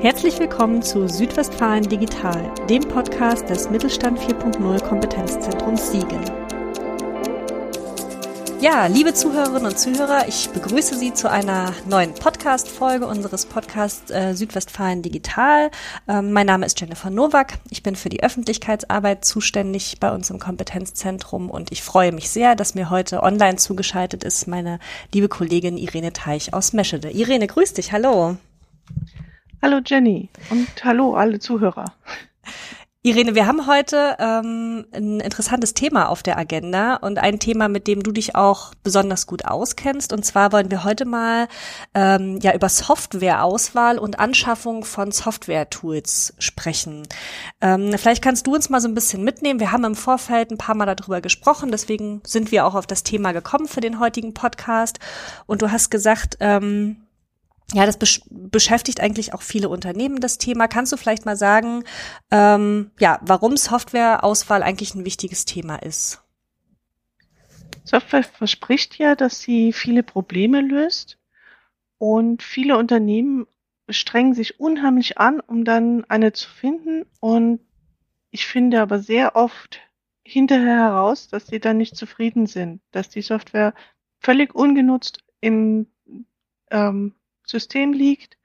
Herzlich 0.00 0.38
willkommen 0.38 0.82
zu 0.82 1.08
Südwestfalen 1.08 1.88
Digital, 1.88 2.52
dem 2.68 2.82
Podcast 2.82 3.48
des 3.48 3.70
Mittelstand 3.70 4.18
4.0 4.18 4.82
Kompetenzzentrums 4.82 5.90
Siegen. 5.90 6.20
Ja, 8.60 8.86
liebe 8.86 9.14
Zuhörerinnen 9.14 9.64
und 9.64 9.78
Zuhörer, 9.78 10.28
ich 10.28 10.50
begrüße 10.50 10.94
Sie 10.98 11.14
zu 11.14 11.30
einer 11.30 11.72
neuen 11.88 12.12
Podcast-Folge 12.12 13.06
unseres 13.06 13.46
Podcasts 13.46 14.10
äh, 14.10 14.34
Südwestfalen 14.34 15.00
Digital. 15.00 15.70
Ähm, 16.06 16.32
mein 16.32 16.46
Name 16.46 16.66
ist 16.66 16.78
Jennifer 16.78 17.08
Nowak. 17.08 17.54
Ich 17.70 17.82
bin 17.82 17.96
für 17.96 18.10
die 18.10 18.22
Öffentlichkeitsarbeit 18.22 19.24
zuständig 19.24 19.98
bei 19.98 20.12
uns 20.12 20.28
im 20.28 20.38
Kompetenzzentrum 20.38 21.48
und 21.48 21.72
ich 21.72 21.82
freue 21.82 22.12
mich 22.12 22.28
sehr, 22.28 22.54
dass 22.54 22.74
mir 22.74 22.90
heute 22.90 23.22
online 23.22 23.56
zugeschaltet 23.56 24.24
ist 24.24 24.46
meine 24.46 24.78
liebe 25.14 25.28
Kollegin 25.28 25.78
Irene 25.78 26.12
Teich 26.12 26.52
aus 26.52 26.74
Meschede. 26.74 27.10
Irene, 27.10 27.46
grüß 27.46 27.72
dich. 27.72 27.92
Hallo. 27.92 28.36
Hallo 29.62 29.80
Jenny 29.84 30.30
und 30.48 30.68
hallo 30.84 31.14
alle 31.14 31.38
Zuhörer. 31.38 31.84
Irene, 33.02 33.34
wir 33.34 33.46
haben 33.46 33.66
heute 33.66 34.16
ähm, 34.18 34.86
ein 34.92 35.20
interessantes 35.20 35.74
Thema 35.74 36.08
auf 36.08 36.22
der 36.22 36.38
Agenda 36.38 36.96
und 36.96 37.18
ein 37.18 37.38
Thema, 37.38 37.68
mit 37.68 37.86
dem 37.86 38.02
du 38.02 38.10
dich 38.10 38.36
auch 38.36 38.72
besonders 38.82 39.26
gut 39.26 39.44
auskennst. 39.44 40.14
Und 40.14 40.24
zwar 40.24 40.52
wollen 40.52 40.70
wir 40.70 40.84
heute 40.84 41.04
mal 41.04 41.48
ähm, 41.94 42.38
ja 42.42 42.54
über 42.54 42.70
Softwareauswahl 42.70 43.98
und 43.98 44.18
Anschaffung 44.18 44.84
von 44.84 45.12
Software-Tools 45.12 46.34
sprechen. 46.38 47.06
Ähm, 47.60 47.92
vielleicht 47.96 48.22
kannst 48.22 48.46
du 48.46 48.54
uns 48.54 48.70
mal 48.70 48.80
so 48.80 48.88
ein 48.88 48.94
bisschen 48.94 49.24
mitnehmen. 49.24 49.60
Wir 49.60 49.72
haben 49.72 49.84
im 49.84 49.94
Vorfeld 49.94 50.50
ein 50.50 50.58
paar 50.58 50.74
Mal 50.74 50.94
darüber 50.94 51.20
gesprochen, 51.20 51.70
deswegen 51.70 52.22
sind 52.26 52.50
wir 52.50 52.66
auch 52.66 52.74
auf 52.74 52.86
das 52.86 53.02
Thema 53.02 53.32
gekommen 53.32 53.68
für 53.68 53.80
den 53.80 53.98
heutigen 53.98 54.32
Podcast. 54.32 55.00
Und 55.46 55.60
du 55.62 55.70
hast 55.70 55.90
gesagt, 55.90 56.36
ähm, 56.40 56.96
ja, 57.72 57.86
das 57.86 57.98
besch 57.98 58.20
beschäftigt 58.30 59.00
eigentlich 59.00 59.32
auch 59.32 59.42
viele 59.42 59.68
Unternehmen, 59.68 60.20
das 60.20 60.38
Thema. 60.38 60.66
Kannst 60.66 60.92
du 60.92 60.96
vielleicht 60.96 61.24
mal 61.24 61.36
sagen, 61.36 61.84
ähm, 62.30 62.90
ja, 62.98 63.20
warum 63.22 63.56
Softwareauswahl 63.56 64.62
eigentlich 64.62 64.94
ein 64.94 65.04
wichtiges 65.04 65.44
Thema 65.44 65.76
ist? 65.76 66.22
Software 67.84 68.24
verspricht 68.24 68.98
ja, 68.98 69.14
dass 69.14 69.40
sie 69.40 69.72
viele 69.72 70.02
Probleme 70.02 70.60
löst 70.60 71.18
und 71.98 72.42
viele 72.42 72.76
Unternehmen 72.76 73.46
strengen 73.88 74.34
sich 74.34 74.60
unheimlich 74.60 75.18
an, 75.18 75.40
um 75.40 75.64
dann 75.64 76.04
eine 76.08 76.32
zu 76.32 76.48
finden 76.48 77.04
und 77.20 77.60
ich 78.30 78.46
finde 78.46 78.80
aber 78.80 79.00
sehr 79.00 79.34
oft 79.34 79.80
hinterher 80.22 80.76
heraus, 80.76 81.28
dass 81.28 81.48
sie 81.48 81.58
dann 81.58 81.78
nicht 81.78 81.96
zufrieden 81.96 82.46
sind, 82.46 82.80
dass 82.92 83.08
die 83.08 83.22
Software 83.22 83.74
völlig 84.20 84.54
ungenutzt 84.54 85.24
im 85.40 85.86
ähm, 86.70 87.14
System 87.50 87.92
liegt 87.92 88.36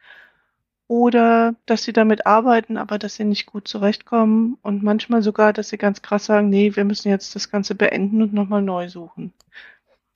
oder 0.87 1.55
dass 1.65 1.83
sie 1.83 1.93
damit 1.93 2.27
arbeiten, 2.27 2.77
aber 2.77 2.99
dass 2.99 3.15
sie 3.15 3.23
nicht 3.23 3.47
gut 3.47 3.67
zurechtkommen 3.67 4.57
und 4.61 4.83
manchmal 4.83 5.21
sogar, 5.23 5.53
dass 5.53 5.69
sie 5.69 5.77
ganz 5.77 6.01
krass 6.01 6.25
sagen, 6.25 6.49
nee, 6.49 6.75
wir 6.75 6.85
müssen 6.85 7.09
jetzt 7.09 7.35
das 7.35 7.49
Ganze 7.49 7.75
beenden 7.75 8.21
und 8.21 8.33
nochmal 8.33 8.61
neu 8.61 8.87
suchen. 8.89 9.33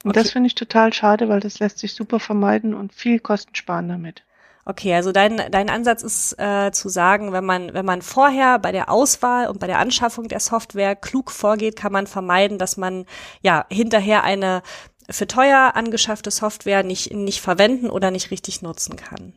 Und 0.04 0.12
okay. 0.12 0.20
das 0.20 0.32
finde 0.32 0.48
ich 0.48 0.56
total 0.56 0.94
schade, 0.94 1.28
weil 1.28 1.40
das 1.40 1.60
lässt 1.60 1.80
sich 1.80 1.94
super 1.94 2.20
vermeiden 2.20 2.74
und 2.74 2.94
viel 2.94 3.20
Kosten 3.20 3.56
sparen 3.56 3.90
damit. 3.90 4.24
Okay, 4.66 4.94
also 4.94 5.12
dein, 5.12 5.42
dein 5.50 5.70
Ansatz 5.70 6.04
ist 6.04 6.38
äh, 6.38 6.72
zu 6.72 6.90
sagen, 6.90 7.32
wenn 7.32 7.44
man, 7.44 7.74
wenn 7.74 7.86
man 7.86 8.04
vorher 8.04 8.60
bei 8.60 8.72
der 8.72 8.92
Auswahl 8.92 9.48
und 9.48 9.60
bei 9.60 9.66
der 9.66 9.80
Anschaffung 9.80 10.28
der 10.28 10.40
Software 10.40 10.96
klug 10.96 11.32
vorgeht, 11.32 11.76
kann 11.76 11.92
man 11.92 12.06
vermeiden, 12.06 12.60
dass 12.60 12.78
man 12.78 13.06
ja 13.42 13.66
hinterher 13.72 14.24
eine 14.24 14.62
für 15.10 15.28
teuer 15.28 15.72
angeschaffte 15.76 16.32
Software 16.32 16.84
nicht, 16.84 17.14
nicht 17.14 17.42
verwenden 17.42 17.90
oder 17.90 18.12
nicht 18.12 18.32
richtig 18.32 18.62
nutzen 18.62 18.96
kann. 18.96 19.34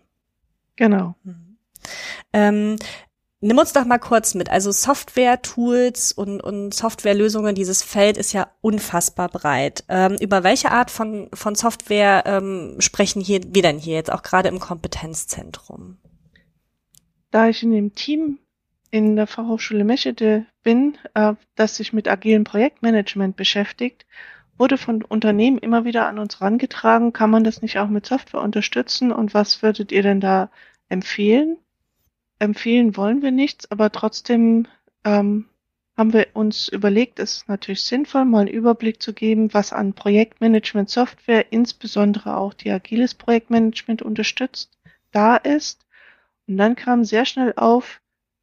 Genau. 0.76 1.14
Mhm. 1.24 1.58
Ähm, 2.32 2.76
Nimm 3.44 3.58
uns 3.58 3.72
doch 3.72 3.84
mal 3.84 3.98
kurz 3.98 4.34
mit. 4.34 4.50
Also 4.50 4.70
Software-Tools 4.70 6.12
und, 6.12 6.40
und 6.40 6.72
Softwarelösungen, 6.72 7.56
dieses 7.56 7.82
Feld 7.82 8.16
ist 8.16 8.32
ja 8.32 8.46
unfassbar 8.60 9.28
breit. 9.28 9.82
Ähm, 9.88 10.16
über 10.20 10.44
welche 10.44 10.70
Art 10.70 10.92
von, 10.92 11.28
von 11.34 11.56
Software 11.56 12.22
ähm, 12.24 12.76
sprechen 12.78 13.20
hier, 13.20 13.40
wir 13.48 13.62
denn 13.62 13.80
hier 13.80 13.94
jetzt 13.94 14.12
auch 14.12 14.22
gerade 14.22 14.48
im 14.48 14.60
Kompetenzzentrum? 14.60 15.98
Da 17.32 17.48
ich 17.48 17.64
in 17.64 17.72
dem 17.72 17.96
Team 17.96 18.38
in 18.92 19.16
der 19.16 19.26
Fachhochschule 19.26 19.82
Meschede 19.82 20.46
bin, 20.62 20.96
äh, 21.14 21.34
das 21.56 21.76
sich 21.78 21.92
mit 21.92 22.06
agilen 22.06 22.44
Projektmanagement 22.44 23.34
beschäftigt, 23.34 24.06
wurde 24.58 24.78
von 24.78 25.02
Unternehmen 25.02 25.58
immer 25.58 25.84
wieder 25.84 26.06
an 26.06 26.18
uns 26.18 26.40
rangetragen, 26.40 27.12
kann 27.12 27.30
man 27.30 27.44
das 27.44 27.62
nicht 27.62 27.78
auch 27.78 27.88
mit 27.88 28.06
Software 28.06 28.42
unterstützen 28.42 29.12
und 29.12 29.34
was 29.34 29.62
würdet 29.62 29.92
ihr 29.92 30.02
denn 30.02 30.20
da 30.20 30.50
empfehlen? 30.88 31.58
Empfehlen 32.38 32.96
wollen 32.96 33.22
wir 33.22 33.30
nichts, 33.30 33.70
aber 33.70 33.90
trotzdem 33.92 34.66
ähm, 35.04 35.46
haben 35.96 36.12
wir 36.12 36.28
uns 36.34 36.68
überlegt, 36.68 37.18
es 37.18 37.38
ist 37.38 37.48
natürlich 37.48 37.84
sinnvoll, 37.84 38.24
mal 38.24 38.40
einen 38.40 38.48
Überblick 38.48 39.02
zu 39.02 39.12
geben, 39.12 39.52
was 39.52 39.72
an 39.72 39.92
Projektmanagement-Software, 39.92 41.52
insbesondere 41.52 42.36
auch 42.36 42.54
die 42.54 42.70
agiles 42.70 43.14
Projektmanagement 43.14 44.02
unterstützt, 44.02 44.78
da 45.10 45.36
ist. 45.36 45.86
Und 46.48 46.56
dann 46.56 46.76
kam 46.76 47.04
sehr 47.04 47.24
schnell 47.24 47.52
auf, 47.56 48.00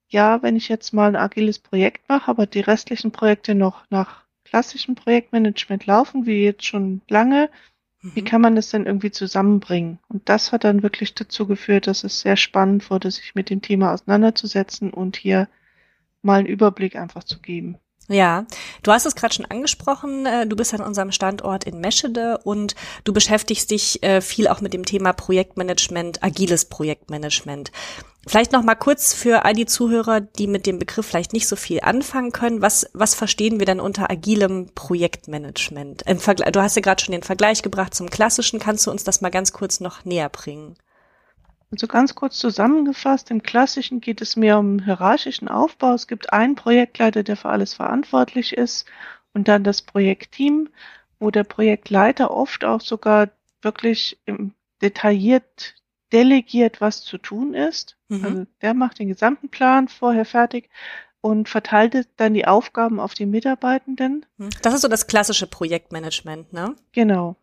ja, 0.08 0.42
wenn 0.42 0.56
ich 0.56 0.70
jetzt 0.70 0.94
mal 0.94 1.08
ein 1.08 1.16
agiles 1.16 1.60
Projekt 1.60 2.08
mache, 2.08 2.30
aber 2.30 2.46
die 2.46 2.62
restlichen 2.62 3.12
Projekte 3.12 3.56
noch 3.56 3.86
nach 3.90 4.26
klassischen 4.50 4.96
Projektmanagement 4.96 5.86
laufen, 5.86 6.26
wie 6.26 6.44
jetzt 6.44 6.66
schon 6.66 7.02
lange. 7.08 7.50
Wie 8.02 8.22
mhm. 8.22 8.26
kann 8.26 8.42
man 8.42 8.56
das 8.56 8.70
denn 8.70 8.86
irgendwie 8.86 9.12
zusammenbringen? 9.12 10.00
Und 10.08 10.28
das 10.30 10.52
hat 10.52 10.64
dann 10.64 10.84
wirklich 10.84 11.14
dazu 11.14 11.46
geführt, 11.46 11.86
dass 11.88 12.04
es 12.04 12.22
sehr 12.22 12.38
spannend 12.38 12.90
wurde, 12.90 13.12
sich 13.12 13.36
mit 13.36 13.50
dem 13.50 13.62
Thema 13.62 13.94
auseinanderzusetzen 13.94 14.92
und 14.92 15.18
hier 15.18 15.50
mal 16.22 16.40
einen 16.40 16.48
Überblick 16.48 16.96
einfach 16.96 17.24
zu 17.24 17.40
geben. 17.40 17.78
Ja, 18.10 18.46
du 18.82 18.92
hast 18.92 19.06
es 19.06 19.16
gerade 19.16 19.36
schon 19.36 19.46
angesprochen. 19.46 20.26
Äh, 20.26 20.48
du 20.48 20.56
bist 20.56 20.74
an 20.74 20.82
unserem 20.82 21.12
Standort 21.12 21.64
in 21.64 21.80
Meschede 21.80 22.40
und 22.44 22.76
du 23.04 23.14
beschäftigst 23.14 23.70
dich 23.70 24.02
äh, 24.02 24.20
viel 24.20 24.48
auch 24.48 24.62
mit 24.62 24.74
dem 24.74 24.84
Thema 24.84 25.14
Projektmanagement, 25.14 26.24
agiles 26.24 26.66
Projektmanagement. 26.66 27.72
Vielleicht 28.28 28.52
noch 28.52 28.64
mal 28.64 28.76
kurz 28.76 29.14
für 29.14 29.46
all 29.46 29.54
die 29.54 29.68
Zuhörer, 29.68 30.22
die 30.22 30.48
mit 30.48 30.66
dem 30.66 30.80
Begriff 30.80 31.06
vielleicht 31.06 31.34
nicht 31.34 31.48
so 31.48 31.56
viel 31.56 31.82
anfangen 31.82 32.32
können. 32.32 32.64
Was, 32.64 32.90
was 32.94 33.14
verstehen 33.14 33.60
wir 33.60 33.66
denn 33.66 33.80
unter 33.80 34.10
agilem 34.10 34.72
Projektmanagement? 34.74 36.04
du 36.06 36.62
hast 36.62 36.76
ja 36.76 36.82
gerade 36.82 37.04
schon 37.04 37.14
den 37.14 37.24
Vergleich 37.24 37.62
gebracht 37.62 37.94
zum 37.94 38.10
klassischen. 38.10 38.60
Kannst 38.60 38.88
du 38.88 38.92
uns 38.92 39.04
das 39.04 39.22
mal 39.22 39.30
ganz 39.30 39.54
kurz 39.54 39.80
noch 39.80 40.04
näher 40.04 40.30
bringen? 40.30 40.76
Also 41.72 41.88
ganz 41.88 42.16
kurz 42.16 42.38
zusammengefasst, 42.40 43.30
im 43.30 43.44
Klassischen 43.44 44.02
geht 44.02 44.22
es 44.22 44.36
mehr 44.36 44.58
um 44.58 44.84
hierarchischen 44.84 45.48
Aufbau. 45.48 45.94
Es 45.94 46.08
gibt 46.08 46.34
einen 46.34 46.56
Projektleiter, 46.56 47.24
der 47.24 47.38
für 47.38 47.50
alles 47.50 47.76
verantwortlich 47.76 48.54
ist 48.54 48.88
und 49.34 49.48
dann 49.48 49.64
das 49.64 49.84
Projektteam, 49.84 50.70
wo 51.20 51.30
der 51.30 51.44
Projektleiter 51.44 52.32
oft 52.32 52.66
auch 52.66 52.82
sogar 52.82 53.30
wirklich 53.62 54.20
detailliert 54.82 55.76
delegiert, 56.12 56.82
was 56.82 57.04
zu 57.04 57.18
tun 57.18 57.54
ist. 57.54 57.98
Mhm. 58.08 58.26
Also 58.26 58.46
der 58.62 58.74
macht 58.74 59.00
den 59.00 59.10
gesamten 59.10 59.50
Plan 59.50 59.88
vorher 59.88 60.26
fertig 60.26 60.70
und 61.22 61.50
verteilt 61.50 62.08
dann 62.18 62.34
die 62.34 62.48
Aufgaben 62.48 63.00
auf 63.00 63.14
die 63.14 63.26
Mitarbeitenden. 63.26 64.26
Mhm. 64.38 64.50
Das 64.62 64.74
ist 64.74 64.82
so 64.82 64.88
das 64.88 65.08
klassische 65.08 65.48
Projektmanagement, 65.48 66.54
ne? 66.54 66.76
Genau. 66.94 67.36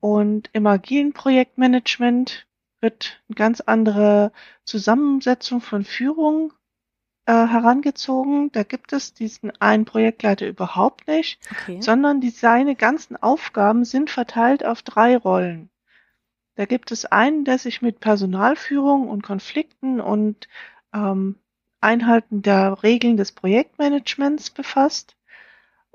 Und 0.00 0.50
im 0.52 0.66
agilen 0.66 1.12
Projektmanagement 1.12 2.46
wird 2.80 3.20
eine 3.28 3.34
ganz 3.34 3.60
andere 3.60 4.32
Zusammensetzung 4.64 5.60
von 5.60 5.84
Führung 5.84 6.52
äh, 7.26 7.32
herangezogen. 7.32 8.50
Da 8.52 8.62
gibt 8.62 8.92
es 8.92 9.14
diesen 9.14 9.52
einen 9.60 9.84
Projektleiter 9.84 10.46
überhaupt 10.46 11.06
nicht, 11.08 11.40
okay. 11.52 11.80
sondern 11.80 12.20
die, 12.20 12.30
seine 12.30 12.74
ganzen 12.74 13.16
Aufgaben 13.16 13.84
sind 13.84 14.10
verteilt 14.10 14.64
auf 14.64 14.82
drei 14.82 15.16
Rollen. 15.16 15.70
Da 16.54 16.64
gibt 16.64 16.90
es 16.90 17.04
einen, 17.04 17.44
der 17.44 17.58
sich 17.58 17.82
mit 17.82 18.00
Personalführung 18.00 19.08
und 19.08 19.22
Konflikten 19.22 20.00
und 20.00 20.48
ähm, 20.92 21.36
Einhalten 21.80 22.42
der 22.42 22.82
Regeln 22.82 23.16
des 23.16 23.30
Projektmanagements 23.30 24.50
befasst 24.50 25.17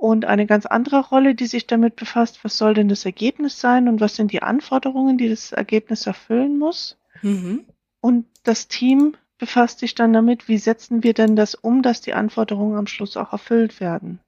und 0.04 0.26
eine 0.26 0.46
ganz 0.46 0.66
andere 0.66 1.00
Rolle, 1.00 1.34
die 1.34 1.46
sich 1.46 1.66
damit 1.66 1.96
befasst, 1.96 2.44
was 2.44 2.58
soll 2.58 2.74
denn 2.74 2.90
das 2.90 3.06
Ergebnis 3.06 3.62
sein 3.62 3.88
und 3.88 4.02
was 4.02 4.18
sind 4.18 4.34
die 4.34 4.42
Anforderungen, 4.42 5.18
die 5.18 5.30
das 5.30 5.54
Ergebnis 5.54 6.06
erfüllen 6.08 6.60
muss. 6.60 6.98
Mhm. 7.22 7.64
Und 8.02 8.26
das 8.44 8.68
Team 8.68 9.16
befasst 9.38 9.80
sich 9.80 9.96
dann 9.96 10.12
damit, 10.12 10.50
wie 10.50 10.58
setzen 10.58 11.04
wir 11.04 11.14
denn 11.14 11.38
das 11.38 11.56
um, 11.56 11.82
dass 11.82 12.02
die 12.02 12.14
Anforderungen 12.14 12.78
am 12.78 12.86
Schluss 12.86 13.16
auch 13.16 13.32
erfüllt 13.32 13.80
werden. 13.80 14.20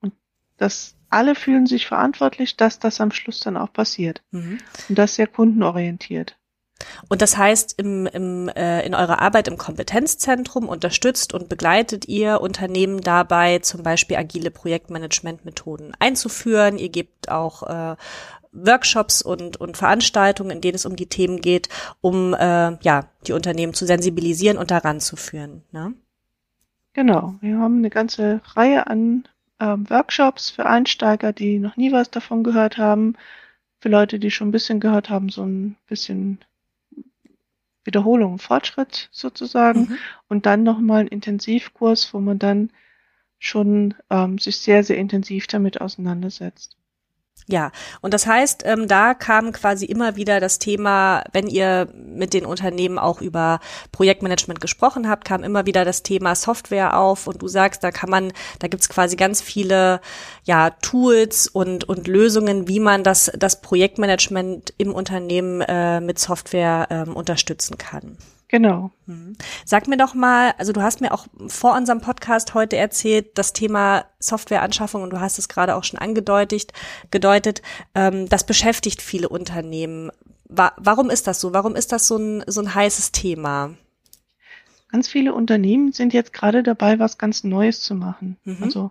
Und 0.00 0.14
das 0.56 0.96
alle 1.10 1.34
fühlen 1.34 1.66
sich 1.66 1.86
verantwortlich, 1.86 2.56
dass 2.56 2.78
das 2.78 2.98
am 3.02 3.10
Schluss 3.10 3.40
dann 3.40 3.58
auch 3.58 3.74
passiert. 3.74 4.22
Mhm. 4.30 4.56
Und 4.88 4.98
das 4.98 5.16
sehr 5.16 5.26
kundenorientiert. 5.26 6.38
Und 7.08 7.22
das 7.22 7.36
heißt, 7.36 7.74
im, 7.78 8.06
im, 8.06 8.48
äh, 8.48 8.84
in 8.86 8.94
eurer 8.94 9.20
Arbeit 9.20 9.48
im 9.48 9.58
Kompetenzzentrum 9.58 10.68
unterstützt 10.68 11.34
und 11.34 11.48
begleitet 11.48 12.08
ihr 12.08 12.40
Unternehmen 12.40 13.00
dabei, 13.00 13.58
zum 13.58 13.82
Beispiel 13.82 14.16
agile 14.16 14.50
Projektmanagementmethoden 14.50 15.92
einzuführen. 15.98 16.78
Ihr 16.78 16.88
gebt 16.88 17.30
auch 17.30 17.62
äh, 17.64 17.96
Workshops 18.52 19.22
und, 19.22 19.58
und 19.58 19.76
Veranstaltungen, 19.76 20.50
in 20.50 20.60
denen 20.60 20.74
es 20.74 20.86
um 20.86 20.96
die 20.96 21.08
Themen 21.08 21.40
geht, 21.40 21.68
um 22.00 22.34
äh, 22.34 22.76
ja 22.82 23.06
die 23.26 23.32
Unternehmen 23.32 23.74
zu 23.74 23.86
sensibilisieren 23.86 24.58
und 24.58 24.70
daran 24.70 25.00
zu 25.00 25.16
führen. 25.16 25.62
Ne? 25.72 25.94
Genau, 26.92 27.34
wir 27.40 27.58
haben 27.58 27.78
eine 27.78 27.90
ganze 27.90 28.40
Reihe 28.56 28.86
an 28.88 29.28
ähm, 29.60 29.88
Workshops 29.88 30.50
für 30.50 30.66
Einsteiger, 30.66 31.32
die 31.32 31.58
noch 31.58 31.76
nie 31.76 31.92
was 31.92 32.10
davon 32.10 32.42
gehört 32.42 32.78
haben, 32.78 33.14
für 33.80 33.88
Leute, 33.88 34.18
die 34.18 34.30
schon 34.30 34.48
ein 34.48 34.52
bisschen 34.52 34.80
gehört 34.80 35.08
haben, 35.10 35.28
so 35.28 35.44
ein 35.44 35.76
bisschen 35.88 36.38
Wiederholung, 37.90 38.38
Fortschritt 38.38 39.08
sozusagen 39.10 39.80
mhm. 39.80 39.98
und 40.28 40.46
dann 40.46 40.62
nochmal 40.62 41.00
ein 41.00 41.08
Intensivkurs, 41.08 42.14
wo 42.14 42.20
man 42.20 42.38
dann 42.38 42.70
schon 43.40 43.94
ähm, 44.10 44.38
sich 44.38 44.58
sehr, 44.58 44.84
sehr 44.84 44.96
intensiv 44.96 45.48
damit 45.48 45.80
auseinandersetzt. 45.80 46.76
Ja, 47.50 47.72
und 48.00 48.14
das 48.14 48.26
heißt, 48.26 48.62
ähm, 48.64 48.86
da 48.86 49.12
kam 49.12 49.50
quasi 49.50 49.84
immer 49.84 50.14
wieder 50.14 50.38
das 50.38 50.60
Thema, 50.60 51.24
wenn 51.32 51.48
ihr 51.48 51.88
mit 51.96 52.32
den 52.32 52.46
Unternehmen 52.46 52.96
auch 52.96 53.20
über 53.20 53.58
Projektmanagement 53.90 54.60
gesprochen 54.60 55.08
habt, 55.08 55.24
kam 55.24 55.42
immer 55.42 55.66
wieder 55.66 55.84
das 55.84 56.04
Thema 56.04 56.36
Software 56.36 56.96
auf 56.96 57.26
und 57.26 57.42
du 57.42 57.48
sagst, 57.48 57.82
da 57.82 57.90
kann 57.90 58.08
man, 58.08 58.32
da 58.60 58.68
gibt's 58.68 58.88
quasi 58.88 59.16
ganz 59.16 59.40
viele 59.40 60.00
ja, 60.44 60.70
Tools 60.70 61.48
und, 61.48 61.88
und 61.88 62.06
Lösungen, 62.06 62.68
wie 62.68 62.78
man 62.78 63.02
das, 63.02 63.32
das 63.36 63.60
Projektmanagement 63.60 64.72
im 64.78 64.94
Unternehmen 64.94 65.60
äh, 65.62 66.00
mit 66.00 66.20
Software 66.20 66.86
ähm, 66.90 67.16
unterstützen 67.16 67.78
kann. 67.78 68.16
Genau. 68.50 68.90
Mhm. 69.06 69.36
Sag 69.64 69.86
mir 69.86 69.96
doch 69.96 70.14
mal, 70.14 70.54
also 70.58 70.72
du 70.72 70.82
hast 70.82 71.00
mir 71.00 71.12
auch 71.12 71.28
vor 71.46 71.76
unserem 71.76 72.00
Podcast 72.00 72.52
heute 72.52 72.76
erzählt, 72.76 73.38
das 73.38 73.52
Thema 73.52 74.06
Softwareanschaffung 74.18 75.04
und 75.04 75.10
du 75.10 75.20
hast 75.20 75.38
es 75.38 75.48
gerade 75.48 75.76
auch 75.76 75.84
schon 75.84 76.00
angedeutet, 76.00 76.72
gedeutet, 77.12 77.62
ähm, 77.94 78.28
das 78.28 78.44
beschäftigt 78.44 79.02
viele 79.02 79.28
Unternehmen. 79.28 80.10
Wa 80.48 80.72
warum 80.78 81.10
ist 81.10 81.28
das 81.28 81.40
so? 81.40 81.52
Warum 81.52 81.76
ist 81.76 81.92
das 81.92 82.08
so 82.08 82.16
ein, 82.16 82.42
so 82.48 82.60
ein 82.60 82.74
heißes 82.74 83.12
Thema? 83.12 83.76
Ganz 84.90 85.06
viele 85.06 85.32
Unternehmen 85.32 85.92
sind 85.92 86.12
jetzt 86.12 86.32
gerade 86.32 86.64
dabei, 86.64 86.98
was 86.98 87.18
ganz 87.18 87.44
Neues 87.44 87.82
zu 87.82 87.94
machen. 87.94 88.36
Mhm. 88.42 88.64
Also 88.64 88.90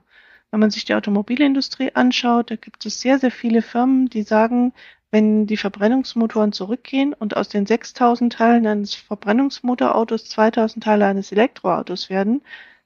wenn 0.52 0.62
man 0.62 0.72
sich 0.72 0.86
die 0.86 0.96
Automobilindustrie 0.96 1.92
anschaut, 1.96 2.50
da 2.50 2.56
gibt 2.56 2.86
es 2.86 3.02
sehr, 3.02 3.20
sehr 3.20 3.32
viele 3.32 3.62
Firmen, 3.62 4.10
die 4.10 4.24
sagen, 4.24 4.72
wenn 5.12 5.48
die 5.48 5.58
Verbrennungsmotoren 5.58 6.52
zurückgehen 6.52 7.14
und 7.14 7.36
aus 7.36 7.50
den 7.50 7.66
6000 7.66 8.34
Teilen 8.34 8.68
eines 8.68 8.94
Verbrennungsmotorautos 8.96 10.26
2000 10.26 10.84
Teile 10.84 11.06
eines 11.06 11.32
Elektroautos 11.32 12.10
werden, 12.10 12.42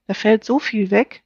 da 0.08 0.14
fällt 0.14 0.44
so 0.44 0.60
viel 0.60 0.92
weg, 0.92 1.24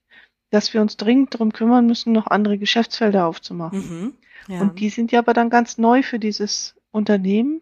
dass 0.49 0.73
wir 0.73 0.81
uns 0.81 0.97
dringend 0.97 1.33
darum 1.33 1.51
kümmern 1.51 1.85
müssen, 1.85 2.13
noch 2.13 2.27
andere 2.27 2.57
Geschäftsfelder 2.57 3.27
aufzumachen. 3.27 3.79
Mhm, 3.79 4.13
ja. 4.47 4.61
Und 4.61 4.79
die 4.79 4.89
sind 4.89 5.11
ja 5.11 5.19
aber 5.19 5.33
dann 5.33 5.49
ganz 5.49 5.77
neu 5.77 6.03
für 6.03 6.19
dieses 6.19 6.75
Unternehmen. 6.91 7.61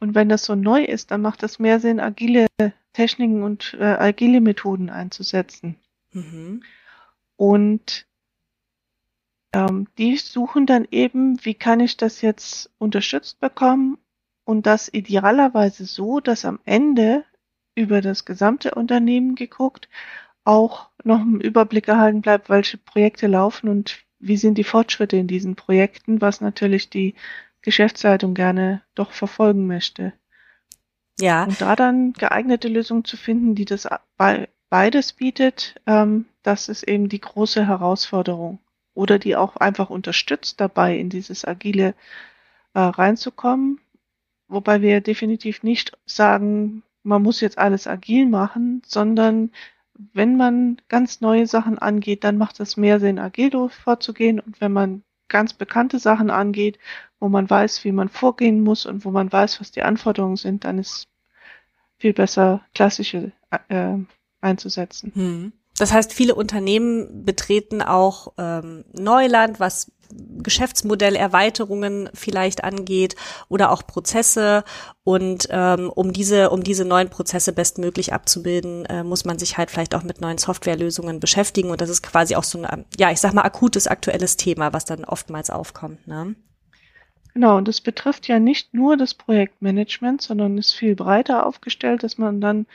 Und 0.00 0.14
wenn 0.14 0.28
das 0.28 0.44
so 0.44 0.54
neu 0.54 0.84
ist, 0.84 1.10
dann 1.10 1.22
macht 1.22 1.42
es 1.42 1.58
mehr 1.58 1.78
Sinn, 1.78 2.00
agile 2.00 2.46
Techniken 2.92 3.42
und 3.42 3.76
äh, 3.78 3.84
agile 3.84 4.40
Methoden 4.40 4.90
einzusetzen. 4.90 5.76
Mhm. 6.12 6.62
Und 7.36 8.06
ähm, 9.52 9.88
die 9.98 10.16
suchen 10.16 10.66
dann 10.66 10.86
eben, 10.90 11.44
wie 11.44 11.54
kann 11.54 11.80
ich 11.80 11.96
das 11.96 12.20
jetzt 12.22 12.70
unterstützt 12.78 13.40
bekommen 13.40 13.98
und 14.44 14.66
das 14.66 14.92
idealerweise 14.92 15.84
so, 15.84 16.20
dass 16.20 16.44
am 16.44 16.60
Ende 16.64 17.24
über 17.74 18.00
das 18.00 18.24
gesamte 18.24 18.74
Unternehmen 18.74 19.34
geguckt 19.34 19.88
auch 20.44 20.88
noch 21.04 21.20
ein 21.20 21.40
Überblick 21.40 21.88
erhalten 21.88 22.22
bleibt, 22.22 22.48
welche 22.48 22.78
Projekte 22.78 23.26
laufen 23.26 23.68
und 23.68 23.98
wie 24.18 24.36
sind 24.36 24.56
die 24.56 24.64
Fortschritte 24.64 25.16
in 25.16 25.26
diesen 25.26 25.54
Projekten, 25.54 26.20
was 26.20 26.40
natürlich 26.40 26.90
die 26.90 27.14
Geschäftsleitung 27.62 28.34
gerne 28.34 28.82
doch 28.94 29.12
verfolgen 29.12 29.66
möchte. 29.66 30.12
Ja. 31.18 31.44
Und 31.44 31.60
da 31.60 31.76
dann 31.76 32.14
geeignete 32.14 32.68
Lösungen 32.68 33.04
zu 33.04 33.16
finden, 33.16 33.54
die 33.54 33.66
das 33.66 33.86
beides 34.68 35.12
bietet, 35.12 35.74
ähm, 35.86 36.26
das 36.42 36.68
ist 36.68 36.84
eben 36.84 37.08
die 37.08 37.20
große 37.20 37.66
Herausforderung 37.66 38.58
oder 38.94 39.18
die 39.18 39.36
auch 39.36 39.56
einfach 39.56 39.90
unterstützt 39.90 40.60
dabei, 40.60 40.96
in 40.96 41.08
dieses 41.10 41.44
Agile 41.44 41.94
äh, 42.74 42.80
reinzukommen. 42.80 43.80
Wobei 44.48 44.82
wir 44.82 45.00
definitiv 45.00 45.62
nicht 45.62 45.96
sagen, 46.06 46.82
man 47.02 47.22
muss 47.22 47.40
jetzt 47.40 47.58
alles 47.58 47.86
agil 47.86 48.26
machen, 48.26 48.82
sondern 48.84 49.52
wenn 50.12 50.36
man 50.36 50.80
ganz 50.88 51.20
neue 51.20 51.46
Sachen 51.46 51.78
angeht, 51.78 52.24
dann 52.24 52.38
macht 52.38 52.58
es 52.60 52.76
mehr 52.76 53.00
Sinn, 53.00 53.18
agil 53.18 53.68
vorzugehen. 53.68 54.40
Und 54.40 54.60
wenn 54.60 54.72
man 54.72 55.02
ganz 55.28 55.52
bekannte 55.52 55.98
Sachen 55.98 56.30
angeht, 56.30 56.78
wo 57.20 57.28
man 57.28 57.48
weiß, 57.48 57.84
wie 57.84 57.92
man 57.92 58.08
vorgehen 58.08 58.62
muss 58.62 58.86
und 58.86 59.04
wo 59.04 59.10
man 59.10 59.30
weiß, 59.30 59.60
was 59.60 59.70
die 59.70 59.82
Anforderungen 59.82 60.36
sind, 60.36 60.64
dann 60.64 60.78
ist 60.78 61.08
viel 61.98 62.12
besser 62.12 62.64
klassische 62.74 63.32
äh, 63.68 63.98
einzusetzen. 64.40 65.12
Hm. 65.14 65.52
Das 65.80 65.94
heißt, 65.94 66.12
viele 66.12 66.34
Unternehmen 66.34 67.24
betreten 67.24 67.80
auch 67.80 68.34
ähm, 68.36 68.84
Neuland, 68.92 69.60
was 69.60 69.90
Geschäftsmodellerweiterungen 70.42 72.10
vielleicht 72.12 72.64
angeht 72.64 73.16
oder 73.48 73.72
auch 73.72 73.86
Prozesse. 73.86 74.62
Und 75.04 75.48
ähm, 75.50 75.88
um 75.88 76.12
diese, 76.12 76.50
um 76.50 76.62
diese 76.62 76.84
neuen 76.84 77.08
Prozesse 77.08 77.54
bestmöglich 77.54 78.12
abzubilden, 78.12 78.84
äh, 78.84 79.04
muss 79.04 79.24
man 79.24 79.38
sich 79.38 79.56
halt 79.56 79.70
vielleicht 79.70 79.94
auch 79.94 80.02
mit 80.02 80.20
neuen 80.20 80.36
Softwarelösungen 80.36 81.18
beschäftigen. 81.18 81.70
Und 81.70 81.80
das 81.80 81.88
ist 81.88 82.02
quasi 82.02 82.36
auch 82.36 82.44
so 82.44 82.62
ein, 82.62 82.84
ja, 82.98 83.10
ich 83.10 83.20
sag 83.20 83.32
mal, 83.32 83.44
akutes 83.46 83.86
aktuelles 83.86 84.36
Thema, 84.36 84.74
was 84.74 84.84
dann 84.84 85.06
oftmals 85.06 85.48
aufkommt. 85.48 86.06
Ne? 86.06 86.34
Genau, 87.32 87.56
und 87.56 87.66
das 87.68 87.80
betrifft 87.80 88.28
ja 88.28 88.38
nicht 88.38 88.74
nur 88.74 88.98
das 88.98 89.14
Projektmanagement, 89.14 90.20
sondern 90.20 90.58
ist 90.58 90.74
viel 90.74 90.94
breiter 90.94 91.46
aufgestellt, 91.46 92.02
dass 92.02 92.18
man 92.18 92.42
dann 92.42 92.66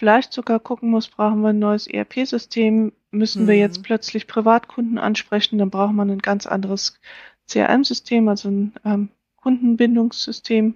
vielleicht 0.00 0.32
sogar 0.32 0.58
gucken 0.60 0.88
muss, 0.88 1.08
brauchen 1.08 1.42
wir 1.42 1.50
ein 1.50 1.58
neues 1.58 1.86
ERP-System, 1.86 2.92
müssen 3.10 3.42
mhm. 3.42 3.48
wir 3.48 3.56
jetzt 3.58 3.82
plötzlich 3.82 4.26
Privatkunden 4.26 4.96
ansprechen, 4.96 5.58
dann 5.58 5.68
braucht 5.68 5.92
man 5.92 6.10
ein 6.10 6.20
ganz 6.20 6.46
anderes 6.46 6.98
CRM-System, 7.46 8.26
also 8.26 8.48
ein 8.48 8.72
ähm, 8.86 9.08
Kundenbindungssystem, 9.36 10.74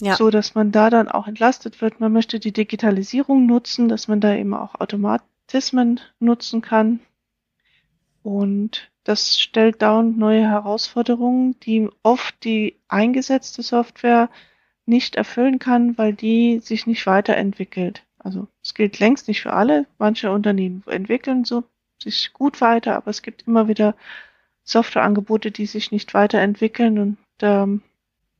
ja. 0.00 0.16
so 0.16 0.30
dass 0.30 0.54
man 0.54 0.72
da 0.72 0.88
dann 0.88 1.08
auch 1.08 1.26
entlastet 1.26 1.82
wird. 1.82 2.00
Man 2.00 2.10
möchte 2.10 2.40
die 2.40 2.54
Digitalisierung 2.54 3.44
nutzen, 3.44 3.86
dass 3.86 4.08
man 4.08 4.22
da 4.22 4.34
eben 4.34 4.54
auch 4.54 4.80
Automatismen 4.80 6.00
nutzen 6.18 6.62
kann. 6.62 7.00
Und 8.22 8.90
das 9.04 9.38
stellt 9.38 9.82
dauernd 9.82 10.16
neue 10.16 10.48
Herausforderungen, 10.48 11.60
die 11.60 11.86
oft 12.02 12.42
die 12.44 12.76
eingesetzte 12.88 13.62
Software 13.62 14.30
nicht 14.86 15.16
erfüllen 15.16 15.58
kann, 15.58 15.98
weil 15.98 16.14
die 16.14 16.60
sich 16.60 16.86
nicht 16.86 17.06
weiterentwickelt. 17.06 18.07
Also 18.18 18.48
es 18.62 18.74
gilt 18.74 18.98
längst 18.98 19.28
nicht 19.28 19.42
für 19.42 19.52
alle. 19.52 19.86
Manche 19.98 20.30
Unternehmen 20.30 20.82
entwickeln 20.86 21.44
so 21.44 21.64
sich 22.02 22.32
gut 22.32 22.60
weiter, 22.60 22.96
aber 22.96 23.10
es 23.10 23.22
gibt 23.22 23.46
immer 23.46 23.68
wieder 23.68 23.96
Softwareangebote, 24.64 25.50
die 25.50 25.66
sich 25.66 25.90
nicht 25.90 26.14
weiterentwickeln 26.14 26.98
und 26.98 27.18
ähm, 27.40 27.82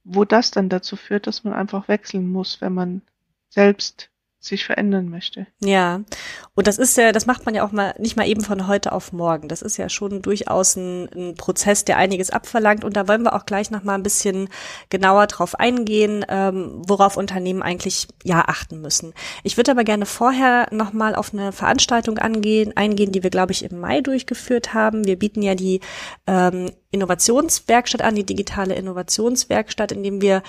wo 0.04 0.24
das 0.24 0.50
dann 0.50 0.68
dazu 0.68 0.96
führt, 0.96 1.26
dass 1.26 1.44
man 1.44 1.54
einfach 1.54 1.88
wechseln 1.88 2.30
muss, 2.30 2.60
wenn 2.60 2.74
man 2.74 3.02
selbst 3.48 4.10
sich 4.40 4.64
verändern 4.64 5.08
möchte. 5.08 5.48
Ja, 5.60 6.02
und 6.54 6.66
das 6.68 6.78
ist 6.78 6.96
ja, 6.96 7.10
das 7.10 7.26
macht 7.26 7.44
man 7.44 7.56
ja 7.56 7.66
auch 7.66 7.72
mal 7.72 7.94
nicht 7.98 8.16
mal 8.16 8.26
eben 8.26 8.42
von 8.42 8.68
heute 8.68 8.92
auf 8.92 9.12
morgen. 9.12 9.48
Das 9.48 9.62
ist 9.62 9.76
ja 9.76 9.88
schon 9.88 10.22
durchaus 10.22 10.76
ein, 10.76 11.08
ein 11.12 11.34
Prozess, 11.34 11.84
der 11.84 11.96
einiges 11.96 12.30
abverlangt. 12.30 12.84
Und 12.84 12.96
da 12.96 13.08
wollen 13.08 13.24
wir 13.24 13.34
auch 13.34 13.46
gleich 13.46 13.72
noch 13.72 13.82
mal 13.82 13.94
ein 13.94 14.04
bisschen 14.04 14.48
genauer 14.90 15.26
drauf 15.26 15.56
eingehen, 15.56 16.24
ähm, 16.28 16.82
worauf 16.86 17.16
Unternehmen 17.16 17.62
eigentlich 17.62 18.06
ja 18.22 18.44
achten 18.46 18.80
müssen. 18.80 19.12
Ich 19.42 19.56
würde 19.56 19.72
aber 19.72 19.82
gerne 19.82 20.06
vorher 20.06 20.68
noch 20.70 20.92
mal 20.92 21.16
auf 21.16 21.32
eine 21.32 21.50
Veranstaltung 21.50 22.18
angehen, 22.18 22.76
eingehen, 22.76 23.10
die 23.10 23.24
wir 23.24 23.30
glaube 23.30 23.52
ich 23.52 23.64
im 23.64 23.80
Mai 23.80 24.02
durchgeführt 24.02 24.72
haben. 24.72 25.04
Wir 25.04 25.18
bieten 25.18 25.42
ja 25.42 25.56
die 25.56 25.80
ähm, 26.28 26.70
Innovationswerkstatt 26.90 28.02
an, 28.02 28.14
die 28.14 28.24
digitale 28.24 28.74
Innovationswerkstatt, 28.74 29.92
in 29.92 30.02
dem 30.02 30.22
wir 30.22 30.42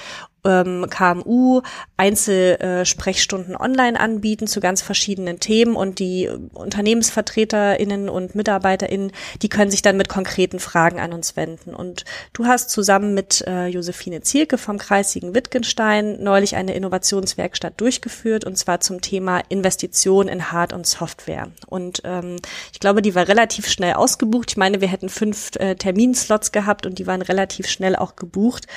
ähm, 0.46 0.86
KMU 0.90 1.62
Einzelsprechstunden 1.98 3.56
online 3.56 4.00
anbieten 4.00 4.48
zu 4.48 4.62
ganz 4.62 4.82
verschiedenen 4.82 5.40
Themen 5.40 5.76
und 5.76 6.00
die 6.00 6.30
UnternehmensvertreterInnen 6.54 8.10
und 8.10 8.36
MitarbeiterInnen, 8.36 9.12
die 9.42 9.50
können 9.50 9.72
sich 9.72 9.82
dann 9.82 9.98
mit 9.98 10.08
konkreten 10.08 10.60
Fragen 10.60 11.00
an 11.00 11.12
uns 11.12 11.36
wenden. 11.36 11.76
Und 11.76 12.06
du 12.34 12.46
hast 12.46 12.70
zusammen 12.70 13.14
mit 13.14 13.44
äh, 13.48 13.68
Josephine 13.68 14.22
Zielke 14.22 14.58
vom 14.58 14.78
Kreis 14.78 15.12
Siegen-Wittgenstein 15.12 16.24
neulich 16.24 16.56
eine 16.56 16.74
Innovationswerkstatt 16.74 17.80
durchgeführt 17.82 18.46
und 18.46 18.58
zwar 18.58 18.80
zum 18.80 19.02
Thema 19.02 19.42
Investition 19.50 20.28
in 20.28 20.52
Hard- 20.52 20.74
und 20.74 20.88
Software. 20.88 21.50
Und 21.68 22.02
ähm, 22.06 22.38
ich 22.72 22.80
glaube, 22.80 23.02
die 23.02 23.16
war 23.16 23.28
relativ 23.28 23.68
schnell 23.68 23.94
ausgebucht. 23.94 24.52
Ich 24.52 24.58
meine, 24.58 24.80
wir 24.80 24.88
hätten 24.88 25.10
fünf 25.10 25.52
äh, 25.58 25.76
Termins 25.76 26.29
Slots 26.30 26.52
gehabt 26.52 26.86
und 26.86 27.00
die 27.00 27.08
waren 27.08 27.24
relativ 27.24 27.68
schnell 27.68 27.96
auch 27.96 28.16
gebucht. 28.16 28.68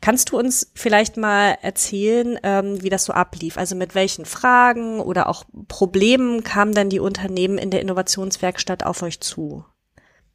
Kannst 0.00 0.30
du 0.30 0.38
uns 0.38 0.72
vielleicht 0.74 1.16
mal 1.16 1.56
erzählen, 1.62 2.38
ähm, 2.42 2.82
wie 2.82 2.90
das 2.90 3.04
so 3.04 3.12
ablief? 3.12 3.56
Also 3.56 3.76
mit 3.76 3.94
welchen 3.94 4.24
Fragen 4.24 5.00
oder 5.00 5.28
auch 5.28 5.44
Problemen 5.68 6.42
kamen 6.42 6.74
dann 6.74 6.90
die 6.90 6.98
Unternehmen 6.98 7.58
in 7.58 7.70
der 7.70 7.80
Innovationswerkstatt 7.80 8.84
auf 8.84 9.02
euch 9.02 9.20
zu? 9.20 9.64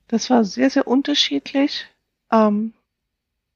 Das 0.07 0.29
war 0.29 0.45
sehr, 0.45 0.69
sehr 0.69 0.87
unterschiedlich. 0.87 1.87
Ähm, 2.31 2.73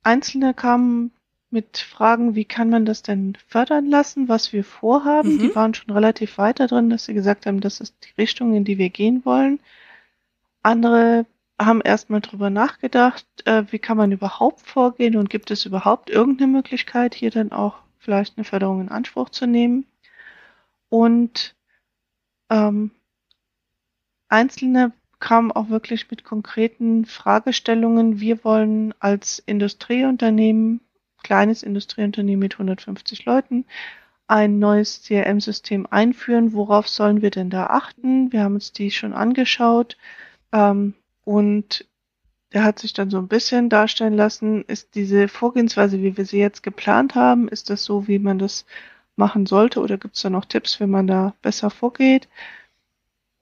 Einzelne 0.04 0.54
kamen 0.54 1.12
mit 1.52 1.78
Fragen, 1.78 2.36
wie 2.36 2.46
kann 2.46 2.70
man 2.70 2.86
das 2.86 3.02
denn 3.02 3.38
fördern 3.48 3.90
lassen, 3.90 4.28
was 4.28 4.52
wir 4.52 4.66
vorhaben. 4.66 5.36
Mhm. 5.36 5.40
Die 5.40 5.56
waren 5.56 5.74
schon 5.74 5.94
relativ 5.94 6.38
weiter 6.38 6.68
drin, 6.68 6.90
dass 6.90 7.06
sie 7.06 7.14
gesagt 7.14 7.46
haben, 7.46 7.62
das 7.62 7.80
ist 7.80 7.96
die 8.04 8.22
Richtung, 8.22 8.54
in 8.56 8.66
die 8.66 8.78
wir 8.78 8.90
gehen 8.90 9.24
wollen. 9.24 9.60
Andere 10.62 11.26
haben 11.60 11.82
erstmal 11.82 12.22
drüber 12.22 12.50
nachgedacht, 12.50 13.26
äh, 13.46 13.64
wie 13.72 13.80
kann 13.80 13.98
man 13.98 14.12
überhaupt 14.12 14.62
vorgehen 14.62 15.16
und 15.16 15.30
gibt 15.30 15.52
es 15.52 15.66
überhaupt 15.66 16.10
irgendeine 16.10 16.52
Möglichkeit, 16.52 17.16
hier 17.16 17.32
dann 17.32 17.52
auch 17.52 17.76
vielleicht 18.00 18.38
eine 18.38 18.44
Förderung 18.44 18.82
in 18.82 18.90
Anspruch 18.90 19.30
zu 19.30 19.48
nehmen. 19.48 19.86
Und 20.90 21.56
ähm, 22.50 22.92
Einzelne 24.28 24.92
kamen 25.20 25.52
auch 25.52 25.70
wirklich 25.70 26.12
mit 26.12 26.24
konkreten 26.24 27.06
Fragestellungen. 27.06 28.20
Wir 28.20 28.44
wollen 28.44 28.94
als 29.00 29.40
Industrieunternehmen, 29.40 30.82
kleines 31.24 31.64
Industrieunternehmen 31.64 32.40
mit 32.42 32.54
150 32.54 33.26
Leuten, 33.26 33.66
ein 34.28 34.60
neues 34.60 35.04
CRM-System 35.04 35.88
einführen. 35.90 36.54
Worauf 36.54 36.88
sollen 36.88 37.22
wir 37.22 37.32
denn 37.32 37.50
da 37.50 37.68
achten? 37.68 38.32
Wir 38.32 38.44
haben 38.44 38.56
uns 38.56 38.72
die 38.74 38.92
schon 38.92 39.14
angeschaut. 39.14 39.98
Ähm, 40.52 40.94
und 41.26 41.86
der 42.54 42.64
hat 42.64 42.80
sich 42.80 42.94
dann 42.94 43.10
so 43.10 43.18
ein 43.18 43.28
bisschen 43.28 43.70
darstellen 43.70 44.14
lassen, 44.16 44.64
ist 44.66 44.96
diese 44.96 45.28
Vorgehensweise, 45.28 46.02
wie 46.02 46.18
wir 46.18 46.26
sie 46.26 46.40
jetzt 46.40 46.64
geplant 46.64 47.16
haben, 47.16 47.50
ist 47.50 47.70
das 47.70 47.84
so, 47.84 48.08
wie 48.08 48.20
man 48.20 48.40
das 48.40 48.66
machen 49.18 49.46
sollte 49.46 49.82
oder 49.82 49.98
gibt 49.98 50.16
es 50.16 50.22
da 50.22 50.30
noch 50.30 50.46
Tipps, 50.46 50.80
wie 50.80 50.88
man 50.88 51.08
da 51.08 51.36
besser 51.42 51.70
vorgeht? 51.70 52.30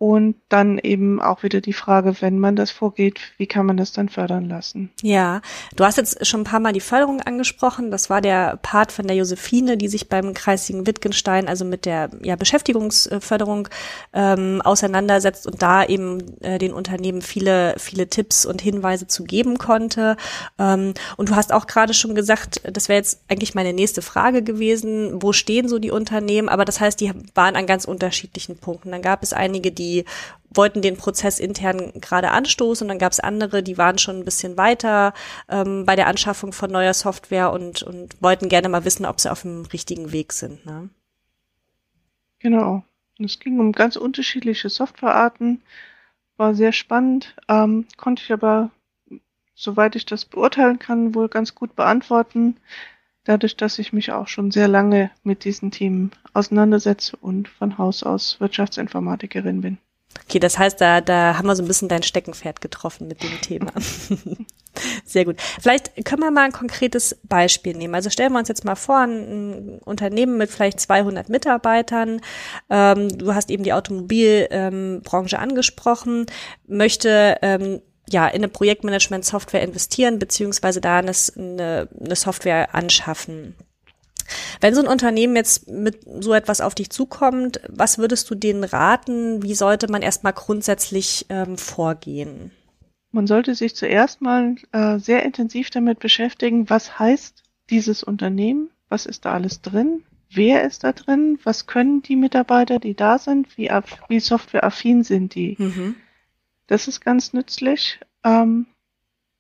Und 0.04 0.36
dann 0.50 0.80
eben 0.80 1.22
auch 1.22 1.44
wieder 1.44 1.62
die 1.62 1.72
Frage, 1.72 2.18
wenn 2.20 2.38
man 2.38 2.58
das 2.58 2.72
vorgeht, 2.72 3.22
wie 3.38 3.48
kann 3.48 3.66
man 3.66 3.78
das 3.78 3.94
dann 3.94 4.10
fördern 4.10 4.50
lassen? 4.50 4.92
Ja, 5.02 5.40
du 5.78 5.86
hast 5.86 5.96
jetzt 5.96 6.28
schon 6.28 6.42
ein 6.42 6.44
paar 6.44 6.60
Mal 6.60 6.74
die 6.74 6.82
Förderung 6.82 7.22
angesprochen. 7.22 7.90
Das 7.90 8.10
war 8.10 8.20
der 8.20 8.58
Part 8.58 8.92
von 8.92 9.08
der 9.08 9.16
Josephine, 9.16 9.78
die 9.78 9.88
sich 9.88 10.10
beim 10.10 10.34
Kreisigen 10.34 10.86
Wittgenstein, 10.86 11.48
also 11.48 11.64
mit 11.64 11.86
der 11.86 12.10
ja, 12.22 12.36
Beschäftigungsförderung 12.36 13.70
ähm, 14.12 14.62
auseinandersetzt 14.62 15.48
und 15.48 15.62
da 15.62 15.86
eben 15.86 16.38
äh, 16.42 16.58
den 16.58 16.74
Unternehmen 16.74 17.22
viele, 17.22 17.76
viele 17.78 18.10
Tipps 18.10 18.46
und 18.46 18.62
Hinweise 18.62 19.08
zu 19.08 19.24
geben 19.24 19.58
konnte. 19.58 20.18
Ähm, 20.60 20.96
und 21.16 21.30
du 21.30 21.36
hast 21.38 21.54
auch 21.54 21.66
gerade 21.66 21.94
schon 21.94 22.14
gesagt, 22.14 22.60
das 22.70 22.90
wäre 22.90 22.98
jetzt 22.98 23.22
eigentlich 23.30 23.56
meine 23.56 23.72
nächste 23.72 24.02
Frage 24.02 24.44
gewesen, 24.44 25.22
wo 25.24 25.32
stehen 25.32 25.70
so 25.70 25.80
die 25.80 25.92
Unternehmen? 25.92 26.50
Aber 26.50 26.66
das 26.66 26.82
heißt, 26.82 27.00
die 27.00 27.14
waren 27.36 27.56
an 27.56 27.68
ganz 27.68 27.86
unterschiedlichen 27.86 28.58
Punkten. 28.58 28.92
Dann 28.92 29.02
gab 29.02 29.24
es 29.24 29.32
einige, 29.32 29.72
die 29.72 29.93
die 29.94 30.06
wollten 30.56 30.82
den 30.82 30.98
Prozess 30.98 31.40
intern 31.40 31.94
gerade 32.00 32.32
anstoßen 32.32 32.86
und 32.86 32.90
dann 32.90 33.00
gab 33.00 33.12
es 33.12 33.20
andere, 33.20 33.64
die 33.64 33.78
waren 33.78 33.98
schon 33.98 34.18
ein 34.20 34.26
bisschen 34.26 34.58
weiter 34.58 35.14
ähm, 35.50 35.86
bei 35.86 35.96
der 35.96 36.08
Anschaffung 36.08 36.54
von 36.54 36.72
neuer 36.72 36.94
Software 36.94 37.52
und, 37.52 37.82
und 37.82 38.22
wollten 38.22 38.50
gerne 38.50 38.70
mal 38.70 38.86
wissen, 38.86 39.06
ob 39.06 39.20
sie 39.20 39.32
auf 39.32 39.42
dem 39.42 39.66
richtigen 39.66 40.12
Weg 40.12 40.32
sind. 40.34 40.66
Ne? 40.66 40.90
Genau. 42.40 42.84
Es 43.20 43.40
ging 43.40 43.60
um 43.60 43.72
ganz 43.72 43.96
unterschiedliche 43.96 44.70
Softwarearten, 44.70 45.62
war 46.38 46.56
sehr 46.56 46.72
spannend, 46.72 47.36
ähm, 47.48 47.88
konnte 47.98 48.24
ich 48.24 48.34
aber, 48.34 48.72
soweit 49.56 49.96
ich 49.96 50.06
das 50.06 50.26
beurteilen 50.26 50.80
kann, 50.80 51.16
wohl 51.16 51.30
ganz 51.30 51.56
gut 51.56 51.76
beantworten, 51.76 52.58
dadurch, 53.24 53.56
dass 53.56 53.80
ich 53.80 53.94
mich 53.94 54.12
auch 54.12 54.28
schon 54.28 54.52
sehr 54.52 54.68
lange 54.68 55.12
mit 55.24 55.46
diesen 55.46 55.72
Themen 55.72 56.12
auseinandersetze 56.34 57.18
und 57.18 57.48
von 57.48 57.78
Haus 57.78 58.04
aus 58.04 58.40
Wirtschaftsinformatikerin 58.40 59.62
bin. 59.62 59.78
Okay, 60.26 60.40
das 60.40 60.58
heißt, 60.58 60.80
da, 60.80 61.02
da 61.02 61.38
haben 61.38 61.48
wir 61.48 61.56
so 61.56 61.64
ein 61.64 61.68
bisschen 61.68 61.90
dein 61.90 62.04
Steckenpferd 62.04 62.62
getroffen 62.62 63.08
mit 63.08 63.24
dem 63.24 63.42
Thema. 63.42 63.72
Sehr 65.06 65.26
gut. 65.26 65.38
Vielleicht 65.60 66.06
können 66.06 66.22
wir 66.22 66.32
mal 66.32 66.46
ein 66.46 66.52
konkretes 66.52 67.20
Beispiel 67.24 67.76
nehmen. 67.76 67.94
Also 67.96 68.10
stellen 68.10 68.32
wir 68.32 68.40
uns 68.40 68.48
jetzt 68.48 68.66
mal 68.66 68.76
vor, 68.76 69.00
ein, 69.00 69.80
Unternehmen 69.80 70.38
mit 70.38 70.50
vielleicht 70.50 70.80
200 70.80 71.30
Mitarbeitern. 71.30 72.22
Ähm, 72.70 73.10
du 73.18 73.34
hast 73.36 73.50
eben 73.50 73.64
die 73.64 73.74
Automobilbranche 73.74 75.36
ähm, 75.36 75.42
angesprochen, 75.42 76.26
möchte 76.68 77.38
ähm, 77.42 77.82
ja, 78.10 78.28
in 78.28 78.36
eine 78.36 78.48
Projektmanagement-Software 78.48 79.62
investieren, 79.62 80.20
beziehungsweise 80.20 80.82
da 80.82 81.00
eine, 81.00 81.14
eine, 81.38 82.16
Software 82.16 82.76
anschaffen. 82.76 83.56
Wenn 84.62 84.74
so 84.74 84.82
ein 84.82 84.88
Unternehmen 84.88 85.36
jetzt 85.36 85.70
mit 85.70 86.00
so 86.20 86.34
etwas 86.34 86.62
auf 86.62 86.76
dich 86.76 86.90
zukommt, 86.90 87.60
was 87.68 87.98
würdest 87.98 88.30
du 88.30 88.36
denen 88.36 88.64
raten? 88.64 89.44
Wie 89.44 89.56
sollte 89.56 89.92
man 89.92 90.02
erstmal 90.02 90.34
grundsätzlich 90.34 91.26
ähm, 91.30 91.58
vorgehen? 91.58 92.52
Man 93.12 93.28
sollte 93.28 93.54
sich 93.54 93.76
zuerst 93.76 94.22
mal 94.22 94.56
äh, 94.72 94.98
sehr 94.98 95.24
intensiv 95.24 95.70
damit 95.70 96.00
beschäftigen, 96.00 96.70
was 96.70 96.98
heißt 96.98 97.44
dieses 97.70 98.04
Unternehmen? 98.04 98.70
Was 98.90 99.06
ist 99.06 99.26
da 99.26 99.34
alles 99.34 99.62
drin? 99.62 100.04
Wer 100.30 100.64
ist 100.64 100.84
da 100.84 100.94
drin? 100.94 101.38
Was 101.44 101.68
können 101.68 102.02
die 102.02 102.16
Mitarbeiter, 102.16 102.80
die 102.80 102.96
da 102.96 103.20
sind? 103.20 103.56
Wie, 103.58 103.70
wie 104.08 104.20
softwareaffin 104.20 105.04
sind 105.04 105.36
die? 105.36 105.56
Mhm. 105.60 105.96
Das 106.68 106.88
ist 106.88 107.02
ganz 107.02 107.34
nützlich, 107.34 108.00
ähm, 108.24 108.68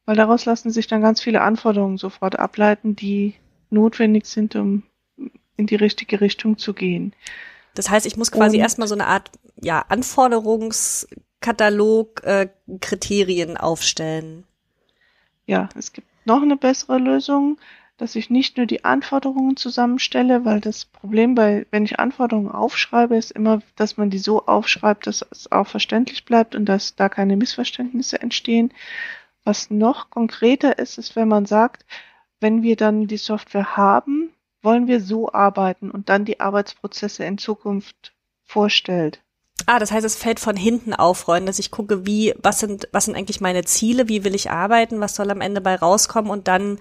weil 0.05 0.15
daraus 0.15 0.45
lassen 0.45 0.71
sich 0.71 0.87
dann 0.87 1.01
ganz 1.01 1.21
viele 1.21 1.41
Anforderungen 1.41 1.97
sofort 1.97 2.37
ableiten, 2.37 2.95
die 2.95 3.35
notwendig 3.69 4.25
sind, 4.25 4.55
um 4.55 4.83
in 5.55 5.67
die 5.67 5.75
richtige 5.75 6.21
Richtung 6.21 6.57
zu 6.57 6.73
gehen. 6.73 7.13
Das 7.75 7.89
heißt, 7.89 8.05
ich 8.05 8.17
muss 8.17 8.31
quasi 8.31 8.57
erstmal 8.57 8.87
so 8.87 8.95
eine 8.95 9.07
Art 9.07 9.31
ja, 9.61 9.83
Anforderungskatalog, 9.87 12.23
äh, 12.23 12.49
Kriterien 12.81 13.57
aufstellen. 13.57 14.43
Ja, 15.45 15.69
es 15.75 15.93
gibt 15.93 16.07
noch 16.25 16.41
eine 16.41 16.57
bessere 16.57 16.97
Lösung, 16.99 17.57
dass 17.97 18.15
ich 18.15 18.29
nicht 18.29 18.57
nur 18.57 18.65
die 18.65 18.83
Anforderungen 18.83 19.55
zusammenstelle, 19.55 20.45
weil 20.45 20.59
das 20.59 20.85
Problem 20.85 21.35
bei, 21.35 21.65
wenn 21.71 21.85
ich 21.85 21.99
Anforderungen 21.99 22.51
aufschreibe, 22.51 23.15
ist 23.15 23.31
immer, 23.31 23.61
dass 23.75 23.97
man 23.97 24.09
die 24.09 24.17
so 24.17 24.45
aufschreibt, 24.45 25.07
dass 25.07 25.25
es 25.31 25.51
auch 25.51 25.67
verständlich 25.67 26.25
bleibt 26.25 26.55
und 26.55 26.65
dass 26.65 26.95
da 26.95 27.09
keine 27.09 27.37
Missverständnisse 27.37 28.21
entstehen. 28.21 28.73
Was 29.43 29.69
noch 29.69 30.09
konkreter 30.09 30.79
ist, 30.79 30.97
ist, 30.97 31.15
wenn 31.15 31.27
man 31.27 31.45
sagt, 31.45 31.85
wenn 32.39 32.63
wir 32.63 32.75
dann 32.75 33.07
die 33.07 33.17
Software 33.17 33.77
haben, 33.77 34.31
wollen 34.61 34.87
wir 34.87 35.01
so 35.01 35.31
arbeiten 35.31 35.91
und 35.91 36.09
dann 36.09 36.25
die 36.25 36.39
Arbeitsprozesse 36.39 37.23
in 37.25 37.37
Zukunft 37.37 38.13
vorstellt. 38.43 39.21
Ah, 39.65 39.79
das 39.79 39.91
heißt, 39.91 40.05
es 40.05 40.15
fällt 40.15 40.39
von 40.39 40.55
hinten 40.55 40.93
aufrollen, 40.93 41.45
dass 41.45 41.59
ich 41.59 41.71
gucke, 41.71 42.05
wie, 42.05 42.33
was 42.41 42.59
sind, 42.59 42.87
was 42.91 43.05
sind 43.05 43.15
eigentlich 43.15 43.39
meine 43.39 43.63
Ziele, 43.63 44.09
wie 44.09 44.23
will 44.23 44.35
ich 44.35 44.51
arbeiten, 44.51 44.99
was 44.99 45.15
soll 45.15 45.31
am 45.31 45.41
Ende 45.41 45.61
bei 45.61 45.75
rauskommen 45.75 46.31
und 46.31 46.47
dann 46.47 46.79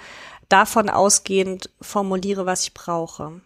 davon 0.53 0.91
ausgehend 0.91 1.71
formuliere, 1.81 2.47
was 2.47 2.65
ich 2.65 2.75
brauche. 2.75 3.41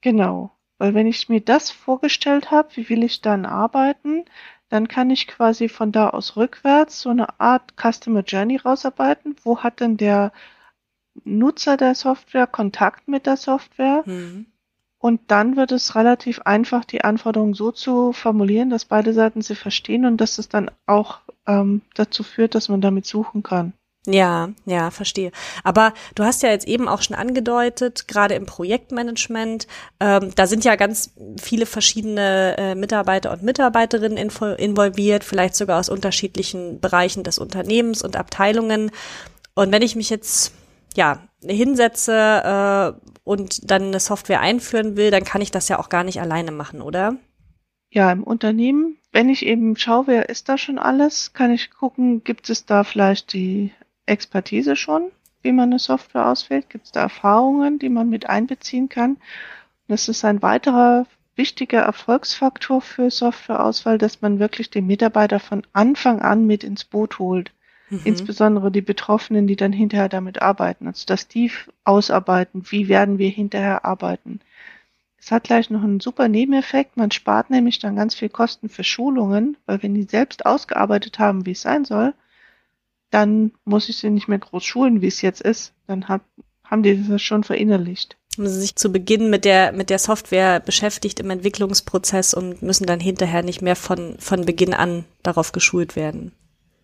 Genau. 0.00 0.50
Weil 0.78 0.94
wenn 0.94 1.06
ich 1.06 1.28
mir 1.28 1.40
das 1.40 1.70
vorgestellt 1.70 2.50
habe, 2.50 2.68
wie 2.76 2.88
will 2.88 3.02
ich 3.02 3.20
dann 3.20 3.44
arbeiten, 3.44 4.24
dann 4.70 4.88
kann 4.88 5.10
ich 5.10 5.26
quasi 5.26 5.68
von 5.68 5.92
da 5.92 6.10
aus 6.10 6.36
rückwärts 6.36 7.00
so 7.00 7.10
eine 7.10 7.40
Art 7.40 7.74
Customer 7.76 8.22
Journey 8.22 8.56
rausarbeiten. 8.56 9.36
Wo 9.42 9.58
hat 9.58 9.80
denn 9.80 9.96
der 9.96 10.32
Nutzer 11.24 11.76
der 11.76 11.94
Software 11.94 12.46
Kontakt 12.46 13.08
mit 13.08 13.26
der 13.26 13.36
Software? 13.36 14.04
Mhm. 14.06 14.46
Und 14.98 15.20
dann 15.30 15.56
wird 15.56 15.72
es 15.72 15.96
relativ 15.96 16.40
einfach, 16.42 16.84
die 16.84 17.02
Anforderungen 17.02 17.54
so 17.54 17.72
zu 17.72 18.12
formulieren, 18.12 18.70
dass 18.70 18.84
beide 18.84 19.12
Seiten 19.12 19.42
sie 19.42 19.54
verstehen 19.56 20.04
und 20.04 20.18
dass 20.18 20.38
es 20.38 20.48
dann 20.48 20.70
auch 20.86 21.20
ähm, 21.46 21.82
dazu 21.94 22.22
führt, 22.22 22.54
dass 22.54 22.68
man 22.68 22.80
damit 22.80 23.06
suchen 23.06 23.42
kann. 23.42 23.72
Ja, 24.06 24.48
ja, 24.64 24.90
verstehe. 24.90 25.30
Aber 25.62 25.92
du 26.14 26.24
hast 26.24 26.42
ja 26.42 26.48
jetzt 26.48 26.66
eben 26.66 26.88
auch 26.88 27.02
schon 27.02 27.16
angedeutet, 27.16 28.08
gerade 28.08 28.34
im 28.34 28.46
Projektmanagement, 28.46 29.66
ähm, 30.00 30.32
da 30.34 30.46
sind 30.46 30.64
ja 30.64 30.76
ganz 30.76 31.12
viele 31.38 31.66
verschiedene 31.66 32.56
äh, 32.56 32.74
Mitarbeiter 32.74 33.30
und 33.30 33.42
Mitarbeiterinnen 33.42 34.16
involviert, 34.16 35.22
vielleicht 35.22 35.54
sogar 35.54 35.78
aus 35.78 35.90
unterschiedlichen 35.90 36.80
Bereichen 36.80 37.24
des 37.24 37.38
Unternehmens 37.38 38.02
und 38.02 38.16
Abteilungen. 38.16 38.90
Und 39.54 39.70
wenn 39.70 39.82
ich 39.82 39.96
mich 39.96 40.08
jetzt 40.08 40.54
ja 40.96 41.20
hinsetze 41.44 42.96
äh, 43.04 43.10
und 43.24 43.70
dann 43.70 43.82
eine 43.82 44.00
Software 44.00 44.40
einführen 44.40 44.96
will, 44.96 45.10
dann 45.10 45.24
kann 45.24 45.42
ich 45.42 45.50
das 45.50 45.68
ja 45.68 45.78
auch 45.78 45.90
gar 45.90 46.04
nicht 46.04 46.22
alleine 46.22 46.52
machen, 46.52 46.80
oder? 46.80 47.16
Ja, 47.90 48.10
im 48.12 48.22
Unternehmen, 48.22 48.96
wenn 49.12 49.28
ich 49.28 49.44
eben 49.44 49.76
schaue, 49.76 50.06
wer 50.06 50.28
ist 50.30 50.48
da 50.48 50.56
schon 50.56 50.78
alles, 50.78 51.34
kann 51.34 51.52
ich 51.52 51.70
gucken, 51.70 52.24
gibt 52.24 52.48
es 52.48 52.64
da 52.64 52.84
vielleicht 52.84 53.34
die 53.34 53.72
Expertise 54.06 54.76
schon, 54.76 55.10
wie 55.42 55.52
man 55.52 55.70
eine 55.70 55.78
Software 55.78 56.26
auswählt? 56.26 56.68
Gibt 56.70 56.86
es 56.86 56.92
da 56.92 57.02
Erfahrungen, 57.02 57.78
die 57.78 57.88
man 57.88 58.08
mit 58.08 58.28
einbeziehen 58.28 58.88
kann? 58.88 59.16
Das 59.88 60.08
ist 60.08 60.24
ein 60.24 60.42
weiterer 60.42 61.06
wichtiger 61.36 61.80
Erfolgsfaktor 61.80 62.82
für 62.82 63.10
Softwareauswahl, 63.10 63.98
dass 63.98 64.20
man 64.20 64.38
wirklich 64.38 64.70
den 64.70 64.86
Mitarbeiter 64.86 65.40
von 65.40 65.62
Anfang 65.72 66.20
an 66.20 66.46
mit 66.46 66.64
ins 66.64 66.84
Boot 66.84 67.18
holt. 67.18 67.52
Mhm. 67.88 68.02
Insbesondere 68.04 68.70
die 68.70 68.82
Betroffenen, 68.82 69.46
die 69.46 69.56
dann 69.56 69.72
hinterher 69.72 70.08
damit 70.08 70.42
arbeiten. 70.42 70.86
Also 70.86 71.06
dass 71.06 71.28
die 71.28 71.50
ausarbeiten, 71.84 72.64
wie 72.70 72.88
werden 72.88 73.18
wir 73.18 73.30
hinterher 73.30 73.84
arbeiten. 73.84 74.40
Es 75.18 75.30
hat 75.30 75.44
gleich 75.44 75.70
noch 75.70 75.82
einen 75.82 76.00
super 76.00 76.28
Nebeneffekt. 76.28 76.96
Man 76.96 77.10
spart 77.10 77.50
nämlich 77.50 77.78
dann 77.78 77.96
ganz 77.96 78.14
viel 78.14 78.28
Kosten 78.28 78.68
für 78.68 78.84
Schulungen, 78.84 79.56
weil 79.66 79.82
wenn 79.82 79.94
die 79.94 80.04
selbst 80.04 80.46
ausgearbeitet 80.46 81.18
haben, 81.18 81.46
wie 81.46 81.52
es 81.52 81.62
sein 81.62 81.84
soll, 81.84 82.14
dann 83.10 83.52
muss 83.64 83.88
ich 83.88 83.98
sie 83.98 84.10
nicht 84.10 84.28
mehr 84.28 84.38
groß 84.38 84.64
schulen, 84.64 85.00
wie 85.02 85.08
es 85.08 85.22
jetzt 85.22 85.42
ist. 85.42 85.72
Dann 85.86 86.08
hat, 86.08 86.22
haben 86.64 86.82
die 86.82 87.06
das 87.08 87.22
schon 87.22 87.44
verinnerlicht. 87.44 88.16
Haben 88.36 88.48
sie 88.48 88.60
sich 88.60 88.76
zu 88.76 88.92
Beginn 88.92 89.28
mit 89.28 89.44
der, 89.44 89.72
mit 89.72 89.90
der 89.90 89.98
Software 89.98 90.60
beschäftigt 90.60 91.18
im 91.20 91.30
Entwicklungsprozess 91.30 92.32
und 92.34 92.62
müssen 92.62 92.86
dann 92.86 93.00
hinterher 93.00 93.42
nicht 93.42 93.60
mehr 93.60 93.76
von, 93.76 94.16
von 94.18 94.44
Beginn 94.44 94.72
an 94.72 95.04
darauf 95.22 95.52
geschult 95.52 95.96
werden. 95.96 96.32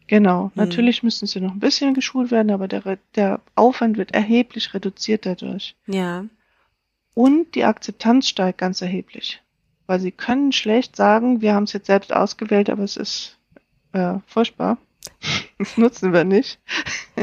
Genau, 0.09 0.45
hm. 0.45 0.52
natürlich 0.54 1.02
müssen 1.02 1.26
sie 1.26 1.40
noch 1.40 1.52
ein 1.52 1.61
bisschen 1.61 1.95
geschult 1.95 2.30
werden, 2.30 2.50
aber 2.50 2.68
der, 2.68 2.99
der 3.14 3.40
Aufwand 3.54 3.97
wird 3.97 4.12
erheblich 4.12 4.75
reduziert 4.75 5.26
dadurch. 5.26 5.76
Ja. 5.87 6.25
Und 7.14 7.54
die 7.54 7.64
Akzeptanz 7.64 8.28
steigt 8.28 8.59
ganz 8.59 8.83
erheblich. 8.83 9.42
Weil 9.87 10.00
sie 10.00 10.11
können 10.11 10.52
schlecht 10.52 10.97
sagen, 10.97 11.40
wir 11.40 11.54
haben 11.54 11.64
es 11.64 11.73
jetzt 11.73 11.87
selbst 11.87 12.12
ausgewählt, 12.12 12.68
aber 12.71 12.83
es 12.83 12.97
ist 12.97 13.38
äh, 13.92 14.14
furchtbar. 14.26 14.78
Das 15.59 15.79
nutzen 15.79 16.13
wir 16.13 16.25
nicht. 16.25 16.59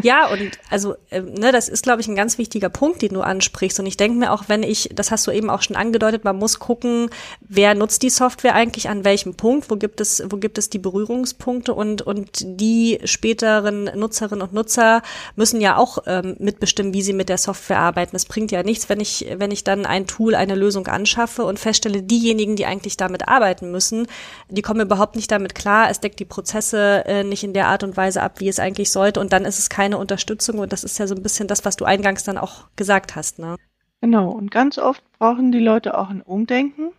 Ja, 0.01 0.27
und 0.31 0.57
also, 0.71 0.95
äh, 1.11 1.21
ne, 1.21 1.51
das 1.51 1.69
ist, 1.69 1.83
glaube 1.83 2.01
ich, 2.01 2.07
ein 2.07 2.15
ganz 2.15 2.39
wichtiger 2.39 2.69
Punkt, 2.69 3.03
den 3.03 3.13
du 3.13 3.21
ansprichst. 3.21 3.79
Und 3.79 3.85
ich 3.85 3.95
denke 3.95 4.17
mir 4.17 4.31
auch, 4.31 4.45
wenn 4.47 4.63
ich, 4.63 4.89
das 4.91 5.11
hast 5.11 5.27
du 5.27 5.31
eben 5.31 5.51
auch 5.51 5.61
schon 5.61 5.75
angedeutet, 5.75 6.23
man 6.23 6.37
muss 6.37 6.57
gucken, 6.57 7.11
wer 7.41 7.75
nutzt 7.75 8.01
die 8.01 8.09
Software 8.09 8.55
eigentlich 8.55 8.89
an 8.89 9.05
welchem 9.05 9.35
Punkt, 9.35 9.69
wo 9.69 9.75
gibt 9.75 10.01
es, 10.01 10.23
wo 10.29 10.37
gibt 10.37 10.57
es 10.57 10.71
die 10.71 10.79
Berührungspunkte 10.79 11.75
und, 11.75 12.01
und 12.01 12.39
die 12.41 12.99
späteren 13.03 13.83
Nutzerinnen 13.95 14.41
und 14.41 14.51
Nutzer 14.51 15.03
müssen 15.35 15.61
ja 15.61 15.77
auch 15.77 15.99
ähm, 16.07 16.35
mitbestimmen, 16.39 16.95
wie 16.95 17.03
sie 17.03 17.13
mit 17.13 17.29
der 17.29 17.37
Software 17.37 17.77
arbeiten. 17.77 18.15
Es 18.15 18.25
bringt 18.25 18.51
ja 18.51 18.63
nichts, 18.63 18.89
wenn 18.89 18.99
ich, 18.99 19.27
wenn 19.37 19.51
ich 19.51 19.63
dann 19.63 19.85
ein 19.85 20.07
Tool, 20.07 20.33
eine 20.33 20.55
Lösung 20.55 20.87
anschaffe 20.87 21.43
und 21.43 21.59
feststelle, 21.59 22.01
diejenigen, 22.01 22.55
die 22.55 22.65
eigentlich 22.65 22.97
damit 22.97 23.27
arbeiten 23.27 23.69
müssen, 23.69 24.07
die 24.49 24.63
kommen 24.63 24.81
überhaupt 24.81 25.15
nicht 25.15 25.29
damit 25.29 25.53
klar, 25.53 25.91
es 25.91 25.99
deckt 25.99 26.19
die 26.19 26.25
Prozesse 26.25 27.03
äh, 27.05 27.23
nicht 27.23 27.43
in 27.43 27.53
der 27.53 27.67
Art 27.67 27.83
und 27.83 27.95
Weise 27.95 28.22
ab, 28.23 28.39
wie 28.39 28.47
es 28.47 28.59
eigentlich 28.59 28.91
sollte. 28.91 29.19
Und 29.19 29.33
dann 29.33 29.45
ist 29.45 29.59
es 29.59 29.69
keine 29.69 29.97
Unterstützung. 29.97 30.59
Und 30.59 30.73
das 30.73 30.83
ist 30.83 30.97
ja 30.99 31.07
so 31.07 31.15
ein 31.15 31.23
bisschen 31.23 31.47
das, 31.47 31.65
was 31.65 31.75
du 31.75 31.85
eingangs 31.85 32.23
dann 32.23 32.37
auch 32.37 32.67
gesagt 32.75 33.15
hast. 33.15 33.39
Ne? 33.39 33.57
Genau. 34.01 34.29
Und 34.29 34.51
ganz 34.51 34.77
oft 34.77 35.03
brauchen 35.17 35.51
die 35.51 35.59
Leute 35.59 35.97
auch 35.97 36.09
ein 36.09 36.21
Umdenken. 36.21 36.91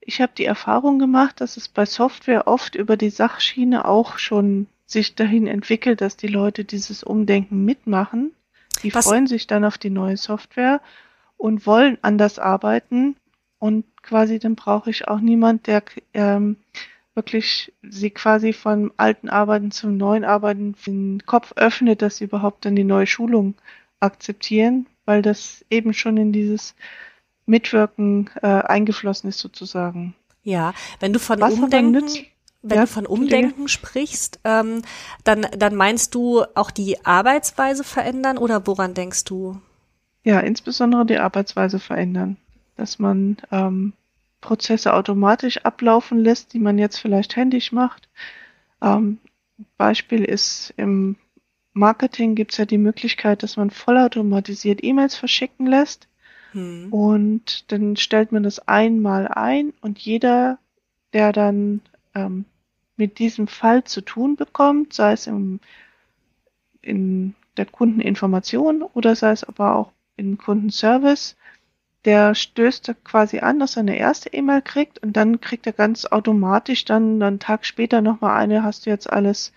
Ich 0.00 0.20
habe 0.20 0.32
die 0.36 0.44
Erfahrung 0.44 0.98
gemacht, 0.98 1.40
dass 1.40 1.56
es 1.56 1.68
bei 1.68 1.84
Software 1.84 2.46
oft 2.46 2.74
über 2.76 2.96
die 2.96 3.10
Sachschiene 3.10 3.86
auch 3.86 4.18
schon 4.18 4.68
sich 4.86 5.16
dahin 5.16 5.48
entwickelt, 5.48 6.00
dass 6.00 6.16
die 6.16 6.28
Leute 6.28 6.64
dieses 6.64 7.02
Umdenken 7.02 7.64
mitmachen. 7.64 8.32
Die 8.82 8.94
was? 8.94 9.06
freuen 9.06 9.26
sich 9.26 9.48
dann 9.48 9.64
auf 9.64 9.78
die 9.78 9.90
neue 9.90 10.16
Software 10.16 10.80
und 11.36 11.66
wollen 11.66 11.98
anders 12.02 12.38
arbeiten. 12.38 13.16
Und 13.58 13.84
quasi 14.02 14.38
dann 14.38 14.54
brauche 14.54 14.90
ich 14.90 15.08
auch 15.08 15.18
niemand, 15.18 15.66
der 15.66 15.82
ähm, 16.14 16.56
wirklich 17.16 17.72
sie 17.82 18.10
quasi 18.10 18.52
von 18.52 18.92
alten 18.96 19.28
Arbeiten 19.28 19.70
zum 19.70 19.96
neuen 19.96 20.24
Arbeiten 20.24 20.74
den 20.86 21.24
Kopf 21.26 21.52
öffnet, 21.56 22.02
dass 22.02 22.18
sie 22.18 22.24
überhaupt 22.24 22.64
dann 22.64 22.76
die 22.76 22.84
neue 22.84 23.06
Schulung 23.06 23.54
akzeptieren, 23.98 24.86
weil 25.06 25.22
das 25.22 25.64
eben 25.70 25.94
schon 25.94 26.18
in 26.18 26.32
dieses 26.32 26.74
Mitwirken 27.46 28.30
äh, 28.42 28.46
eingeflossen 28.46 29.30
ist 29.30 29.38
sozusagen. 29.38 30.14
Ja, 30.42 30.74
wenn 31.00 31.12
du 31.12 31.18
von 31.18 31.40
Was 31.40 31.54
Umdenken, 31.54 32.06
wenn 32.62 32.76
ja, 32.76 32.82
du 32.82 32.86
von 32.86 33.06
Umdenken 33.06 33.68
sprichst, 33.68 34.40
ähm, 34.44 34.82
dann, 35.24 35.46
dann 35.56 35.74
meinst 35.74 36.14
du 36.14 36.44
auch 36.54 36.70
die 36.70 37.04
Arbeitsweise 37.04 37.82
verändern 37.82 38.36
oder 38.38 38.66
woran 38.66 38.94
denkst 38.94 39.24
du? 39.24 39.60
Ja, 40.22 40.40
insbesondere 40.40 41.06
die 41.06 41.18
Arbeitsweise 41.18 41.78
verändern, 41.78 42.36
dass 42.76 42.98
man 42.98 43.38
ähm, 43.50 43.92
Prozesse 44.46 44.94
automatisch 44.94 45.58
ablaufen 45.64 46.20
lässt, 46.20 46.52
die 46.52 46.60
man 46.60 46.78
jetzt 46.78 46.98
vielleicht 46.98 47.34
händisch 47.34 47.72
macht. 47.72 48.08
Ähm, 48.80 49.18
Beispiel 49.76 50.24
ist 50.24 50.72
im 50.76 51.16
Marketing 51.72 52.36
gibt 52.36 52.52
es 52.52 52.58
ja 52.58 52.64
die 52.64 52.78
Möglichkeit, 52.78 53.42
dass 53.42 53.56
man 53.56 53.70
vollautomatisiert 53.70 54.84
E-Mails 54.84 55.16
verschicken 55.16 55.66
lässt. 55.66 56.06
Hm. 56.52 56.92
Und 56.92 57.72
dann 57.72 57.96
stellt 57.96 58.30
man 58.30 58.44
das 58.44 58.60
einmal 58.68 59.26
ein 59.26 59.72
und 59.80 59.98
jeder, 59.98 60.58
der 61.12 61.32
dann 61.32 61.80
ähm, 62.14 62.44
mit 62.96 63.18
diesem 63.18 63.48
Fall 63.48 63.82
zu 63.82 64.00
tun 64.00 64.36
bekommt, 64.36 64.92
sei 64.92 65.12
es 65.12 65.26
im, 65.26 65.58
in 66.82 67.34
der 67.56 67.66
Kundeninformation 67.66 68.82
oder 68.82 69.16
sei 69.16 69.32
es 69.32 69.42
aber 69.42 69.74
auch 69.74 69.90
im 70.16 70.38
Kundenservice, 70.38 71.36
der 72.06 72.34
stößt 72.34 72.94
quasi 73.04 73.40
an, 73.40 73.58
dass 73.58 73.76
er 73.76 73.80
eine 73.80 73.98
erste 73.98 74.32
E-Mail 74.32 74.62
kriegt 74.62 75.00
und 75.02 75.14
dann 75.14 75.40
kriegt 75.40 75.66
er 75.66 75.72
ganz 75.72 76.06
automatisch 76.06 76.84
dann 76.84 77.22
einen 77.22 77.40
Tag 77.40 77.66
später 77.66 78.00
nochmal 78.00 78.38
eine, 78.38 78.62
hast 78.62 78.86
du 78.86 78.90
jetzt 78.90 79.12
alles 79.12 79.52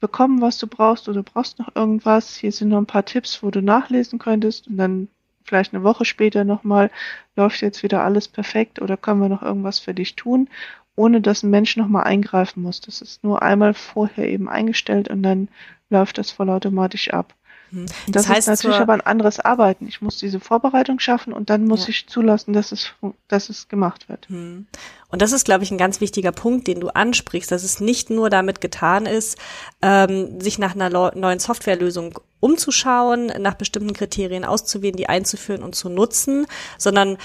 bekommen, 0.00 0.40
was 0.40 0.58
du 0.58 0.66
brauchst 0.66 1.08
oder 1.08 1.22
brauchst 1.22 1.60
noch 1.60 1.74
irgendwas. 1.76 2.34
Hier 2.36 2.50
sind 2.50 2.70
noch 2.70 2.78
ein 2.78 2.86
paar 2.86 3.04
Tipps, 3.04 3.42
wo 3.42 3.50
du 3.50 3.62
nachlesen 3.62 4.18
könntest 4.18 4.66
und 4.66 4.76
dann 4.76 5.08
vielleicht 5.44 5.74
eine 5.74 5.84
Woche 5.84 6.04
später 6.04 6.44
nochmal, 6.44 6.90
läuft 7.36 7.62
jetzt 7.62 7.84
wieder 7.84 8.02
alles 8.02 8.26
perfekt 8.26 8.82
oder 8.82 8.96
können 8.96 9.20
wir 9.20 9.28
noch 9.28 9.42
irgendwas 9.42 9.78
für 9.78 9.94
dich 9.94 10.16
tun, 10.16 10.48
ohne 10.96 11.20
dass 11.20 11.44
ein 11.44 11.50
Mensch 11.50 11.76
nochmal 11.76 12.04
eingreifen 12.04 12.62
muss. 12.62 12.80
Das 12.80 13.00
ist 13.00 13.22
nur 13.22 13.42
einmal 13.42 13.74
vorher 13.74 14.28
eben 14.28 14.48
eingestellt 14.48 15.08
und 15.08 15.22
dann 15.22 15.48
läuft 15.88 16.18
das 16.18 16.32
vollautomatisch 16.32 17.12
ab. 17.12 17.34
Mhm. 17.72 17.86
Das, 18.06 18.24
das 18.24 18.28
heißt 18.28 18.48
ist 18.48 18.62
natürlich 18.62 18.80
aber 18.80 18.92
ein 18.92 19.00
anderes 19.00 19.40
Arbeiten. 19.40 19.88
Ich 19.88 20.02
muss 20.02 20.18
diese 20.18 20.40
Vorbereitung 20.40 20.98
schaffen 21.00 21.32
und 21.32 21.50
dann 21.50 21.64
muss 21.64 21.84
ja. 21.84 21.88
ich 21.90 22.06
zulassen, 22.06 22.52
dass 22.52 22.70
es, 22.70 22.92
dass 23.28 23.48
es 23.48 23.68
gemacht 23.68 24.08
wird. 24.08 24.28
Mhm. 24.30 24.66
Und 25.08 25.20
das 25.20 25.32
ist, 25.32 25.44
glaube 25.44 25.64
ich, 25.64 25.70
ein 25.70 25.78
ganz 25.78 26.00
wichtiger 26.00 26.32
Punkt, 26.32 26.66
den 26.68 26.80
du 26.80 26.88
ansprichst, 26.88 27.50
dass 27.50 27.64
es 27.64 27.80
nicht 27.80 28.10
nur 28.10 28.30
damit 28.30 28.60
getan 28.60 29.06
ist, 29.06 29.38
ähm, 29.82 30.40
sich 30.40 30.58
nach 30.58 30.74
einer 30.74 30.88
neuen 31.14 31.38
Softwarelösung 31.38 32.18
umzuschauen, 32.40 33.26
nach 33.38 33.54
bestimmten 33.54 33.92
Kriterien 33.92 34.44
auszuwählen, 34.44 34.96
die 34.96 35.08
einzuführen 35.08 35.62
und 35.62 35.74
zu 35.74 35.88
nutzen, 35.88 36.46
sondern 36.76 37.18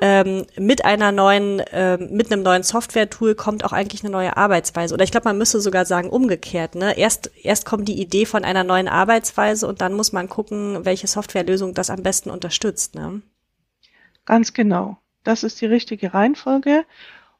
ähm, 0.00 0.44
mit 0.58 0.84
einer 0.84 1.12
neuen, 1.12 1.62
ähm, 1.70 2.08
mit 2.10 2.32
einem 2.32 2.42
neuen 2.42 2.62
Software-Tool 2.62 3.34
kommt 3.34 3.64
auch 3.64 3.72
eigentlich 3.72 4.02
eine 4.02 4.10
neue 4.10 4.36
Arbeitsweise. 4.36 4.92
Oder 4.94 5.04
ich 5.04 5.12
glaube, 5.12 5.28
man 5.28 5.38
müsste 5.38 5.60
sogar 5.60 5.84
sagen 5.84 6.10
umgekehrt. 6.10 6.74
Ne? 6.74 6.98
Erst, 6.98 7.30
erst 7.42 7.64
kommt 7.64 7.88
die 7.88 8.00
Idee 8.00 8.26
von 8.26 8.44
einer 8.44 8.64
neuen 8.64 8.88
Arbeitsweise 8.88 9.68
und 9.68 9.80
dann 9.80 9.94
muss 9.94 10.12
man 10.12 10.28
gucken, 10.28 10.84
welche 10.84 11.06
Softwarelösung 11.06 11.74
das 11.74 11.90
am 11.90 12.02
besten 12.02 12.30
unterstützt. 12.30 12.94
Ne? 12.96 13.22
Ganz 14.24 14.52
genau. 14.52 14.98
Das 15.22 15.44
ist 15.44 15.60
die 15.60 15.66
richtige 15.66 16.12
Reihenfolge. 16.12 16.84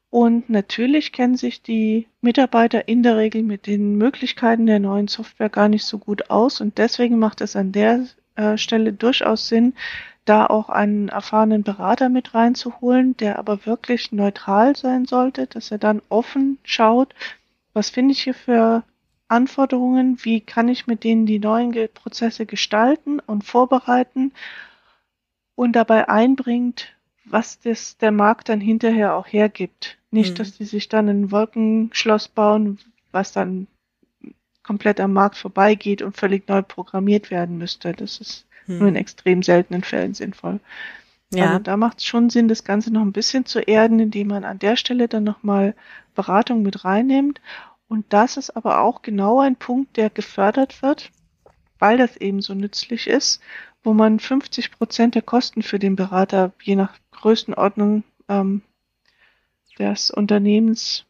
Und 0.09 0.49
natürlich 0.49 1.11
kennen 1.11 1.35
sich 1.35 1.61
die 1.61 2.07
Mitarbeiter 2.21 2.87
in 2.87 3.03
der 3.03 3.17
Regel 3.17 3.43
mit 3.43 3.67
den 3.67 3.97
Möglichkeiten 3.97 4.65
der 4.65 4.79
neuen 4.79 5.09
Software 5.09 5.49
gar 5.49 5.67
nicht 5.67 5.83
so 5.83 5.97
gut 5.97 6.29
aus. 6.29 6.61
Und 6.61 6.77
deswegen 6.77 7.19
macht 7.19 7.41
es 7.41 7.57
an 7.57 7.73
der 7.73 8.05
äh, 8.35 8.57
Stelle 8.57 8.93
durchaus 8.93 9.49
Sinn, 9.49 9.73
da 10.25 10.47
auch 10.47 10.69
einen 10.69 11.09
erfahrenen 11.09 11.63
Berater 11.63 12.09
mit 12.09 12.33
reinzuholen, 12.33 13.15
der 13.17 13.39
aber 13.39 13.65
wirklich 13.65 14.11
neutral 14.11 14.75
sein 14.75 15.05
sollte, 15.05 15.47
dass 15.47 15.71
er 15.71 15.77
dann 15.77 16.01
offen 16.09 16.57
schaut, 16.63 17.13
was 17.73 17.89
finde 17.89 18.13
ich 18.13 18.23
hier 18.23 18.33
für 18.33 18.83
Anforderungen, 19.27 20.17
wie 20.23 20.41
kann 20.41 20.67
ich 20.67 20.87
mit 20.87 21.03
denen 21.03 21.25
die 21.25 21.39
neuen 21.39 21.73
Prozesse 21.93 22.45
gestalten 22.45 23.19
und 23.19 23.43
vorbereiten 23.43 24.33
und 25.55 25.73
dabei 25.73 26.09
einbringt, 26.09 26.93
was 27.25 27.59
das 27.59 27.97
der 27.97 28.11
Markt 28.11 28.49
dann 28.49 28.61
hinterher 28.61 29.15
auch 29.15 29.27
hergibt. 29.27 29.97
Nicht, 30.11 30.33
mhm. 30.33 30.35
dass 30.35 30.57
die 30.57 30.65
sich 30.65 30.89
dann 30.89 31.09
ein 31.09 31.31
Wolkenschloss 31.31 32.27
bauen, 32.27 32.79
was 33.11 33.31
dann 33.31 33.67
komplett 34.63 34.99
am 34.99 35.13
Markt 35.13 35.37
vorbeigeht 35.37 36.01
und 36.01 36.17
völlig 36.17 36.47
neu 36.47 36.61
programmiert 36.61 37.31
werden 37.31 37.57
müsste. 37.57 37.93
Das 37.93 38.19
ist 38.19 38.44
hm. 38.65 38.79
Nur 38.79 38.87
in 38.87 38.95
extrem 38.95 39.43
seltenen 39.43 39.83
Fällen 39.83 40.13
sinnvoll. 40.13 40.59
Ja. 41.33 41.47
Also 41.47 41.59
da 41.59 41.77
macht 41.77 41.99
es 41.99 42.05
schon 42.05 42.29
Sinn, 42.29 42.47
das 42.47 42.63
Ganze 42.63 42.91
noch 42.91 43.01
ein 43.01 43.11
bisschen 43.11 43.45
zu 43.45 43.59
erden, 43.59 43.99
indem 43.99 44.27
man 44.27 44.43
an 44.43 44.59
der 44.59 44.75
Stelle 44.75 45.07
dann 45.07 45.23
nochmal 45.23 45.75
Beratung 46.13 46.61
mit 46.61 46.85
reinnimmt. 46.85 47.41
Und 47.87 48.05
das 48.09 48.37
ist 48.37 48.55
aber 48.55 48.81
auch 48.81 49.01
genau 49.01 49.39
ein 49.39 49.55
Punkt, 49.55 49.97
der 49.97 50.09
gefördert 50.09 50.81
wird, 50.81 51.11
weil 51.79 51.97
das 51.97 52.17
eben 52.17 52.41
so 52.41 52.53
nützlich 52.53 53.07
ist, 53.07 53.41
wo 53.83 53.93
man 53.93 54.19
50 54.19 54.71
Prozent 54.71 55.15
der 55.15 55.21
Kosten 55.21 55.61
für 55.61 55.77
den 55.77 55.95
Berater 55.95 56.51
je 56.61 56.75
nach 56.75 56.97
Größenordnung 57.11 58.03
ähm, 58.27 58.61
des 59.77 60.09
Unternehmens 60.09 61.05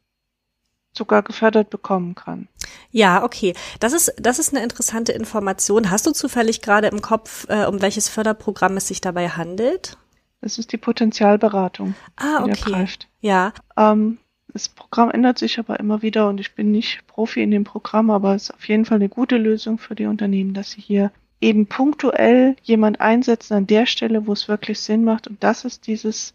sogar 0.97 1.23
gefördert 1.23 1.69
bekommen 1.69 2.15
kann. 2.15 2.47
Ja, 2.91 3.23
okay. 3.23 3.53
Das 3.79 3.93
ist, 3.93 4.13
das 4.17 4.39
ist 4.39 4.53
eine 4.53 4.63
interessante 4.63 5.11
Information. 5.11 5.91
Hast 5.91 6.05
du 6.07 6.11
zufällig 6.11 6.61
gerade 6.61 6.87
im 6.87 7.01
Kopf, 7.01 7.45
äh, 7.49 7.65
um 7.65 7.81
welches 7.81 8.09
Förderprogramm 8.09 8.77
es 8.77 8.87
sich 8.87 9.01
dabei 9.01 9.29
handelt? 9.29 9.97
Das 10.41 10.57
ist 10.57 10.71
die 10.71 10.77
Potenzialberatung. 10.77 11.95
Ah, 12.15 12.43
okay. 12.43 12.87
Ja. 13.21 13.53
Ähm, 13.77 14.19
das 14.47 14.69
Programm 14.69 15.11
ändert 15.11 15.37
sich 15.37 15.59
aber 15.59 15.79
immer 15.79 16.01
wieder 16.01 16.29
und 16.29 16.39
ich 16.39 16.55
bin 16.55 16.71
nicht 16.71 17.05
Profi 17.07 17.43
in 17.43 17.51
dem 17.51 17.65
Programm, 17.65 18.09
aber 18.09 18.35
es 18.35 18.43
ist 18.43 18.53
auf 18.53 18.67
jeden 18.67 18.85
Fall 18.85 18.95
eine 18.95 19.09
gute 19.09 19.37
Lösung 19.37 19.77
für 19.77 19.95
die 19.95 20.05
Unternehmen, 20.05 20.53
dass 20.53 20.71
sie 20.71 20.81
hier 20.81 21.11
eben 21.41 21.67
punktuell 21.67 22.55
jemand 22.63 23.01
einsetzen 23.01 23.53
an 23.55 23.67
der 23.67 23.85
Stelle, 23.85 24.27
wo 24.27 24.33
es 24.33 24.47
wirklich 24.47 24.79
Sinn 24.79 25.03
macht. 25.03 25.27
Und 25.27 25.43
das 25.43 25.65
ist 25.65 25.87
dieses, 25.87 26.33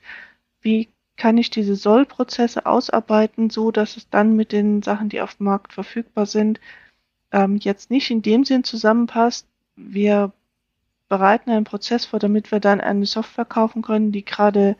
wie 0.60 0.88
kann 1.20 1.36
ich 1.36 1.50
diese 1.50 1.76
Sollprozesse 1.76 2.64
ausarbeiten, 2.64 3.50
so 3.50 3.70
dass 3.70 3.98
es 3.98 4.08
dann 4.08 4.36
mit 4.36 4.52
den 4.52 4.82
Sachen, 4.82 5.10
die 5.10 5.20
auf 5.20 5.34
dem 5.34 5.44
Markt 5.44 5.74
verfügbar 5.74 6.24
sind, 6.24 6.60
ähm, 7.30 7.56
jetzt 7.56 7.90
nicht 7.90 8.10
in 8.10 8.22
dem 8.22 8.46
Sinn 8.46 8.64
zusammenpasst. 8.64 9.46
Wir 9.76 10.32
bereiten 11.10 11.50
einen 11.50 11.64
Prozess 11.64 12.06
vor, 12.06 12.20
damit 12.20 12.50
wir 12.50 12.58
dann 12.58 12.80
eine 12.80 13.04
Software 13.04 13.44
kaufen 13.44 13.82
können, 13.82 14.12
die 14.12 14.24
gerade 14.24 14.76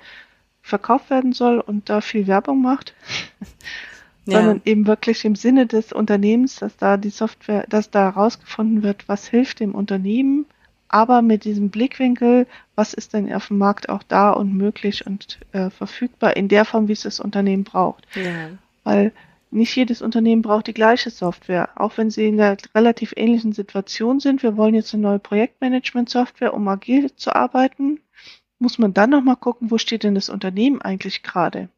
verkauft 0.63 1.11
werden 1.11 1.35
soll 1.35 1.61
und 1.61 1.91
da 1.91 2.01
viel 2.01 2.27
Werbung 2.27 2.63
macht, 2.63 2.95
ja. 4.25 4.39
sondern 4.39 4.63
eben 4.65 4.87
wirklich 4.87 5.27
im 5.27 5.37
Sinne 5.37 5.67
des 5.67 5.93
Unternehmens, 5.93 6.57
dass 6.57 6.75
da 6.79 6.97
die 6.97 7.11
Software, 7.11 7.67
dass 7.69 7.91
da 7.91 8.15
herausgefunden 8.15 8.83
wird, 8.83 9.11
was 9.11 9.29
hilft 9.29 9.61
dem 9.61 9.75
Unternehmen, 9.75 10.47
aber 10.93 11.23
mit 11.23 11.45
diesem 11.45 11.71
Blickwinkel, 11.71 12.49
was 12.75 12.95
ist 12.95 13.15
denn 13.15 13.33
auf 13.33 13.47
dem 13.47 13.59
Markt 13.59 13.89
auch 13.89 14.03
da 14.03 14.31
und 14.31 14.55
möglich 14.55 15.07
und 15.07 15.39
äh, 15.53 15.71
verfügbar 15.71 16.37
in 16.37 16.49
der 16.49 16.65
Form, 16.65 16.89
wie 16.89 16.93
es 16.93 17.03
das 17.03 17.21
Unternehmen 17.21 17.63
braucht. 17.63 18.07
Ja. 18.17 18.51
Weil 18.83 19.13
nicht 19.53 19.75
jedes 19.77 20.03
Unternehmen 20.03 20.43
braucht 20.43 20.67
die 20.67 20.75
gleiche 20.75 21.11
Software, 21.11 21.71
auch 21.77 21.97
wenn 21.97 22.11
sie 22.11 22.27
in 22.27 22.41
einer 22.41 22.57
relativ 22.75 23.13
ähnlichen 23.17 23.53
Situation 23.53 24.19
sind. 24.19 24.43
Wir 24.43 24.57
wollen 24.57 24.75
jetzt 24.75 24.93
eine 24.93 25.05
neue 25.05 25.19
Projektmanagement-Software, 25.21 26.55
um 26.55 26.67
agil 26.67 27.15
zu 27.15 27.35
arbeiten. 27.35 28.01
Muss 28.59 28.79
man 28.79 28.93
dann 28.93 29.11
nochmal 29.11 29.37
gucken, 29.37 29.71
wo 29.71 29.79
steht 29.79 30.03
denn 30.03 30.17
das 30.17 30.29
Unternehmen 30.29 30.83
eigentlich 30.83 31.23
gerade? 31.23 31.69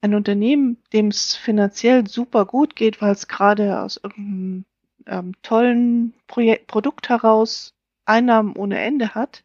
Ein 0.00 0.14
Unternehmen, 0.14 0.78
dem 0.92 1.08
es 1.08 1.34
finanziell 1.34 2.06
super 2.06 2.46
gut 2.46 2.76
geht, 2.76 3.02
weil 3.02 3.12
es 3.12 3.26
gerade 3.26 3.80
aus 3.80 4.00
irgendeinem 4.02 4.64
ähm, 5.06 5.32
tollen 5.42 6.14
Projekt, 6.26 6.68
Produkt 6.68 7.08
heraus 7.08 7.74
Einnahmen 8.10 8.56
ohne 8.56 8.78
Ende 8.78 9.14
hat, 9.14 9.44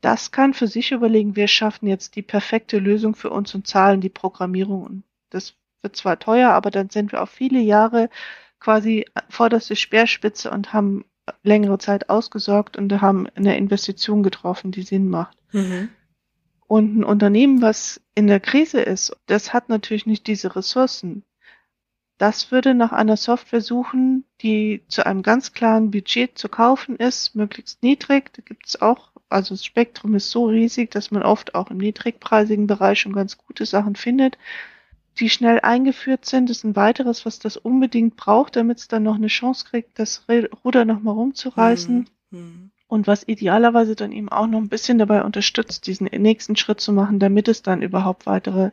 das 0.00 0.30
kann 0.30 0.54
für 0.54 0.66
sich 0.66 0.92
überlegen, 0.92 1.36
wir 1.36 1.48
schaffen 1.48 1.86
jetzt 1.86 2.16
die 2.16 2.22
perfekte 2.22 2.78
Lösung 2.78 3.14
für 3.14 3.30
uns 3.30 3.54
und 3.54 3.66
zahlen 3.66 4.00
die 4.00 4.08
Programmierung. 4.08 4.84
Und 4.84 5.02
das 5.28 5.54
wird 5.82 5.96
zwar 5.96 6.18
teuer, 6.18 6.50
aber 6.50 6.70
dann 6.70 6.88
sind 6.88 7.12
wir 7.12 7.22
auf 7.22 7.30
viele 7.30 7.60
Jahre 7.60 8.08
quasi 8.60 9.06
vorderste 9.28 9.76
Speerspitze 9.76 10.50
und 10.50 10.72
haben 10.72 11.04
längere 11.42 11.78
Zeit 11.78 12.08
ausgesorgt 12.08 12.76
und 12.76 13.00
haben 13.00 13.26
eine 13.34 13.56
Investition 13.56 14.22
getroffen, 14.22 14.72
die 14.72 14.82
Sinn 14.82 15.08
macht. 15.08 15.36
Mhm. 15.52 15.90
Und 16.66 16.98
ein 16.98 17.04
Unternehmen, 17.04 17.62
was 17.62 18.00
in 18.14 18.26
der 18.26 18.40
Krise 18.40 18.80
ist, 18.80 19.16
das 19.26 19.52
hat 19.52 19.68
natürlich 19.68 20.06
nicht 20.06 20.26
diese 20.26 20.54
Ressourcen. 20.54 21.24
Das 22.20 22.52
würde 22.52 22.74
nach 22.74 22.92
einer 22.92 23.16
Software 23.16 23.62
suchen, 23.62 24.24
die 24.42 24.82
zu 24.88 25.06
einem 25.06 25.22
ganz 25.22 25.54
klaren 25.54 25.90
Budget 25.90 26.36
zu 26.36 26.50
kaufen 26.50 26.96
ist, 26.96 27.34
möglichst 27.34 27.82
niedrig. 27.82 28.30
Da 28.34 28.42
gibt 28.44 28.66
es 28.66 28.82
auch, 28.82 29.08
also 29.30 29.54
das 29.54 29.64
Spektrum 29.64 30.14
ist 30.14 30.30
so 30.30 30.44
riesig, 30.44 30.90
dass 30.90 31.10
man 31.10 31.22
oft 31.22 31.54
auch 31.54 31.70
im 31.70 31.78
niedrigpreisigen 31.78 32.66
Bereich 32.66 33.00
schon 33.00 33.14
ganz 33.14 33.38
gute 33.38 33.64
Sachen 33.64 33.96
findet, 33.96 34.36
die 35.18 35.30
schnell 35.30 35.60
eingeführt 35.60 36.26
sind. 36.26 36.50
Das 36.50 36.58
ist 36.58 36.64
ein 36.64 36.76
weiteres, 36.76 37.24
was 37.24 37.38
das 37.38 37.56
unbedingt 37.56 38.16
braucht, 38.16 38.54
damit 38.54 38.80
es 38.80 38.88
dann 38.88 39.04
noch 39.04 39.14
eine 39.14 39.28
Chance 39.28 39.64
kriegt, 39.64 39.98
das 39.98 40.26
Ruder 40.62 40.84
nochmal 40.84 41.14
rumzureißen. 41.14 42.06
Mhm. 42.32 42.70
Und 42.86 43.06
was 43.06 43.26
idealerweise 43.26 43.96
dann 43.96 44.12
eben 44.12 44.28
auch 44.28 44.46
noch 44.46 44.58
ein 44.58 44.68
bisschen 44.68 44.98
dabei 44.98 45.24
unterstützt, 45.24 45.86
diesen 45.86 46.08
nächsten 46.08 46.54
Schritt 46.56 46.82
zu 46.82 46.92
machen, 46.92 47.18
damit 47.18 47.48
es 47.48 47.62
dann 47.62 47.80
überhaupt 47.80 48.26
weitere 48.26 48.72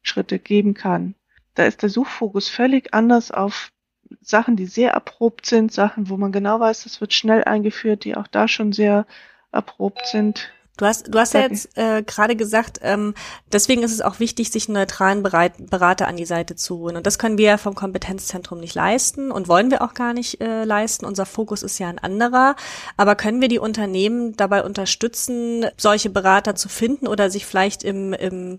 Schritte 0.00 0.38
geben 0.38 0.72
kann. 0.72 1.14
Da 1.56 1.64
ist 1.64 1.82
der 1.82 1.88
Suchfokus 1.88 2.48
völlig 2.48 2.94
anders 2.94 3.32
auf 3.32 3.72
Sachen, 4.20 4.56
die 4.56 4.66
sehr 4.66 4.92
erprobt 4.92 5.46
sind, 5.46 5.72
Sachen, 5.72 6.08
wo 6.08 6.16
man 6.16 6.30
genau 6.30 6.60
weiß, 6.60 6.84
das 6.84 7.00
wird 7.00 7.12
schnell 7.12 7.42
eingeführt, 7.44 8.04
die 8.04 8.16
auch 8.16 8.28
da 8.28 8.46
schon 8.46 8.72
sehr 8.72 9.06
erprobt 9.50 10.06
sind. 10.06 10.50
Du 10.76 10.84
hast, 10.84 11.08
du 11.08 11.18
hast 11.18 11.32
ja 11.32 11.40
jetzt 11.40 11.76
äh, 11.78 12.02
gerade 12.02 12.36
gesagt, 12.36 12.80
ähm, 12.82 13.14
deswegen 13.50 13.82
ist 13.82 13.92
es 13.92 14.02
auch 14.02 14.20
wichtig, 14.20 14.50
sich 14.50 14.68
einen 14.68 14.74
neutralen 14.74 15.22
Berater 15.22 16.06
an 16.06 16.18
die 16.18 16.26
Seite 16.26 16.54
zu 16.54 16.76
holen. 16.76 16.96
Und 16.96 17.06
das 17.06 17.18
können 17.18 17.38
wir 17.38 17.46
ja 17.46 17.56
vom 17.56 17.74
Kompetenzzentrum 17.74 18.60
nicht 18.60 18.74
leisten 18.74 19.30
und 19.32 19.48
wollen 19.48 19.70
wir 19.70 19.80
auch 19.80 19.94
gar 19.94 20.12
nicht 20.12 20.42
äh, 20.42 20.64
leisten. 20.64 21.06
Unser 21.06 21.24
Fokus 21.24 21.62
ist 21.62 21.78
ja 21.78 21.88
ein 21.88 21.98
anderer. 21.98 22.56
Aber 22.98 23.14
können 23.14 23.40
wir 23.40 23.48
die 23.48 23.58
Unternehmen 23.58 24.36
dabei 24.36 24.62
unterstützen, 24.64 25.64
solche 25.78 26.10
Berater 26.10 26.54
zu 26.54 26.68
finden 26.68 27.06
oder 27.06 27.30
sich 27.30 27.46
vielleicht 27.46 27.82
im, 27.82 28.12
im 28.12 28.58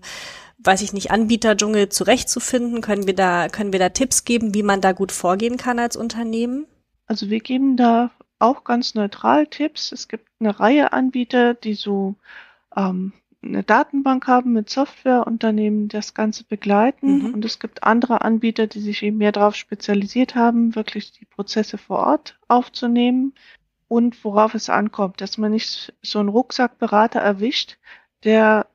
weiß 0.58 0.82
ich 0.82 0.92
nicht, 0.92 1.10
Anbieterdschungel 1.10 1.88
zurechtzufinden? 1.88 2.80
Können 2.80 3.06
wir 3.06 3.14
da, 3.14 3.48
können 3.48 3.72
wir 3.72 3.80
da 3.80 3.88
Tipps 3.90 4.24
geben, 4.24 4.54
wie 4.54 4.62
man 4.62 4.80
da 4.80 4.92
gut 4.92 5.12
vorgehen 5.12 5.56
kann 5.56 5.78
als 5.78 5.96
Unternehmen? 5.96 6.66
Also 7.06 7.30
wir 7.30 7.40
geben 7.40 7.76
da 7.76 8.10
auch 8.38 8.64
ganz 8.64 8.94
neutral 8.94 9.46
Tipps. 9.46 9.92
Es 9.92 10.08
gibt 10.08 10.28
eine 10.40 10.58
Reihe 10.58 10.92
Anbieter, 10.92 11.54
die 11.54 11.74
so 11.74 12.14
ähm, 12.76 13.12
eine 13.42 13.62
Datenbank 13.62 14.26
haben 14.26 14.52
mit 14.52 14.68
Softwareunternehmen, 14.68 15.88
das 15.88 16.14
Ganze 16.14 16.44
begleiten. 16.44 17.18
Mhm. 17.18 17.34
Und 17.34 17.44
es 17.44 17.58
gibt 17.58 17.84
andere 17.84 18.22
Anbieter, 18.22 18.66
die 18.66 18.80
sich 18.80 19.02
eben 19.02 19.18
mehr 19.18 19.32
darauf 19.32 19.54
spezialisiert 19.54 20.34
haben, 20.34 20.74
wirklich 20.74 21.12
die 21.12 21.24
Prozesse 21.24 21.78
vor 21.78 21.98
Ort 21.98 22.38
aufzunehmen 22.48 23.34
und 23.86 24.22
worauf 24.24 24.54
es 24.54 24.68
ankommt, 24.68 25.20
dass 25.20 25.38
man 25.38 25.52
nicht 25.52 25.94
so 26.02 26.18
einen 26.18 26.28
Rucksackberater 26.28 27.20
erwischt, 27.20 27.78
der 28.24 28.66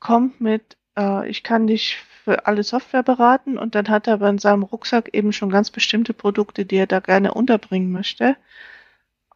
kommt 0.00 0.40
mit 0.40 0.76
äh, 0.96 1.28
ich 1.28 1.42
kann 1.42 1.66
dich 1.66 1.96
für 2.24 2.46
alle 2.46 2.62
Software 2.62 3.02
beraten 3.02 3.58
und 3.58 3.74
dann 3.74 3.88
hat 3.88 4.06
er 4.06 4.14
aber 4.14 4.28
in 4.28 4.38
seinem 4.38 4.62
Rucksack 4.62 5.10
eben 5.14 5.32
schon 5.32 5.50
ganz 5.50 5.70
bestimmte 5.70 6.12
Produkte, 6.14 6.64
die 6.64 6.76
er 6.76 6.86
da 6.86 7.00
gerne 7.00 7.34
unterbringen 7.34 7.90
möchte, 7.90 8.36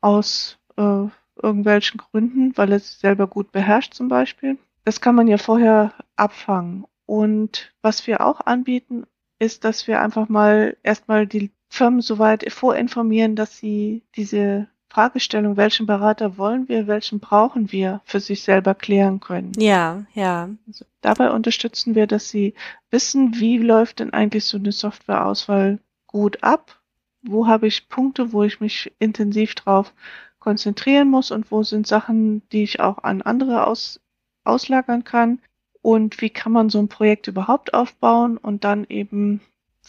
aus 0.01 0.59
äh, 0.77 1.07
irgendwelchen 1.43 1.99
Gründen, 1.99 2.57
weil 2.57 2.71
er 2.71 2.77
es 2.77 3.01
selber 3.01 3.27
gut 3.27 3.53
beherrscht 3.53 3.95
zum 3.95 4.09
Beispiel. 4.09 4.59
Das 4.85 5.01
kann 5.01 5.15
man 5.15 5.29
ja 5.29 5.39
vorher 5.39 5.95
abfangen. 6.17 6.85
Und 7.07 7.73
was 7.83 8.07
wir 8.07 8.21
auch 8.21 8.41
anbieten, 8.41 9.05
ist, 9.39 9.65
dass 9.65 9.87
wir 9.87 10.01
einfach 10.01 10.29
mal 10.29 10.77
erstmal 10.83 11.27
die 11.27 11.51
Firmen 11.69 12.01
soweit 12.01 12.51
vorinformieren, 12.53 13.35
dass 13.35 13.59
sie 13.59 14.03
diese 14.15 14.69
Fragestellung, 14.95 15.57
welchen 15.57 15.87
Berater 15.87 16.39
wollen 16.39 16.69
wir, 16.69 16.87
welchen 16.87 17.19
brauchen 17.19 17.73
wir, 17.73 18.01
für 18.05 18.21
sich 18.21 18.43
selber 18.43 18.77
klären 18.77 19.19
können. 19.19 19.51
Ja, 19.59 20.05
ja. 20.15 20.51
Also 20.69 20.85
dabei 21.01 21.33
unterstützen 21.33 21.97
wir, 21.97 22.07
dass 22.07 22.29
sie 22.29 22.55
wissen, 22.91 23.35
wie 23.41 23.59
läuft 23.59 23.99
denn 23.99 24.13
eigentlich 24.13 24.45
so 24.45 24.57
eine 24.57 24.71
Softwareauswahl 24.71 25.81
gut 26.07 26.45
ab? 26.45 26.81
Wo 27.23 27.49
habe 27.49 27.67
ich 27.67 27.89
Punkte, 27.89 28.33
wo 28.33 28.45
ich 28.45 28.61
mich 28.61 28.93
intensiv 29.01 29.57
drauf 29.57 29.93
konzentrieren 30.39 31.11
muss 31.11 31.33
und 31.33 31.51
wo 31.51 31.65
sind 31.65 31.89
Sachen, 31.89 32.49
die 32.51 32.63
ich 32.63 32.79
auch 32.79 32.99
an 33.03 33.21
andere 33.21 33.67
aus, 33.67 34.01
auslagern 34.45 35.03
kann? 35.03 35.41
Und 35.83 36.21
wie 36.21 36.31
kann 36.31 36.53
man 36.53 36.71
so 36.71 36.79
ein 36.79 36.89
Projekt 36.89 37.27
überhaupt 37.27 37.75
aufbauen 37.75 38.37
und 38.37 38.63
dann 38.63 38.87
eben 38.89 39.41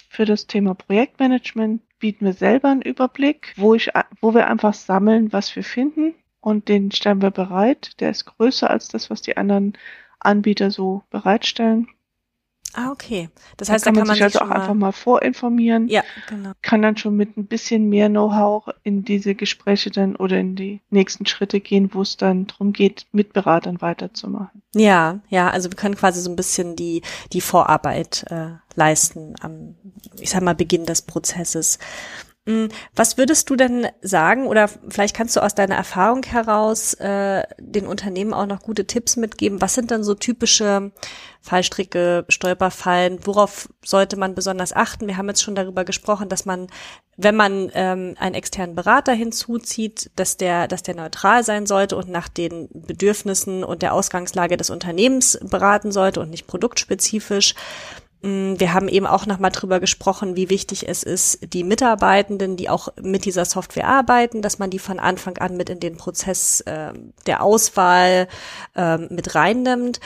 für 0.09 0.25
das 0.25 0.47
Thema 0.47 0.73
Projektmanagement 0.73 1.81
bieten 1.99 2.25
wir 2.25 2.33
selber 2.33 2.69
einen 2.69 2.81
Überblick, 2.81 3.53
wo 3.57 3.73
ich, 3.73 3.91
wo 4.21 4.33
wir 4.33 4.47
einfach 4.47 4.73
sammeln, 4.73 5.33
was 5.33 5.55
wir 5.55 5.63
finden 5.63 6.15
und 6.39 6.67
den 6.69 6.91
stellen 6.91 7.21
wir 7.21 7.31
bereit. 7.31 7.99
Der 7.99 8.11
ist 8.11 8.25
größer 8.25 8.69
als 8.69 8.87
das, 8.87 9.09
was 9.09 9.21
die 9.21 9.37
anderen 9.37 9.77
Anbieter 10.19 10.71
so 10.71 11.03
bereitstellen. 11.09 11.87
Ah, 12.77 12.91
okay. 12.91 13.29
Das 13.55 13.69
heißt, 13.69 13.85
da 13.85 13.91
kann, 13.91 13.95
da 13.95 14.01
kann 14.01 14.07
man 14.07 14.15
sich 14.15 14.23
also 14.23 14.39
auch 14.39 14.49
einfach 14.49 14.73
mal 14.73 14.91
vorinformieren. 14.91 15.87
Ja, 15.87 16.03
genau. 16.27 16.51
Kann 16.61 16.81
dann 16.81 16.97
schon 16.97 17.15
mit 17.15 17.37
ein 17.37 17.45
bisschen 17.45 17.87
mehr 17.87 18.09
Know-how 18.09 18.67
in 18.83 19.05
diese 19.05 19.33
Gespräche 19.33 19.91
dann 19.91 20.17
oder 20.17 20.37
in 20.37 20.57
die 20.57 20.81
nächsten 20.89 21.25
Schritte 21.25 21.61
gehen, 21.61 21.93
wo 21.93 22.01
es 22.01 22.17
dann 22.17 22.47
darum 22.47 22.73
geht, 22.73 23.07
mit 23.13 23.31
Beratern 23.31 23.79
weiterzumachen. 23.81 24.61
Ja, 24.73 25.19
ja, 25.29 25.49
also 25.49 25.71
wir 25.71 25.77
können 25.77 25.95
quasi 25.95 26.19
so 26.19 26.29
ein 26.29 26.35
bisschen 26.35 26.75
die, 26.75 27.01
die 27.31 27.41
Vorarbeit 27.41 28.25
äh, 28.29 28.55
leisten 28.75 29.35
am, 29.39 29.75
ich 30.19 30.29
sag 30.29 30.41
mal, 30.41 30.55
Beginn 30.55 30.85
des 30.85 31.01
Prozesses. 31.03 31.79
Mm, 32.47 32.67
was 32.95 33.17
würdest 33.17 33.49
du 33.49 33.55
denn 33.55 33.87
sagen, 34.01 34.45
oder 34.45 34.67
vielleicht 34.67 35.15
kannst 35.15 35.35
du 35.35 35.41
aus 35.41 35.55
deiner 35.55 35.75
Erfahrung 35.75 36.21
heraus 36.23 36.93
äh, 36.95 37.41
den 37.57 37.87
Unternehmen 37.87 38.35
auch 38.35 38.45
noch 38.45 38.61
gute 38.61 38.85
Tipps 38.85 39.15
mitgeben? 39.15 39.61
Was 39.61 39.73
sind 39.73 39.89
dann 39.89 40.03
so 40.03 40.13
typische 40.13 40.91
Fallstricke, 41.41 42.25
Stolperfallen? 42.29 43.25
Worauf 43.25 43.67
sollte 43.83 44.15
man 44.15 44.35
besonders 44.35 44.73
achten? 44.73 45.07
Wir 45.07 45.17
haben 45.17 45.27
jetzt 45.27 45.41
schon 45.41 45.55
darüber 45.55 45.85
gesprochen, 45.85 46.29
dass 46.29 46.45
man, 46.45 46.67
wenn 47.17 47.35
man 47.35 47.71
ähm, 47.73 48.15
einen 48.19 48.35
externen 48.35 48.75
Berater 48.75 49.13
hinzuzieht, 49.13 50.11
dass 50.15 50.37
der, 50.37 50.67
dass 50.67 50.83
der 50.83 50.95
neutral 50.95 51.43
sein 51.43 51.65
sollte 51.65 51.95
und 51.95 52.09
nach 52.09 52.27
den 52.27 52.69
Bedürfnissen 52.73 53.63
und 53.63 53.81
der 53.81 53.93
Ausgangslage 53.93 54.55
des 54.55 54.69
Unternehmens 54.69 55.39
beraten 55.41 55.91
sollte 55.91 56.19
und 56.19 56.29
nicht 56.29 56.45
produktspezifisch. 56.45 57.55
Mm, 58.25 58.59
wir 58.59 58.73
haben 58.73 58.87
eben 58.87 59.05
auch 59.05 59.27
nochmal 59.27 59.51
drüber 59.51 59.79
gesprochen, 59.79 60.35
wie 60.35 60.49
wichtig 60.49 60.87
es 60.89 61.03
ist, 61.03 61.53
die 61.53 61.63
Mitarbeitenden, 61.63 62.57
die 62.57 62.69
auch 62.69 62.89
mit 62.99 63.25
dieser 63.25 63.45
Software 63.45 63.87
arbeiten, 63.87 64.41
dass 64.41 64.57
man 64.57 64.71
die 64.71 64.79
von 64.79 64.99
Anfang 64.99 65.37
an 65.37 65.55
mit 65.55 65.69
in 65.69 65.79
den 65.79 65.95
Prozess 65.95 66.61
äh, 66.61 66.91
der 67.27 67.43
Auswahl 67.43 68.27
äh, 68.75 68.97
mit 68.97 69.35
reinnimmt. 69.35 69.99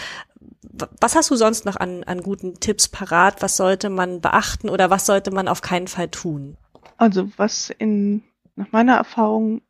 Was 1.00 1.16
hast 1.16 1.32
du 1.32 1.38
sonst 1.38 1.66
noch 1.66 1.78
an, 1.78 2.04
an 2.04 2.22
guten 2.22 2.60
Tipps 2.60 2.90
parat? 2.90 3.42
Was 3.42 3.56
sollte 3.56 3.90
man 3.90 4.20
beachten 4.20 4.70
oder 4.70 4.90
was 4.90 5.06
sollte 5.06 5.32
man 5.32 5.48
auf 5.48 5.62
keinen 5.62 5.88
Fall 5.88 6.10
tun? 6.10 6.58
Also 6.98 7.30
was 7.38 7.70
in, 7.70 8.24
nach 8.56 8.72
meiner 8.74 8.96
Erfahrung 8.98 9.62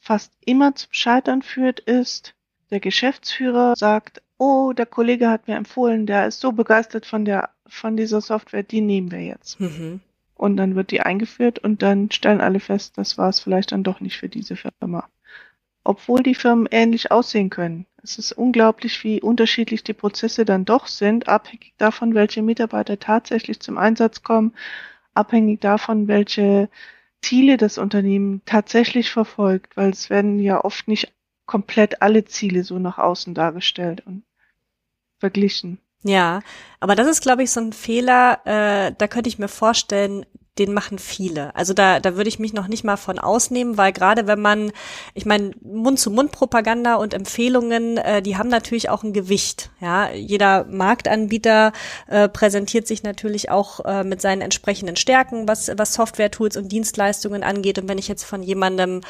fast 0.00 0.32
immer 0.44 0.76
zum 0.76 0.92
Scheitern 0.92 1.42
führt, 1.42 1.80
ist, 1.80 2.34
der 2.74 2.80
Geschäftsführer 2.80 3.74
sagt, 3.76 4.20
oh, 4.36 4.72
der 4.72 4.86
Kollege 4.86 5.30
hat 5.30 5.46
mir 5.46 5.54
empfohlen, 5.54 6.06
der 6.06 6.26
ist 6.26 6.40
so 6.40 6.50
begeistert 6.50 7.06
von 7.06 7.24
der, 7.24 7.50
von 7.68 7.96
dieser 7.96 8.20
Software, 8.20 8.64
die 8.64 8.80
nehmen 8.80 9.12
wir 9.12 9.22
jetzt. 9.22 9.60
Mhm. 9.60 10.00
Und 10.34 10.56
dann 10.56 10.74
wird 10.74 10.90
die 10.90 11.00
eingeführt 11.00 11.60
und 11.60 11.82
dann 11.82 12.10
stellen 12.10 12.40
alle 12.40 12.58
fest, 12.58 12.98
das 12.98 13.16
war 13.16 13.28
es 13.28 13.38
vielleicht 13.38 13.70
dann 13.70 13.84
doch 13.84 14.00
nicht 14.00 14.18
für 14.18 14.28
diese 14.28 14.56
Firma. 14.56 15.08
Obwohl 15.84 16.24
die 16.24 16.34
Firmen 16.34 16.66
ähnlich 16.68 17.12
aussehen 17.12 17.48
können. 17.48 17.86
Es 18.02 18.18
ist 18.18 18.32
unglaublich, 18.32 19.04
wie 19.04 19.22
unterschiedlich 19.22 19.84
die 19.84 19.92
Prozesse 19.92 20.44
dann 20.44 20.64
doch 20.64 20.88
sind, 20.88 21.28
abhängig 21.28 21.74
davon, 21.78 22.14
welche 22.14 22.42
Mitarbeiter 22.42 22.98
tatsächlich 22.98 23.60
zum 23.60 23.78
Einsatz 23.78 24.24
kommen, 24.24 24.52
abhängig 25.14 25.60
davon, 25.60 26.08
welche 26.08 26.68
Ziele 27.22 27.56
das 27.56 27.78
Unternehmen 27.78 28.42
tatsächlich 28.44 29.12
verfolgt, 29.12 29.76
weil 29.76 29.90
es 29.90 30.10
werden 30.10 30.40
ja 30.40 30.62
oft 30.62 30.88
nicht 30.88 31.12
komplett 31.46 32.02
alle 32.02 32.24
Ziele 32.24 32.64
so 32.64 32.78
nach 32.78 32.98
außen 32.98 33.34
dargestellt 33.34 34.02
und 34.06 34.24
verglichen. 35.18 35.78
Ja, 36.02 36.40
aber 36.80 36.94
das 36.96 37.06
ist, 37.06 37.22
glaube 37.22 37.42
ich, 37.42 37.50
so 37.50 37.60
ein 37.60 37.72
Fehler, 37.72 38.40
äh, 38.44 38.94
da 38.96 39.08
könnte 39.08 39.28
ich 39.28 39.38
mir 39.38 39.48
vorstellen, 39.48 40.26
den 40.58 40.72
machen 40.72 40.98
viele. 40.98 41.54
Also 41.56 41.74
da, 41.74 41.98
da 41.98 42.16
würde 42.16 42.28
ich 42.28 42.38
mich 42.38 42.52
noch 42.52 42.68
nicht 42.68 42.84
mal 42.84 42.96
von 42.96 43.18
ausnehmen, 43.18 43.76
weil 43.76 43.92
gerade 43.92 44.26
wenn 44.26 44.40
man, 44.40 44.70
ich 45.12 45.26
meine, 45.26 45.50
Mund-zu-Mund-Propaganda 45.62 46.94
und 46.94 47.12
Empfehlungen, 47.12 47.96
äh, 47.98 48.22
die 48.22 48.36
haben 48.36 48.48
natürlich 48.48 48.88
auch 48.88 49.02
ein 49.02 49.12
Gewicht. 49.12 49.70
Ja, 49.80 50.10
jeder 50.12 50.64
Marktanbieter 50.64 51.72
äh, 52.06 52.28
präsentiert 52.28 52.86
sich 52.86 53.02
natürlich 53.02 53.50
auch 53.50 53.84
äh, 53.84 54.04
mit 54.04 54.20
seinen 54.20 54.42
entsprechenden 54.42 54.96
Stärken, 54.96 55.48
was 55.48 55.70
was 55.76 55.94
Software-Tools 55.94 56.56
und 56.56 56.70
Dienstleistungen 56.70 57.42
angeht. 57.42 57.78
Und 57.78 57.88
wenn 57.88 57.98
ich 57.98 58.06
jetzt 58.06 58.24
von 58.24 58.42
jemandem 58.42 59.00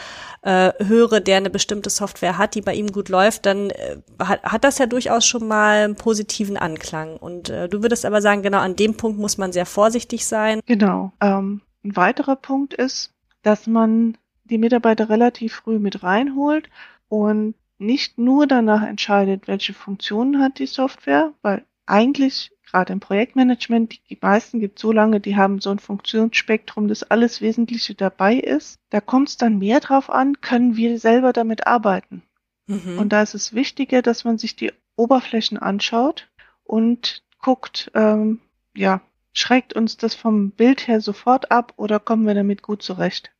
äh, 0.43 0.73
höre, 0.83 1.21
der 1.21 1.37
eine 1.37 1.51
bestimmte 1.51 1.91
Software 1.91 2.39
hat, 2.39 2.55
die 2.55 2.63
bei 2.63 2.75
ihm 2.75 2.91
gut 2.91 3.09
läuft, 3.11 3.45
dann 3.45 3.71
äh, 3.71 3.97
hat, 4.19 4.43
hat 4.43 4.65
das 4.65 4.79
ja 4.79 4.87
durchaus 4.87 5.27
schon 5.27 5.47
mal 5.47 5.85
einen 5.85 5.97
positiven 5.97 6.57
Anklang. 6.57 7.17
Und 7.17 7.51
äh, 7.51 7.69
du 7.69 7.83
würdest 7.83 8.07
aber 8.07 8.23
sagen, 8.23 8.43
genau 8.43 8.59
an 8.59 8.77
dem 8.77 8.97
Punkt 8.97 9.19
muss 9.19 9.37
man 9.37 9.53
sehr 9.53 9.67
vorsichtig 9.67 10.27
sein. 10.27 10.61
Genau. 10.67 11.13
Ähm, 11.38 11.61
ein 11.85 11.97
weiterer 11.97 12.37
Punkt 12.37 12.75
ist, 12.75 13.12
dass 13.42 13.66
man 13.66 14.16
die 14.44 14.59
Mitarbeiter 14.59 15.09
relativ 15.09 15.55
früh 15.55 15.79
mit 15.79 16.03
reinholt 16.03 16.68
und 17.09 17.55
nicht 17.79 18.18
nur 18.18 18.47
danach 18.47 18.83
entscheidet, 18.83 19.49
welche 19.49 19.75
Funktionen 19.75 20.40
hat 20.40 20.59
die 20.59 20.66
Software, 20.66 21.33
weil 21.42 21.64
eigentlich 21.87 22.53
gerade 22.64 22.92
im 22.92 23.01
Projektmanagement, 23.01 23.92
die, 23.92 24.01
die 24.11 24.18
meisten 24.20 24.61
gibt 24.61 24.79
so 24.79 24.90
lange, 24.92 25.20
die 25.20 25.37
haben 25.37 25.61
so 25.61 25.70
ein 25.70 25.79
Funktionsspektrum, 25.79 26.88
dass 26.88 27.03
alles 27.03 27.40
Wesentliche 27.40 27.94
dabei 27.94 28.37
ist. 28.37 28.81
Da 28.90 29.01
kommt 29.01 29.29
es 29.29 29.37
dann 29.37 29.59
mehr 29.59 29.81
drauf 29.81 30.11
an, 30.11 30.40
können 30.40 30.77
wir 30.77 30.99
selber 30.99 31.33
damit 31.33 31.66
arbeiten. 31.66 32.23
Mhm. 32.66 32.99
Und 32.99 33.12
da 33.12 33.23
ist 33.23 33.35
es 33.35 33.55
wichtiger, 33.55 34.03
dass 34.03 34.25
man 34.25 34.38
sich 34.38 34.57
die 34.57 34.73
Oberflächen 34.97 35.59
anschaut 35.59 36.29
und 36.64 37.23
guckt, 37.40 37.90
ähm, 37.94 38.40
ja, 38.75 39.03
schreckt 39.35 39.75
uns 39.75 39.99
das 39.99 40.14
vom 40.14 40.51
Bild 40.51 40.87
her 40.88 41.01
sofort 41.01 41.51
ab 41.51 41.75
oder 41.77 42.01
kommen 42.01 42.27
wir 42.27 42.35
damit 42.35 42.62
gut 42.62 42.83
zurecht? 42.83 43.31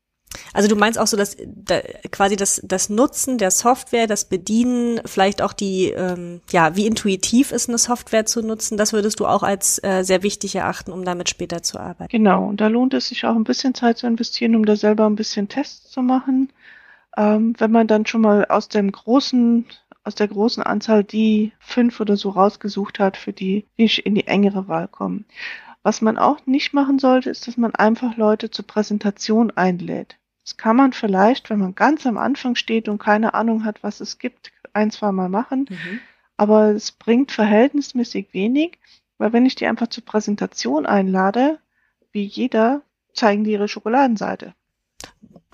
Also 0.53 0.69
du 0.69 0.75
meinst 0.75 0.99
auch 0.99 1.07
so, 1.07 1.17
dass 1.17 1.37
da, 1.47 1.81
quasi 2.11 2.35
das, 2.35 2.61
das 2.65 2.91
Nutzen 2.91 3.39
der 3.39 3.53
Software, 3.53 4.09
das 4.09 4.29
Bedienen, 4.29 5.01
vielleicht 5.05 5.41
auch 5.41 5.53
die, 5.53 5.91
ähm, 5.91 6.41
ja, 6.51 6.75
wie 6.75 6.87
intuitiv 6.87 7.53
ist 7.53 7.69
eine 7.69 7.79
Software 7.79 8.27
zu 8.27 8.43
nutzen, 8.43 8.77
das 8.77 8.93
würdest 8.93 9.21
du 9.21 9.27
auch 9.27 9.45
als 9.45 9.83
äh, 9.85 10.03
sehr 10.03 10.25
wichtig 10.25 10.57
erachten, 10.57 10.91
um 10.91 11.05
damit 11.05 11.29
später 11.29 11.63
zu 11.63 11.79
arbeiten. 11.79 12.11
Genau, 12.11 12.47
und 12.49 12.61
da 12.61 12.67
lohnt 12.67 12.95
es 12.95 13.09
sich 13.09 13.25
auch 13.25 13.37
ein 13.37 13.45
bisschen 13.45 13.75
Zeit 13.75 13.99
zu 13.99 14.09
investieren, 14.09 14.57
um 14.57 14.65
da 14.65 14.75
selber 14.75 15.07
ein 15.07 15.17
bisschen 15.17 15.49
Tests 15.49 15.91
zu 15.91 16.03
machen. 16.03 16.53
Ähm, 17.17 17.55
wenn 17.59 17.71
man 17.71 17.87
dann 17.87 18.07
schon 18.07 18.23
mal 18.23 18.45
aus 18.47 18.69
dem 18.69 18.91
großen 18.91 19.67
aus 20.05 20.15
der 20.15 20.29
großen 20.29 20.63
Anzahl 20.63 21.03
die 21.03 21.53
fünf 21.59 21.99
oder 21.99 22.19
so 22.19 22.29
rausgesucht 22.29 22.99
hat, 22.99 23.17
für 23.17 23.33
die, 23.33 23.65
die 23.79 23.87
in 24.01 24.15
die 24.15 24.27
engere 24.27 24.69
Wahl 24.69 24.87
kommen. 24.87 25.25
Was 25.85 26.01
man 26.01 26.17
auch 26.17 26.47
nicht 26.47 26.73
machen 26.73 26.99
sollte, 26.99 27.29
ist, 27.29 27.47
dass 27.47 27.59
man 27.59 27.75
einfach 27.75 28.17
Leute 28.17 28.51
zur 28.51 28.67
Präsentation 28.67 29.51
einlädt. 29.51 30.17
Das 30.43 30.57
kann 30.57 30.77
man 30.77 30.95
vielleicht, 30.95 31.51
wenn 31.51 31.59
man 31.59 31.75
ganz 31.75 32.07
am 32.07 32.17
Anfang 32.17 32.57
steht 32.57 32.89
und 32.89 32.99
keine 32.99 33.35
Ahnung 33.35 33.67
hat, 33.67 33.83
was 33.83 34.01
es 34.01 34.19
gibt, 34.19 34.51
ein, 34.73 34.91
zwei 34.91 35.13
Mal 35.13 35.29
machen. 35.29 35.67
Mhm. 35.69 36.01
Aber 36.39 36.71
es 36.71 36.91
bringt 36.91 37.33
verhältnismäßig 37.33 38.33
wenig, 38.33 38.79
weil 39.19 39.35
wenn 39.35 39.45
ich 39.45 39.57
die 39.57 39.67
einfach 39.67 39.89
zur 39.89 40.05
Präsentation 40.05 40.87
einlade, 40.87 41.61
wie 42.13 42.25
jeder, 42.25 42.81
zeigen 43.13 43.45
die 43.45 43.53
ihre 43.53 43.69
Schokoladenseite. 43.69 44.55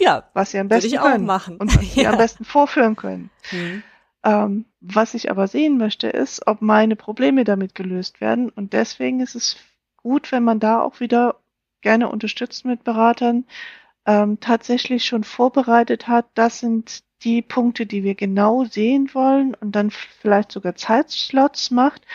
Ja, 0.00 0.30
was 0.32 0.52
sie 0.52 0.58
am 0.58 0.68
besten 0.68 0.96
können 0.96 1.26
machen. 1.26 1.56
und 1.56 1.76
was 1.76 1.84
sie 1.94 2.02
ja. 2.02 2.10
am 2.10 2.18
besten 2.18 2.44
vorführen 2.44 2.94
können. 2.94 3.30
Mhm. 3.50 3.82
Ähm, 4.22 4.64
was 4.80 5.14
ich 5.14 5.28
aber 5.28 5.48
sehen 5.48 5.76
möchte, 5.76 6.08
ist, 6.08 6.46
ob 6.46 6.62
meine 6.62 6.94
Probleme 6.94 7.42
damit 7.42 7.74
gelöst 7.74 8.20
werden. 8.20 8.48
Und 8.48 8.72
deswegen 8.72 9.20
ist 9.20 9.34
es 9.34 9.56
gut, 10.02 10.32
wenn 10.32 10.44
man 10.44 10.60
da 10.60 10.80
auch 10.80 11.00
wieder 11.00 11.36
gerne 11.80 12.08
unterstützt 12.08 12.64
mit 12.64 12.84
Beratern, 12.84 13.44
ähm, 14.06 14.40
tatsächlich 14.40 15.04
schon 15.04 15.24
vorbereitet 15.24 16.08
hat, 16.08 16.26
das 16.34 16.60
sind 16.60 17.02
die 17.22 17.42
Punkte, 17.42 17.86
die 17.86 18.02
wir 18.02 18.14
genau 18.14 18.64
sehen 18.64 19.10
wollen 19.12 19.54
und 19.54 19.72
dann 19.72 19.90
vielleicht 19.90 20.52
sogar 20.52 20.74
Zeitslots 20.74 21.70
macht, 21.70 22.06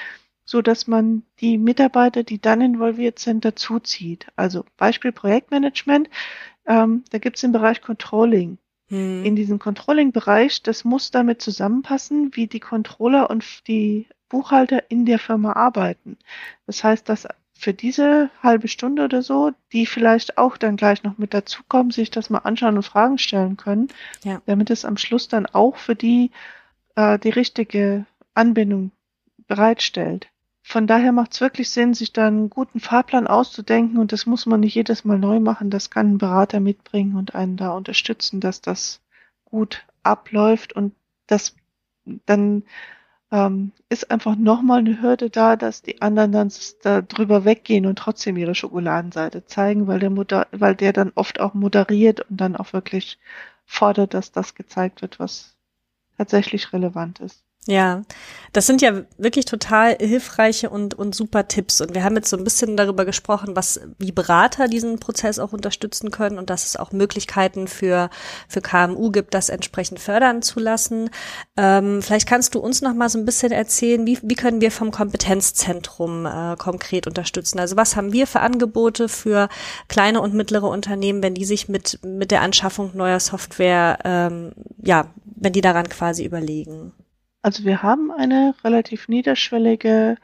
so 0.46 0.62
dass 0.62 0.88
man 0.88 1.24
die 1.40 1.58
Mitarbeiter, 1.58 2.24
die 2.24 2.40
dann 2.40 2.62
involviert 2.62 3.20
sind, 3.20 3.46
dazuzieht. 3.46 4.28
Also 4.36 4.66
Beispiel 4.78 5.12
Projektmanagement, 5.12 6.10
ähm, 6.66 7.04
da 7.12 7.18
gibt 7.18 7.38
es 7.38 7.42
den 7.42 7.52
Bereich 7.52 7.82
Controlling. 7.82 8.58
Hm. 8.90 9.26
In 9.26 9.36
diesem 9.36 9.58
Controlling-Bereich, 9.58 10.62
das 10.62 10.84
muss 10.84 11.10
damit 11.10 11.42
zusammenpassen, 11.42 12.36
wie 12.36 12.48
die 12.48 12.60
Controller 12.60 13.30
und 13.30 13.68
die 13.68 14.08
Buchhalter 14.30 14.90
in 14.90 15.06
der 15.06 15.18
Firma 15.18 15.54
arbeiten. 15.54 16.18
Das 16.68 16.84
heißt, 16.84 17.10
dass 17.10 17.28
für 17.58 17.74
diese 17.74 18.30
halbe 18.44 18.68
Stunde 18.68 19.04
oder 19.06 19.22
so, 19.22 19.52
die 19.72 19.86
vielleicht 19.86 20.38
auch 20.38 20.58
dann 20.58 20.76
gleich 20.76 21.04
noch 21.04 21.18
mit 21.18 21.34
dazukommen, 21.34 21.92
sich 21.92 22.12
das 22.12 22.30
mal 22.30 22.40
anschauen 22.40 22.76
und 22.76 22.84
Fragen 22.84 23.18
stellen 23.18 23.58
können, 23.58 23.88
ja. 24.24 24.42
damit 24.46 24.70
es 24.70 24.86
am 24.86 24.98
Schluss 24.98 25.28
dann 25.28 25.46
auch 25.46 25.78
für 25.78 25.96
die 25.96 26.32
äh, 26.96 27.20
die 27.20 27.30
richtige 27.30 28.06
Anbindung 28.34 28.92
bereitstellt. 29.48 30.28
Von 30.64 30.88
daher 30.88 31.12
macht 31.12 31.34
es 31.34 31.42
wirklich 31.42 31.70
Sinn, 31.70 31.94
sich 31.94 32.12
da 32.12 32.28
einen 32.28 32.50
guten 32.50 32.80
Fahrplan 32.80 33.28
auszudenken 33.28 34.00
und 34.00 34.12
das 34.12 34.26
muss 34.26 34.48
man 34.48 34.62
nicht 34.62 34.74
jedes 34.74 35.06
Mal 35.06 35.20
neu 35.20 35.40
machen. 35.40 35.70
Das 35.70 35.92
kann 35.92 36.14
ein 36.14 36.18
Berater 36.18 36.60
mitbringen 36.60 37.16
und 37.16 37.36
einen 37.36 37.56
da 37.56 37.70
unterstützen, 37.72 38.40
dass 38.40 38.62
das 38.62 39.00
gut 39.44 39.86
abläuft 40.02 40.74
und 40.74 40.96
das 41.28 41.56
dann 42.26 42.64
ähm, 43.32 43.72
ist 43.90 44.12
einfach 44.12 44.36
nochmal 44.36 44.80
eine 44.80 45.02
Hürde 45.02 45.30
da, 45.30 45.56
dass 45.56 45.82
die 45.84 46.02
anderen 46.02 46.32
dann 46.32 46.52
da 46.84 47.02
drüber 47.02 47.46
weggehen 47.46 47.86
und 47.86 47.98
trotzdem 48.00 48.38
ihre 48.38 48.56
Schokoladenseite 48.56 49.46
zeigen, 49.46 49.88
weil 49.88 50.00
der, 50.00 50.10
Mutter, 50.10 50.48
weil 50.52 50.76
der 50.76 50.94
dann 50.94 51.12
oft 51.16 51.40
auch 51.40 51.54
moderiert 51.54 52.22
und 52.30 52.38
dann 52.42 52.56
auch 52.56 52.74
wirklich 52.74 53.20
fordert, 53.66 54.14
dass 54.16 54.32
das 54.32 54.56
gezeigt 54.56 55.02
wird, 55.04 55.20
was 55.20 55.56
tatsächlich 56.18 56.74
relevant 56.74 57.22
ist. 57.22 57.45
Ja, 57.68 58.04
das 58.54 58.68
sind 58.68 58.82
ja 58.82 59.02
wirklich 59.18 59.46
total 59.46 59.98
hilfreiche 60.00 60.70
und, 60.70 60.94
und 60.94 61.14
super 61.14 61.48
Tipps. 61.48 61.82
Und 61.82 61.94
wir 61.94 62.04
haben 62.04 62.16
jetzt 62.16 62.30
so 62.30 62.38
ein 62.38 62.44
bisschen 62.44 62.78
darüber 62.78 63.04
gesprochen, 63.04 63.56
was, 63.56 63.82
wie 63.98 64.14
Berater 64.14 64.68
diesen 64.70 65.00
Prozess 65.00 65.40
auch 65.40 65.52
unterstützen 65.52 66.10
können 66.10 66.38
und 66.38 66.50
dass 66.50 66.66
es 66.66 66.78
auch 66.78 66.94
Möglichkeiten 66.94 67.68
für, 67.68 68.10
für 68.48 68.62
KMU 68.62 69.12
gibt, 69.12 69.34
das 69.34 69.50
entsprechend 69.50 70.00
fördern 70.00 70.42
zu 70.42 70.62
lassen. 70.62 71.10
Ähm, 71.58 72.02
vielleicht 72.02 72.30
kannst 72.30 72.56
du 72.56 72.60
uns 72.60 72.82
noch 72.82 72.94
mal 72.94 73.10
so 73.10 73.18
ein 73.18 73.26
bisschen 73.26 73.52
erzählen, 73.52 74.06
wie, 74.06 74.20
wie 74.22 74.36
können 74.36 74.62
wir 74.62 74.72
vom 74.72 74.92
Kompetenzzentrum 74.92 76.26
äh, 76.26 76.56
konkret 76.56 77.08
unterstützen? 77.08 77.60
Also 77.60 77.76
was 77.76 77.96
haben 77.96 78.14
wir 78.14 78.28
für 78.28 78.42
Angebote 78.42 79.10
für 79.10 79.50
kleine 79.90 80.22
und 80.22 80.34
mittlere 80.34 80.70
Unternehmen, 80.70 81.24
wenn 81.24 81.34
die 81.34 81.46
sich 81.46 81.68
mit, 81.68 82.00
mit 82.04 82.32
der 82.32 82.42
Anschaffung 82.42 82.92
neuer 82.94 83.20
Software, 83.20 83.98
ähm, 84.06 84.52
ja, 84.82 85.08
wenn 85.26 85.52
die 85.52 85.62
daran 85.62 85.90
quasi 85.90 86.24
überlegen? 86.24 86.94
Also 87.46 87.64
wir 87.64 87.84
haben 87.84 88.10
eine 88.10 88.56
relativ 88.64 89.08
niederschwellige 89.08 90.18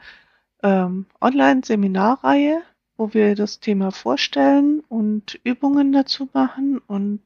ähm, 0.60 1.06
Online-Seminarreihe, 1.20 2.62
wo 2.96 3.14
wir 3.14 3.36
das 3.36 3.60
Thema 3.60 3.92
vorstellen 3.92 4.80
und 4.88 5.38
Übungen 5.44 5.92
dazu 5.92 6.28
machen 6.32 6.78
und 6.78 7.20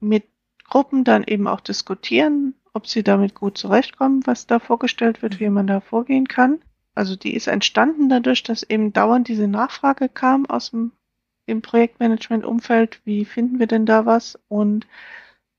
mit 0.00 0.24
Gruppen 0.64 1.04
dann 1.04 1.22
eben 1.24 1.46
auch 1.46 1.60
diskutieren, 1.60 2.54
ob 2.72 2.86
sie 2.86 3.02
damit 3.02 3.34
gut 3.34 3.58
zurechtkommen, 3.58 4.22
was 4.26 4.46
da 4.46 4.58
vorgestellt 4.58 5.20
wird, 5.20 5.38
wie 5.38 5.50
man 5.50 5.66
da 5.66 5.80
vorgehen 5.80 6.28
kann. 6.28 6.62
Also 6.94 7.14
die 7.14 7.34
ist 7.34 7.46
entstanden 7.46 8.08
dadurch, 8.08 8.42
dass 8.42 8.62
eben 8.62 8.94
dauernd 8.94 9.28
diese 9.28 9.48
Nachfrage 9.48 10.08
kam 10.08 10.46
aus 10.46 10.70
dem, 10.70 10.92
dem 11.46 11.60
Projektmanagement-Umfeld, 11.60 13.02
wie 13.04 13.26
finden 13.26 13.58
wir 13.58 13.66
denn 13.66 13.84
da 13.84 14.06
was? 14.06 14.38
Und 14.48 14.86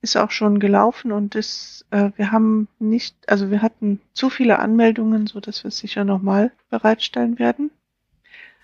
ist 0.03 0.17
auch 0.17 0.31
schon 0.31 0.59
gelaufen 0.59 1.11
und 1.11 1.33
ist, 1.33 1.85
äh, 1.89 2.11
wir 2.17 2.31
haben 2.31 2.67
nicht, 2.77 3.15
also 3.27 3.49
wir 3.49 3.61
hatten 3.61 4.01
zu 4.13 4.29
viele 4.29 4.59
Anmeldungen, 4.59 5.27
so 5.27 5.39
dass 5.39 5.63
wir 5.63 5.69
es 5.69 5.77
sicher 5.77 6.03
nochmal 6.03 6.51
bereitstellen 6.69 7.39
werden. 7.39 7.71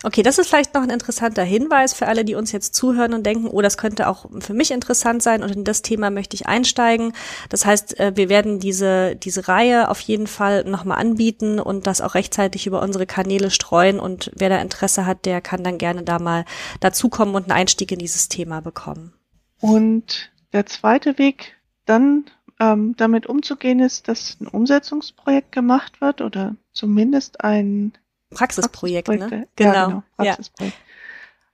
Okay, 0.02 0.22
das 0.22 0.38
ist 0.38 0.48
vielleicht 0.48 0.72
noch 0.72 0.82
ein 0.82 0.90
interessanter 0.90 1.42
Hinweis 1.42 1.92
für 1.92 2.06
alle, 2.06 2.24
die 2.24 2.34
uns 2.34 2.52
jetzt 2.52 2.74
zuhören 2.74 3.12
und 3.12 3.24
denken, 3.26 3.48
oh, 3.48 3.60
das 3.60 3.76
könnte 3.76 4.08
auch 4.08 4.26
für 4.40 4.54
mich 4.54 4.70
interessant 4.70 5.22
sein 5.22 5.42
und 5.42 5.50
in 5.50 5.64
das 5.64 5.82
Thema 5.82 6.10
möchte 6.10 6.34
ich 6.34 6.46
einsteigen. 6.46 7.12
Das 7.50 7.66
heißt, 7.66 8.00
äh, 8.00 8.12
wir 8.14 8.30
werden 8.30 8.60
diese, 8.60 9.16
diese 9.16 9.48
Reihe 9.48 9.90
auf 9.90 10.00
jeden 10.00 10.26
Fall 10.26 10.64
nochmal 10.64 10.98
anbieten 10.98 11.58
und 11.58 11.86
das 11.86 12.00
auch 12.00 12.14
rechtzeitig 12.14 12.66
über 12.66 12.80
unsere 12.80 13.04
Kanäle 13.06 13.50
streuen 13.50 14.00
und 14.00 14.30
wer 14.34 14.48
da 14.48 14.58
Interesse 14.58 15.04
hat, 15.04 15.26
der 15.26 15.42
kann 15.42 15.64
dann 15.64 15.76
gerne 15.76 16.02
da 16.02 16.18
mal 16.18 16.46
dazukommen 16.80 17.34
und 17.34 17.44
einen 17.44 17.60
Einstieg 17.60 17.92
in 17.92 17.98
dieses 17.98 18.28
Thema 18.28 18.60
bekommen. 18.60 19.12
Und 19.60 20.29
der 20.52 20.66
zweite 20.66 21.18
Weg, 21.18 21.56
dann 21.86 22.24
ähm, 22.58 22.94
damit 22.96 23.26
umzugehen, 23.26 23.80
ist, 23.80 24.08
dass 24.08 24.38
ein 24.40 24.46
Umsetzungsprojekt 24.46 25.52
gemacht 25.52 26.00
wird 26.00 26.20
oder 26.20 26.56
zumindest 26.72 27.42
ein 27.42 27.92
Praxisprojekt, 28.30 29.08
ne? 29.08 29.18
Praxisprojekte. 29.18 29.48
Genau. 29.56 29.72
Ja, 29.72 29.86
genau. 29.86 30.02
Praxisprojekt. 30.16 30.76
Ja. 30.76 30.84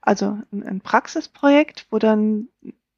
Also 0.00 0.38
ein, 0.52 0.62
ein 0.62 0.80
Praxisprojekt, 0.80 1.86
wo 1.90 1.98
dann 1.98 2.48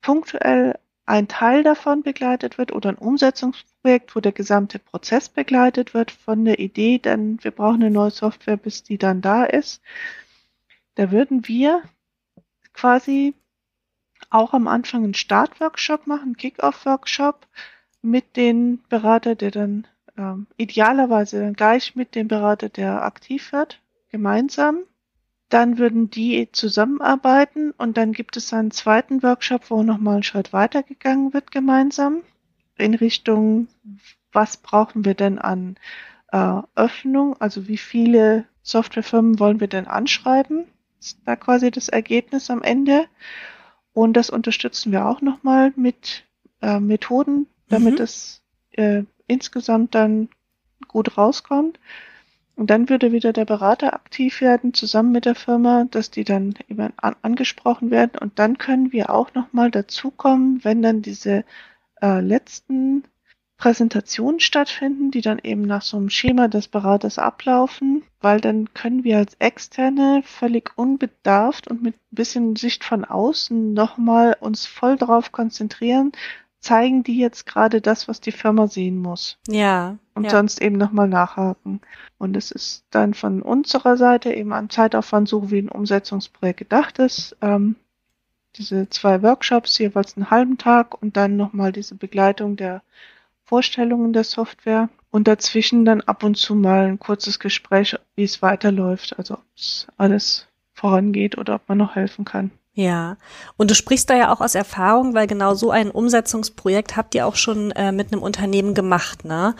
punktuell 0.00 0.78
ein 1.06 1.26
Teil 1.26 1.62
davon 1.62 2.02
begleitet 2.02 2.58
wird 2.58 2.70
oder 2.72 2.90
ein 2.90 2.98
Umsetzungsprojekt, 2.98 4.14
wo 4.14 4.20
der 4.20 4.32
gesamte 4.32 4.78
Prozess 4.78 5.30
begleitet 5.30 5.94
wird 5.94 6.10
von 6.10 6.44
der 6.44 6.58
Idee, 6.58 6.98
denn 6.98 7.42
wir 7.42 7.50
brauchen 7.50 7.82
eine 7.82 7.90
neue 7.90 8.10
Software, 8.10 8.58
bis 8.58 8.82
die 8.82 8.98
dann 8.98 9.22
da 9.22 9.44
ist. 9.44 9.80
Da 10.96 11.10
würden 11.10 11.48
wir 11.48 11.82
quasi 12.74 13.34
auch 14.30 14.52
am 14.52 14.68
Anfang 14.68 15.04
einen 15.04 15.14
Startworkshop 15.14 16.06
machen, 16.06 16.36
Kick-Off-Workshop 16.36 17.46
mit 18.02 18.36
den 18.36 18.82
Berater, 18.88 19.34
der 19.34 19.50
dann 19.50 19.86
ähm, 20.16 20.46
idealerweise 20.56 21.40
dann 21.40 21.54
gleich 21.54 21.96
mit 21.96 22.14
dem 22.14 22.28
Berater, 22.28 22.68
der 22.68 23.02
aktiv 23.02 23.52
wird, 23.52 23.80
gemeinsam. 24.10 24.80
Dann 25.48 25.78
würden 25.78 26.10
die 26.10 26.50
zusammenarbeiten 26.52 27.72
und 27.72 27.96
dann 27.96 28.12
gibt 28.12 28.36
es 28.36 28.52
einen 28.52 28.70
zweiten 28.70 29.22
Workshop, 29.22 29.70
wo 29.70 29.82
nochmal 29.82 30.14
einen 30.14 30.22
Schritt 30.22 30.52
weitergegangen 30.52 31.32
wird 31.32 31.50
gemeinsam 31.50 32.22
in 32.76 32.94
Richtung, 32.94 33.68
was 34.32 34.58
brauchen 34.58 35.04
wir 35.04 35.14
denn 35.14 35.38
an 35.38 35.76
äh, 36.32 36.60
Öffnung, 36.74 37.40
also 37.40 37.66
wie 37.66 37.78
viele 37.78 38.44
Softwarefirmen 38.62 39.38
wollen 39.38 39.60
wir 39.60 39.68
denn 39.68 39.86
anschreiben? 39.86 40.66
ist 41.00 41.20
da 41.24 41.36
quasi 41.36 41.70
das 41.70 41.88
Ergebnis 41.88 42.50
am 42.50 42.62
Ende. 42.62 43.06
Und 43.98 44.12
das 44.12 44.30
unterstützen 44.30 44.92
wir 44.92 45.06
auch 45.06 45.22
nochmal 45.22 45.72
mit 45.74 46.22
äh, 46.62 46.78
Methoden, 46.78 47.48
damit 47.68 47.98
mhm. 47.98 48.04
es 48.04 48.42
äh, 48.70 49.02
insgesamt 49.26 49.96
dann 49.96 50.28
gut 50.86 51.18
rauskommt. 51.18 51.80
Und 52.54 52.70
dann 52.70 52.88
würde 52.88 53.10
wieder 53.10 53.32
der 53.32 53.44
Berater 53.44 53.94
aktiv 53.94 54.40
werden, 54.40 54.72
zusammen 54.72 55.10
mit 55.10 55.24
der 55.24 55.34
Firma, 55.34 55.86
dass 55.90 56.12
die 56.12 56.22
dann 56.22 56.54
eben 56.68 56.92
an, 56.96 57.16
angesprochen 57.22 57.90
werden. 57.90 58.12
Und 58.20 58.38
dann 58.38 58.56
können 58.56 58.92
wir 58.92 59.10
auch 59.10 59.34
nochmal 59.34 59.72
dazukommen, 59.72 60.62
wenn 60.62 60.80
dann 60.80 61.02
diese 61.02 61.44
äh, 62.00 62.20
letzten 62.20 63.02
Präsentationen 63.58 64.38
stattfinden, 64.38 65.10
die 65.10 65.20
dann 65.20 65.40
eben 65.42 65.62
nach 65.62 65.82
so 65.82 65.96
einem 65.96 66.10
Schema 66.10 66.46
des 66.46 66.68
Beraters 66.68 67.18
ablaufen, 67.18 68.04
weil 68.20 68.40
dann 68.40 68.72
können 68.72 69.02
wir 69.02 69.18
als 69.18 69.34
Externe 69.40 70.22
völlig 70.24 70.70
unbedarft 70.76 71.68
und 71.68 71.82
mit 71.82 71.96
ein 71.96 72.14
bisschen 72.14 72.56
Sicht 72.56 72.84
von 72.84 73.04
außen 73.04 73.74
nochmal 73.74 74.36
uns 74.38 74.64
voll 74.64 74.96
darauf 74.96 75.32
konzentrieren, 75.32 76.12
zeigen 76.60 77.02
die 77.02 77.18
jetzt 77.18 77.46
gerade 77.46 77.80
das, 77.80 78.06
was 78.06 78.20
die 78.20 78.32
Firma 78.32 78.68
sehen 78.68 78.98
muss. 78.98 79.38
Ja. 79.48 79.98
Und 80.14 80.24
ja. 80.24 80.30
sonst 80.30 80.62
eben 80.62 80.76
nochmal 80.76 81.08
nachhaken. 81.08 81.80
Und 82.16 82.36
es 82.36 82.52
ist 82.52 82.84
dann 82.90 83.12
von 83.12 83.42
unserer 83.42 83.96
Seite 83.96 84.32
eben 84.32 84.52
am 84.52 84.70
Zeitaufwand 84.70 85.28
so 85.28 85.50
wie 85.50 85.58
ein 85.58 85.68
Umsetzungsprojekt 85.68 86.58
gedacht 86.58 87.00
ist. 87.00 87.36
Ähm, 87.42 87.74
diese 88.54 88.88
zwei 88.88 89.22
Workshops, 89.22 89.78
jeweils 89.78 90.16
einen 90.16 90.30
halben 90.30 90.58
Tag 90.58 91.00
und 91.00 91.16
dann 91.16 91.36
nochmal 91.36 91.72
diese 91.72 91.96
Begleitung 91.96 92.56
der 92.56 92.82
Vorstellungen 93.48 94.12
der 94.12 94.24
Software 94.24 94.90
und 95.10 95.26
dazwischen 95.26 95.84
dann 95.86 96.02
ab 96.02 96.22
und 96.22 96.36
zu 96.36 96.54
mal 96.54 96.86
ein 96.86 96.98
kurzes 96.98 97.38
Gespräch, 97.38 97.96
wie 98.14 98.24
es 98.24 98.42
weiterläuft, 98.42 99.18
also 99.18 99.34
ob 99.34 99.44
es 99.56 99.86
alles 99.96 100.46
vorangeht 100.74 101.38
oder 101.38 101.54
ob 101.54 101.68
man 101.68 101.78
noch 101.78 101.94
helfen 101.94 102.24
kann. 102.26 102.50
Ja, 102.74 103.16
und 103.56 103.72
du 103.72 103.74
sprichst 103.74 104.08
da 104.08 104.16
ja 104.16 104.32
auch 104.32 104.40
aus 104.40 104.54
Erfahrung, 104.54 105.14
weil 105.14 105.26
genau 105.26 105.54
so 105.54 105.72
ein 105.72 105.90
Umsetzungsprojekt 105.90 106.96
habt 106.96 107.14
ihr 107.14 107.26
auch 107.26 107.34
schon 107.34 107.72
äh, 107.72 107.90
mit 107.90 108.12
einem 108.12 108.22
Unternehmen 108.22 108.74
gemacht, 108.74 109.24
ne? 109.24 109.56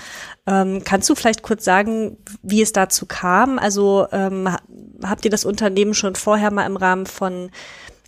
Ähm, 0.47 0.83
kannst 0.85 1.11
du 1.11 1.17
vielleicht 1.17 1.43
kurz 1.43 1.65
sagen, 1.65 2.19
wie 2.43 2.63
es 2.63 2.73
dazu 2.73 3.07
kam? 3.07 3.59
Also 3.59 4.07
ähm, 4.13 4.49
habt 5.03 5.25
ihr 5.25 5.33
das 5.33 5.45
Unternehmen 5.45 5.95
schon 5.95 6.15
vorher 6.15 6.53
mal 6.53 6.67
im 6.67 6.77
Rahmen 6.77 7.07
von 7.07 7.51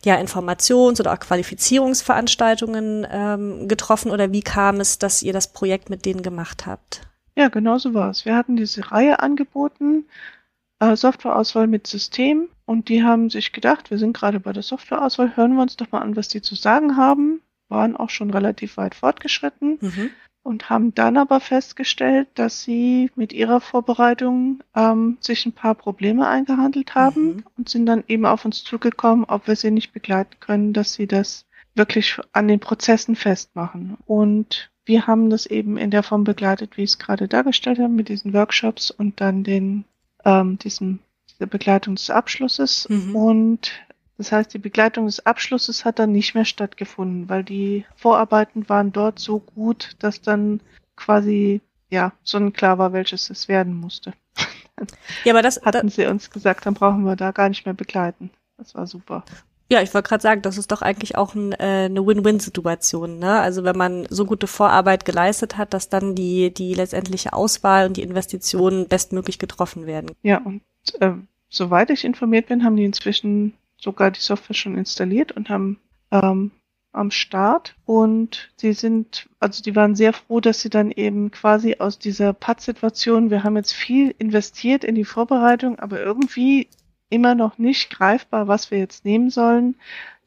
ja, 0.04 0.16
Informations- 0.16 1.00
oder 1.00 1.12
auch 1.12 1.20
Qualifizierungsveranstaltungen 1.20 3.06
ähm, 3.10 3.68
getroffen 3.68 4.10
oder 4.10 4.32
wie 4.32 4.42
kam 4.42 4.80
es, 4.80 4.98
dass 4.98 5.22
ihr 5.22 5.32
das 5.32 5.52
Projekt 5.52 5.90
mit 5.90 6.04
denen 6.04 6.22
gemacht 6.22 6.66
habt? 6.66 7.02
Ja, 7.36 7.48
genau 7.48 7.78
so 7.78 7.94
war 7.94 8.10
es. 8.10 8.24
Wir 8.24 8.36
hatten 8.36 8.56
diese 8.56 8.90
Reihe 8.90 9.20
angeboten, 9.20 10.06
äh, 10.78 10.96
Softwareauswahl 10.96 11.66
mit 11.66 11.86
System 11.86 12.48
und 12.64 12.88
die 12.88 13.02
haben 13.02 13.30
sich 13.30 13.52
gedacht, 13.52 13.90
wir 13.90 13.98
sind 13.98 14.16
gerade 14.16 14.40
bei 14.40 14.52
der 14.52 14.62
Softwareauswahl, 14.62 15.36
hören 15.36 15.54
wir 15.54 15.62
uns 15.62 15.76
doch 15.76 15.90
mal 15.92 16.00
an, 16.00 16.16
was 16.16 16.28
die 16.28 16.42
zu 16.42 16.54
sagen 16.54 16.96
haben, 16.96 17.42
waren 17.68 17.96
auch 17.96 18.10
schon 18.10 18.30
relativ 18.30 18.76
weit 18.76 18.94
fortgeschritten 18.94 19.78
mhm. 19.80 20.10
Und 20.42 20.70
haben 20.70 20.94
dann 20.94 21.16
aber 21.16 21.40
festgestellt, 21.40 22.28
dass 22.34 22.62
sie 22.62 23.10
mit 23.14 23.32
ihrer 23.32 23.60
Vorbereitung 23.60 24.62
ähm, 24.74 25.18
sich 25.20 25.44
ein 25.46 25.52
paar 25.52 25.74
Probleme 25.74 26.26
eingehandelt 26.26 26.94
haben 26.94 27.24
mhm. 27.24 27.44
und 27.56 27.68
sind 27.68 27.86
dann 27.86 28.04
eben 28.08 28.26
auf 28.26 28.44
uns 28.44 28.64
zugekommen, 28.64 29.24
ob 29.26 29.46
wir 29.46 29.56
sie 29.56 29.70
nicht 29.70 29.92
begleiten 29.92 30.36
können, 30.40 30.72
dass 30.72 30.94
sie 30.94 31.06
das 31.06 31.46
wirklich 31.74 32.18
an 32.32 32.48
den 32.48 32.60
Prozessen 32.60 33.16
festmachen. 33.16 33.96
Und 34.06 34.70
wir 34.84 35.06
haben 35.06 35.30
das 35.30 35.46
eben 35.46 35.76
in 35.76 35.90
der 35.90 36.02
Form 36.02 36.24
begleitet, 36.24 36.76
wie 36.76 36.82
ich 36.82 36.90
es 36.90 36.98
gerade 36.98 37.28
dargestellt 37.28 37.78
habe, 37.78 37.92
mit 37.92 38.08
diesen 38.08 38.32
Workshops 38.32 38.90
und 38.90 39.20
dann 39.20 39.44
den 39.44 39.84
ähm, 40.24 40.58
diesem, 40.58 41.00
dieser 41.30 41.46
Begleitung 41.46 41.94
des 41.94 42.10
Abschlusses. 42.10 42.88
Mhm. 42.88 43.16
Und 43.16 43.72
das 44.20 44.32
heißt, 44.32 44.52
die 44.52 44.58
Begleitung 44.58 45.06
des 45.06 45.24
Abschlusses 45.24 45.86
hat 45.86 45.98
dann 45.98 46.12
nicht 46.12 46.34
mehr 46.34 46.44
stattgefunden, 46.44 47.30
weil 47.30 47.42
die 47.42 47.86
Vorarbeiten 47.96 48.68
waren 48.68 48.92
dort 48.92 49.18
so 49.18 49.38
gut, 49.38 49.96
dass 49.98 50.20
dann 50.20 50.60
quasi 50.94 51.62
ja 51.88 52.12
sonnenklar 52.22 52.76
war, 52.76 52.92
welches 52.92 53.30
es 53.30 53.48
werden 53.48 53.74
musste. 53.74 54.12
ja, 55.24 55.32
aber 55.32 55.40
das 55.40 55.62
hatten 55.62 55.86
da, 55.86 55.90
sie 55.90 56.04
uns 56.04 56.30
gesagt, 56.30 56.66
dann 56.66 56.74
brauchen 56.74 57.04
wir 57.04 57.16
da 57.16 57.30
gar 57.30 57.48
nicht 57.48 57.64
mehr 57.64 57.72
begleiten. 57.72 58.28
Das 58.58 58.74
war 58.74 58.86
super. 58.86 59.24
Ja, 59.70 59.80
ich 59.80 59.94
wollte 59.94 60.10
gerade 60.10 60.22
sagen, 60.22 60.42
das 60.42 60.58
ist 60.58 60.70
doch 60.70 60.82
eigentlich 60.82 61.16
auch 61.16 61.34
ein, 61.34 61.52
äh, 61.52 61.86
eine 61.86 62.06
Win-Win-Situation. 62.06 63.18
Ne? 63.18 63.40
Also 63.40 63.64
wenn 63.64 63.78
man 63.78 64.06
so 64.10 64.26
gute 64.26 64.48
Vorarbeit 64.48 65.06
geleistet 65.06 65.56
hat, 65.56 65.72
dass 65.72 65.88
dann 65.88 66.14
die, 66.14 66.52
die 66.52 66.74
letztendliche 66.74 67.32
Auswahl 67.32 67.86
und 67.86 67.96
die 67.96 68.02
Investitionen 68.02 68.86
bestmöglich 68.86 69.38
getroffen 69.38 69.86
werden. 69.86 70.10
Ja, 70.22 70.42
und 70.44 70.60
äh, 71.00 71.12
soweit 71.48 71.88
ich 71.88 72.04
informiert 72.04 72.48
bin, 72.48 72.64
haben 72.64 72.76
die 72.76 72.84
inzwischen 72.84 73.54
sogar 73.80 74.10
die 74.10 74.20
Software 74.20 74.54
schon 74.54 74.76
installiert 74.76 75.32
und 75.32 75.48
haben 75.48 75.80
ähm, 76.10 76.52
am 76.92 77.10
Start. 77.10 77.76
Und 77.84 78.52
sie 78.56 78.72
sind, 78.72 79.28
also 79.38 79.62
die 79.62 79.76
waren 79.76 79.94
sehr 79.94 80.12
froh, 80.12 80.40
dass 80.40 80.60
sie 80.60 80.70
dann 80.70 80.90
eben 80.90 81.30
quasi 81.30 81.76
aus 81.78 81.98
dieser 81.98 82.32
Pad-Situation, 82.32 83.30
wir 83.30 83.44
haben 83.44 83.56
jetzt 83.56 83.72
viel 83.72 84.14
investiert 84.18 84.84
in 84.84 84.94
die 84.94 85.04
Vorbereitung, 85.04 85.78
aber 85.78 86.00
irgendwie 86.00 86.68
immer 87.08 87.34
noch 87.34 87.58
nicht 87.58 87.90
greifbar, 87.90 88.48
was 88.48 88.70
wir 88.70 88.78
jetzt 88.78 89.04
nehmen 89.04 89.30
sollen, 89.30 89.76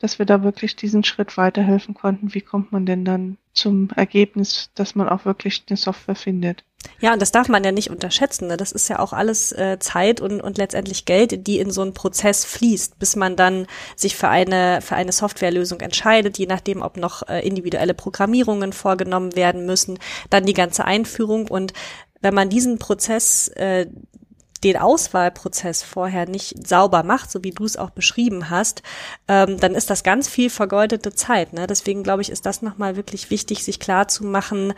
dass 0.03 0.19
wir 0.19 0.25
da 0.25 0.43
wirklich 0.43 0.75
diesen 0.75 1.05
Schritt 1.05 1.37
weiterhelfen 1.37 1.93
konnten. 1.93 2.33
Wie 2.33 2.41
kommt 2.41 2.73
man 2.73 2.85
denn 2.85 3.05
dann 3.05 3.37
zum 3.53 3.89
Ergebnis, 3.95 4.69
dass 4.75 4.95
man 4.95 5.07
auch 5.07 5.23
wirklich 5.23 5.63
eine 5.69 5.77
Software 5.77 6.15
findet? 6.15 6.65
Ja, 6.99 7.13
und 7.13 7.21
das 7.21 7.31
darf 7.31 7.47
man 7.47 7.63
ja 7.63 7.71
nicht 7.71 7.89
unterschätzen. 7.89 8.47
Ne? 8.49 8.57
Das 8.57 8.73
ist 8.73 8.89
ja 8.89 8.99
auch 8.99 9.13
alles 9.13 9.53
äh, 9.53 9.79
Zeit 9.79 10.19
und, 10.19 10.41
und 10.41 10.57
letztendlich 10.57 11.05
Geld, 11.05 11.47
die 11.47 11.57
in 11.57 11.71
so 11.71 11.81
einen 11.81 11.93
Prozess 11.93 12.43
fließt, 12.43 12.99
bis 12.99 13.15
man 13.15 13.37
dann 13.37 13.65
sich 13.95 14.17
für 14.17 14.27
eine, 14.27 14.81
für 14.81 14.95
eine 14.95 15.13
Softwarelösung 15.13 15.79
entscheidet, 15.79 16.37
je 16.37 16.47
nachdem, 16.47 16.81
ob 16.81 16.97
noch 16.97 17.25
äh, 17.29 17.39
individuelle 17.47 17.93
Programmierungen 17.93 18.73
vorgenommen 18.73 19.37
werden 19.37 19.65
müssen, 19.65 19.99
dann 20.29 20.45
die 20.45 20.53
ganze 20.53 20.83
Einführung. 20.83 21.47
Und 21.47 21.71
wenn 22.19 22.33
man 22.33 22.49
diesen 22.49 22.77
Prozess 22.77 23.47
äh, 23.55 23.85
den 24.63 24.77
Auswahlprozess 24.77 25.83
vorher 25.83 26.27
nicht 26.27 26.67
sauber 26.67 27.03
macht, 27.03 27.31
so 27.31 27.43
wie 27.43 27.51
du 27.51 27.65
es 27.65 27.77
auch 27.77 27.89
beschrieben 27.89 28.49
hast, 28.49 28.83
ähm, 29.27 29.59
dann 29.59 29.75
ist 29.75 29.89
das 29.89 30.03
ganz 30.03 30.27
viel 30.27 30.49
vergeudete 30.49 31.13
Zeit. 31.13 31.53
Ne? 31.53 31.67
Deswegen 31.67 32.03
glaube 32.03 32.21
ich, 32.21 32.29
ist 32.29 32.45
das 32.45 32.61
nochmal 32.61 32.95
wirklich 32.95 33.29
wichtig, 33.29 33.63
sich 33.63 33.79
klar 33.79 34.07
zu 34.07 34.23
machen, 34.25 34.73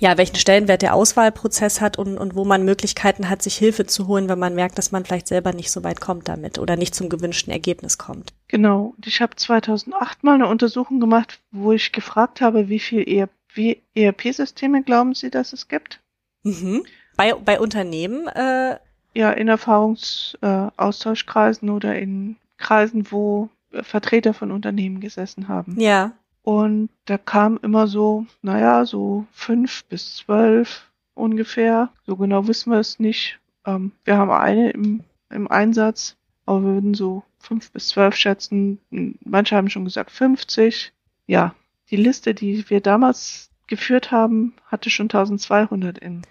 ja, 0.00 0.18
welchen 0.18 0.36
Stellenwert 0.36 0.82
der 0.82 0.94
Auswahlprozess 0.94 1.80
hat 1.80 1.98
und, 1.98 2.18
und 2.18 2.34
wo 2.34 2.44
man 2.44 2.64
Möglichkeiten 2.64 3.28
hat, 3.28 3.42
sich 3.42 3.56
Hilfe 3.56 3.86
zu 3.86 4.08
holen, 4.08 4.28
wenn 4.28 4.38
man 4.38 4.54
merkt, 4.54 4.78
dass 4.78 4.90
man 4.90 5.04
vielleicht 5.04 5.28
selber 5.28 5.52
nicht 5.52 5.70
so 5.70 5.84
weit 5.84 6.00
kommt 6.00 6.28
damit 6.28 6.58
oder 6.58 6.76
nicht 6.76 6.94
zum 6.94 7.08
gewünschten 7.08 7.52
Ergebnis 7.52 7.98
kommt. 7.98 8.32
Genau. 8.48 8.94
Und 8.96 9.06
ich 9.06 9.20
habe 9.20 9.36
2008 9.36 10.24
mal 10.24 10.34
eine 10.34 10.48
Untersuchung 10.48 10.98
gemacht, 10.98 11.40
wo 11.50 11.72
ich 11.72 11.92
gefragt 11.92 12.40
habe, 12.40 12.68
wie 12.68 12.80
viel 12.80 13.28
ERP-Systeme 13.94 14.82
glauben 14.82 15.14
Sie, 15.14 15.30
dass 15.30 15.52
es 15.52 15.68
gibt? 15.68 16.00
Mhm. 16.42 16.84
Bei, 17.16 17.34
bei 17.34 17.60
Unternehmen 17.60 18.26
äh, 18.28 18.78
ja 19.14 19.30
in 19.30 19.48
Erfahrungsaustauschkreisen 19.48 21.68
äh, 21.68 21.72
oder 21.72 21.98
in 21.98 22.36
Kreisen, 22.58 23.10
wo 23.10 23.48
Vertreter 23.72 24.34
von 24.34 24.50
Unternehmen 24.50 25.00
gesessen 25.00 25.48
haben. 25.48 25.80
Ja. 25.80 26.12
Und 26.42 26.90
da 27.04 27.18
kam 27.18 27.58
immer 27.62 27.86
so, 27.86 28.26
naja, 28.42 28.84
so 28.84 29.26
fünf 29.32 29.84
bis 29.84 30.16
zwölf 30.16 30.90
ungefähr. 31.14 31.90
So 32.06 32.16
genau 32.16 32.46
wissen 32.48 32.72
wir 32.72 32.80
es 32.80 32.98
nicht. 32.98 33.38
Ähm, 33.64 33.92
wir 34.04 34.16
haben 34.16 34.30
eine 34.30 34.70
im, 34.70 35.04
im 35.30 35.48
Einsatz, 35.48 36.16
aber 36.46 36.62
wir 36.62 36.74
würden 36.74 36.94
so 36.94 37.22
fünf 37.38 37.70
bis 37.70 37.88
zwölf 37.88 38.16
schätzen. 38.16 38.78
Manche 39.24 39.56
haben 39.56 39.70
schon 39.70 39.84
gesagt 39.84 40.10
50. 40.10 40.92
Ja, 41.26 41.54
die 41.90 41.96
Liste, 41.96 42.34
die 42.34 42.68
wir 42.68 42.80
damals 42.80 43.50
geführt 43.68 44.10
haben, 44.10 44.54
hatte 44.66 44.90
schon 44.90 45.06
1200 45.06 45.98
in. 45.98 46.22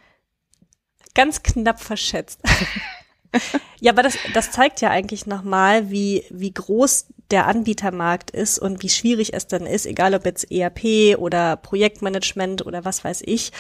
Ganz 1.14 1.44
knapp 1.44 1.80
verschätzt. 1.82 2.40
ja, 3.80 3.92
aber 3.92 4.04
das, 4.04 4.18
das 4.34 4.52
zeigt 4.52 4.82
ja 4.82 4.90
eigentlich 4.90 5.26
nochmal, 5.26 5.90
wie, 5.90 6.24
wie 6.30 6.54
groß 6.54 7.08
der 7.32 7.48
Anbietermarkt 7.48 8.32
ist 8.32 8.60
und 8.60 8.84
wie 8.84 8.90
schwierig 8.90 9.34
es 9.34 9.48
dann 9.48 9.66
ist, 9.66 9.86
egal 9.86 10.14
ob 10.14 10.26
jetzt 10.26 10.52
ERP 10.52 11.18
oder 11.18 11.56
Projektmanagement 11.56 12.66
oder 12.66 12.84
was 12.84 13.04
weiß 13.04 13.24
ich, 13.26 13.52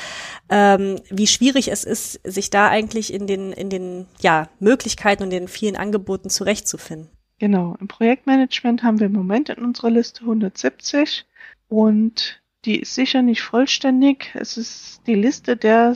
ähm, 0.49 0.99
wie 1.10 1.28
schwierig 1.28 1.70
es 1.70 1.84
ist, 1.84 2.20
sich 2.26 2.49
da 2.49 2.68
eigentlich 2.68 3.14
in 3.14 3.28
den, 3.28 3.54
in 3.54 3.70
den 3.70 4.08
ja, 4.20 4.49
Möglichkeiten 4.60 5.24
und 5.24 5.30
den 5.30 5.47
vielen 5.47 5.78
Angeboten 5.78 6.30
zurechtzufinden. 6.30 7.10
Genau, 7.39 7.76
im 7.80 7.88
Projektmanagement 7.88 8.84
haben 8.84 8.99
wir 8.99 9.08
im 9.08 9.14
Moment 9.14 9.49
in 9.49 9.64
unserer 9.64 9.89
Liste 9.89 10.22
170 10.22 11.26
und 11.70 12.41
die 12.66 12.82
ist 12.82 12.93
sicher 12.93 13.24
nicht 13.24 13.41
vollständig. 13.41 14.32
Es 14.36 14.58
ist 14.58 15.02
die 15.08 15.16
Liste 15.16 15.58
der 15.58 15.95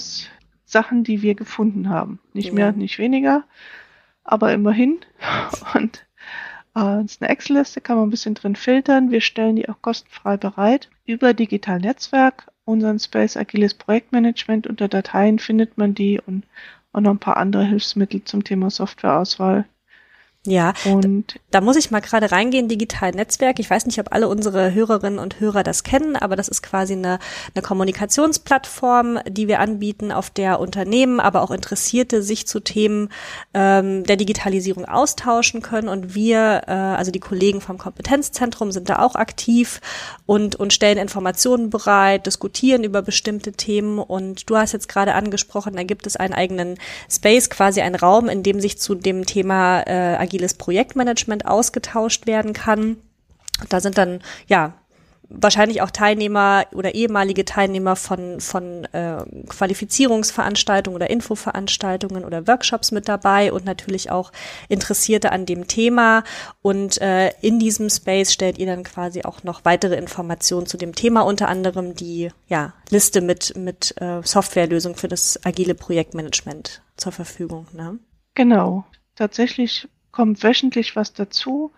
Sachen, 0.76 1.05
die 1.05 1.21
wir 1.21 1.36
gefunden 1.36 1.88
haben. 1.88 2.19
Nicht 2.34 2.49
ja. 2.49 2.53
mehr, 2.53 2.71
nicht 2.73 2.99
weniger, 2.99 3.45
aber 4.26 4.51
immerhin. 4.51 4.99
Und 5.73 6.05
äh, 6.76 7.05
ist 7.05 7.21
eine 7.21 7.30
Excel-Liste, 7.30 7.80
kann 7.80 7.95
man 7.95 8.07
ein 8.07 8.11
bisschen 8.11 8.36
drin 8.36 8.57
filtern. 8.57 9.09
Wir 9.09 9.21
stellen 9.21 9.55
die 9.55 9.69
auch 9.69 9.82
kostenfrei 9.82 10.36
bereit. 10.36 10.89
Über 11.05 11.34
Digital 11.34 11.80
Netzwerk, 11.80 12.51
unseren 12.65 12.99
Space 12.99 13.38
Agiles 13.38 13.73
Projektmanagement 13.73 14.67
unter 14.67 14.89
Dateien 14.89 15.39
findet 15.39 15.78
man 15.78 15.95
die 15.95 16.19
und 16.19 16.45
auch 16.91 16.99
noch 16.99 17.11
ein 17.11 17.19
paar 17.19 17.38
andere 17.38 17.63
Hilfsmittel 17.63 18.26
zum 18.26 18.43
Thema 18.43 18.69
Softwareauswahl 18.69 19.63
ja, 20.46 20.74
und 20.86 21.39
da 21.50 21.60
muss 21.60 21.76
ich 21.76 21.89
mal 21.89 22.02
gerade 22.02 22.32
reingehen, 22.32 22.68
digital 22.68 23.12
Netzwerk. 23.12 23.60
Ich 23.60 23.70
weiß 23.70 23.88
nicht, 23.88 24.00
ob 24.00 24.14
alle 24.14 24.28
unsere 24.28 24.74
Hörerinnen 24.74 25.18
und 25.18 25.39
Hörer 25.39 25.64
das 25.64 25.84
kennen, 25.84 26.16
aber 26.16 26.36
das 26.36 26.48
ist 26.48 26.62
quasi 26.62 26.93
eine, 26.93 27.18
eine 27.56 27.64
Kommunikationsplattform, 27.64 29.20
die 29.28 29.48
wir 29.48 29.60
anbieten, 29.60 30.12
auf 30.12 30.30
der 30.30 30.60
Unternehmen, 30.60 31.20
aber 31.20 31.41
auch 31.41 31.50
Interessierte 31.50 32.22
sich 32.22 32.46
zu 32.48 32.60
Themen 32.60 33.10
ähm, 33.56 34.04
der 34.04 34.18
Digitalisierung 34.18 34.86
austauschen 34.86 35.64
können. 35.64 35.88
Und 35.88 36.14
wir, 36.14 36.64
äh, 36.68 36.72
also 36.72 37.12
die 37.12 37.20
Kollegen 37.20 37.60
vom 37.60 37.80
Kompetenzzentrum, 37.80 38.72
sind 38.72 38.89
da 38.89 39.00
auch 39.00 39.16
aktiv 39.16 39.82
und, 40.28 40.56
und 40.56 40.74
stellen 40.74 41.00
Informationen 41.00 41.72
bereit, 41.72 42.28
diskutieren 42.28 42.84
über 42.84 43.02
bestimmte 43.02 43.54
Themen. 43.54 43.98
Und 43.98 44.48
du 44.50 44.58
hast 44.58 44.74
jetzt 44.74 44.89
gerade 44.89 45.16
angesprochen, 45.16 45.76
da 45.76 45.84
gibt 45.84 46.06
es 46.06 46.16
einen 46.16 46.36
eigenen 46.36 46.78
Space, 47.10 47.50
quasi 47.50 47.82
einen 47.82 47.96
Raum, 47.96 48.30
in 48.30 48.43
dem 48.43 48.62
sich 48.62 48.78
zu 48.78 48.93
dem 48.93 49.26
Thema 49.26 49.82
äh, 49.82 50.18
agiles 50.36 50.54
Projektmanagement 50.56 51.46
ausgetauscht 51.46 52.28
werden 52.28 52.54
kann. 52.54 52.98
Da 53.70 53.80
sind 53.80 53.98
dann 53.98 54.22
ja 54.48 54.74
wahrscheinlich 55.30 55.82
auch 55.82 55.90
Teilnehmer 55.92 56.66
oder 56.74 56.94
ehemalige 56.94 57.46
Teilnehmer 57.46 57.96
von, 57.96 58.40
von 58.42 58.86
äh, 58.94 59.24
Qualifizierungsveranstaltungen 59.48 60.96
oder 60.96 61.10
Infoveranstaltungen 61.10 62.26
oder 62.26 62.48
Workshops 62.48 62.92
mit 62.92 63.08
dabei 63.08 63.52
und 63.52 63.66
natürlich 63.66 64.12
auch 64.12 64.32
Interessierte 64.68 65.32
an 65.32 65.46
dem 65.46 65.68
Thema. 65.68 66.24
Und 66.62 67.02
äh, 67.02 67.32
in 67.42 67.60
diesem 67.60 67.90
Space 67.90 68.34
stellt 68.34 68.58
ihr 68.58 68.68
dann 68.68 68.84
quasi 68.84 69.24
auch 69.24 69.44
noch 69.44 69.66
weitere 69.66 69.96
Informationen 69.96 70.68
zu 70.68 70.78
dem 70.78 70.94
Thema, 70.94 71.22
unter 71.22 71.48
anderem 71.48 71.96
die 71.96 72.30
ja, 72.48 72.74
Liste 72.90 73.22
mit, 73.22 73.56
mit 73.58 74.00
äh, 74.02 74.22
Softwarelösungen 74.22 74.98
für 74.98 75.08
das 75.08 75.40
agile 75.44 75.76
Projektmanagement 75.76 76.82
zur 76.98 77.14
Verfügung. 77.14 77.68
Ne? 77.74 77.98
Genau. 78.36 78.84
Tatsächlich 79.16 79.88
kommt 80.16 80.41
wöchentlich 80.43 80.95
was 80.95 81.13
dazu. 81.13 81.72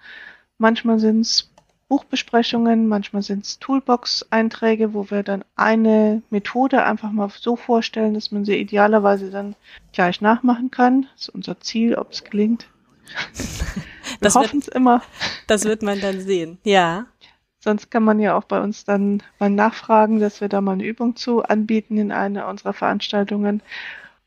Manchmal 0.57 0.99
sind 0.99 1.21
es 1.21 1.49
Buchbesprechungen, 1.89 2.87
manchmal 2.87 3.21
sind 3.21 3.45
es 3.45 3.59
Toolbox-Einträge, 3.59 4.93
wo 4.93 5.09
wir 5.09 5.23
dann 5.23 5.43
eine 5.55 6.21
Methode 6.29 6.83
einfach 6.83 7.11
mal 7.11 7.29
so 7.29 7.55
vorstellen, 7.55 8.13
dass 8.13 8.31
man 8.31 8.45
sie 8.45 8.57
idealerweise 8.57 9.31
dann 9.31 9.55
gleich 9.93 10.21
nachmachen 10.21 10.69
kann. 10.69 11.07
Das 11.13 11.23
ist 11.23 11.29
unser 11.29 11.59
Ziel, 11.61 11.95
ob 11.95 12.11
es 12.11 12.23
gelingt. 12.23 12.67
Wir 14.19 14.33
hoffen 14.33 14.59
es 14.59 14.67
immer. 14.67 15.01
Das 15.47 15.65
wird 15.65 15.81
man 15.81 16.01
dann 16.01 16.19
sehen, 16.21 16.57
ja. 16.63 17.05
Sonst 17.59 17.91
kann 17.91 18.03
man 18.03 18.19
ja 18.19 18.35
auch 18.37 18.45
bei 18.45 18.61
uns 18.61 18.85
dann 18.85 19.23
mal 19.39 19.49
nachfragen, 19.49 20.19
dass 20.19 20.41
wir 20.41 20.47
da 20.47 20.61
mal 20.61 20.73
eine 20.73 20.85
Übung 20.85 21.15
zu 21.15 21.43
anbieten 21.43 21.97
in 21.97 22.11
einer 22.11 22.47
unserer 22.47 22.73
Veranstaltungen. 22.73 23.61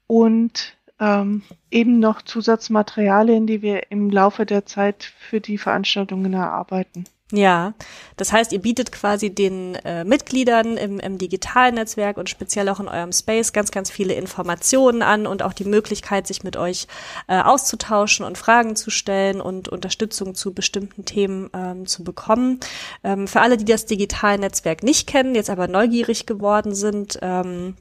Und 0.07 0.77
ähm, 1.01 1.43
eben 1.71 1.99
noch 1.99 2.23
Zusatzmaterialien, 2.23 3.47
die 3.47 3.63
wir 3.63 3.91
im 3.91 4.11
Laufe 4.11 4.47
der 4.47 4.67
Zeit 4.67 5.13
für 5.19 5.41
die 5.41 5.59
Veranstaltungen 5.59 6.35
erarbeiten. 6.35 7.05
Ja, 7.33 7.75
das 8.17 8.33
heißt, 8.33 8.53
ihr 8.53 8.61
bietet 8.61 8.91
quasi 8.91 9.31
den 9.33 9.77
äh, 9.77 10.05
Mitgliedern 10.05 10.77
im, 10.77 10.99
im 10.99 11.17
digitalen 11.17 11.77
Netzwerk 11.77 12.17
und 12.17 12.29
speziell 12.29 12.69
auch 12.69 12.81
in 12.81 12.89
eurem 12.89 13.13
Space 13.13 13.53
ganz, 13.53 13.71
ganz 13.71 13.89
viele 13.89 14.15
Informationen 14.15 15.03
an 15.03 15.27
und 15.29 15.43
auch 15.43 15.53
die 15.53 15.65
Möglichkeit, 15.65 16.27
sich 16.27 16.43
mit 16.43 16.57
euch 16.57 16.89
äh, 17.29 17.41
auszutauschen 17.41 18.27
und 18.27 18.37
Fragen 18.37 18.75
zu 18.75 18.91
stellen 18.91 19.41
und 19.41 19.69
Unterstützung 19.69 20.35
zu 20.35 20.53
bestimmten 20.53 21.05
Themen 21.05 21.51
ähm, 21.55 21.87
zu 21.87 22.03
bekommen. 22.03 22.59
Ähm, 23.05 23.29
für 23.29 23.41
alle, 23.41 23.57
die 23.57 23.65
das 23.65 23.87
digitale 23.87 24.41
Netzwerk 24.41 24.83
nicht 24.83 25.07
kennen, 25.07 25.37
jetzt 25.37 25.51
aber 25.51 25.69
neugierig 25.69 26.27
geworden 26.27 26.75
sind, 26.75 27.19
ähm, 27.23 27.77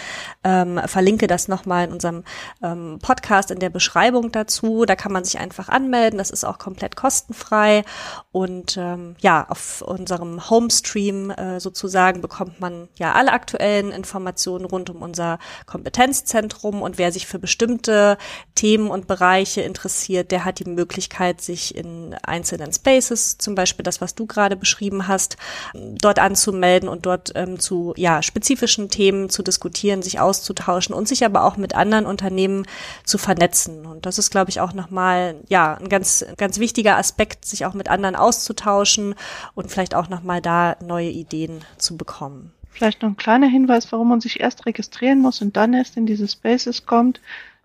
ähm, 0.44 0.82
verlinke 0.88 1.28
das 1.28 1.48
nochmal 1.48 1.86
in 1.86 1.94
unserem 1.94 2.24
ähm, 2.64 2.98
Podcast 3.00 3.52
in 3.52 3.60
der 3.60 3.70
Beschreibung 3.70 4.32
dazu. 4.32 4.86
Da 4.86 4.96
kann 4.96 5.12
man 5.12 5.24
sich 5.24 5.38
einfach 5.38 5.70
anmelden. 5.70 6.18
Das 6.18 6.32
ist 6.32 6.46
auch 6.46 6.58
komplett 6.58 6.96
kostenfrei. 6.96 7.84
Und 8.32 8.76
ähm, 8.78 9.18
ja, 9.20 9.46
auf 9.48 9.84
unserem 9.84 10.50
Homestream 10.50 11.30
äh, 11.30 11.60
sozusagen 11.60 12.22
bekommt 12.22 12.60
man 12.60 12.88
ja 12.98 13.14
alle 13.14 13.34
aktuellen 13.34 13.92
Informationen 13.92 14.66
rund 14.66 14.90
um 14.90 15.04
unser 15.04 15.38
Kompetenzzentrum. 15.68 16.82
Und 16.82 16.98
wer 16.98 17.12
sich 17.12 17.28
für 17.28 17.38
bestimmte 17.38 18.18
Themen 18.56 18.90
und 18.90 19.06
Bereiche 19.06 19.62
interessiert, 19.62 20.32
der 20.32 20.44
hat 20.44 20.58
die 20.58 20.66
Möglichkeit, 20.66 21.42
sich 21.42 21.76
in 21.76 22.16
einzelnen 22.24 22.74
Spaces 22.74 23.38
zum 23.38 23.54
Beispiel 23.54 23.75
Beispiel 23.76 23.84
das, 23.84 24.00
was 24.00 24.16
du 24.16 24.26
gerade 24.26 24.56
beschrieben 24.56 25.08
hast, 25.08 25.36
dort 25.74 26.20
anzumelden 26.20 26.88
und 26.88 27.06
dort 27.06 27.34
ähm, 27.36 27.60
zu 27.60 27.94
ja, 27.98 28.22
spezifischen 28.22 28.90
Themen 28.90 29.30
zu 29.30 29.44
diskutieren, 29.44 30.02
sich 30.02 30.20
auszutauschen 30.20 30.96
und 30.96 31.10
sich 31.10 31.26
aber 31.26 31.44
auch 31.44 31.58
mit 31.58 31.76
anderen 31.76 32.06
Unternehmen 32.06 32.66
zu 33.04 33.18
vernetzen. 33.18 33.86
Und 33.86 34.06
das 34.06 34.18
ist, 34.18 34.32
glaube 34.32 34.50
ich, 34.50 34.62
auch 34.62 34.74
nochmal 34.74 35.36
ja, 35.50 35.76
ein 35.76 35.90
ganz, 35.90 36.26
ganz 36.38 36.60
wichtiger 36.60 36.98
Aspekt, 36.98 37.44
sich 37.44 37.66
auch 37.66 37.74
mit 37.74 37.90
anderen 37.90 38.16
auszutauschen 38.16 39.16
und 39.56 39.70
vielleicht 39.70 39.94
auch 39.94 40.08
nochmal 40.08 40.42
da 40.42 40.78
neue 40.82 41.10
Ideen 41.10 41.62
zu 41.78 41.98
bekommen. 41.98 42.54
Vielleicht 42.70 43.02
noch 43.02 43.10
ein 43.10 43.18
kleiner 43.18 43.48
Hinweis, 43.48 43.92
warum 43.92 44.10
man 44.10 44.22
sich 44.22 44.40
erst 44.40 44.66
registrieren 44.66 45.20
muss 45.20 45.42
und 45.42 45.58
dann 45.58 45.74
erst 45.74 45.98
in 45.98 46.06
diese 46.06 46.28
Spaces 46.28 46.86
kommt. 46.86 47.20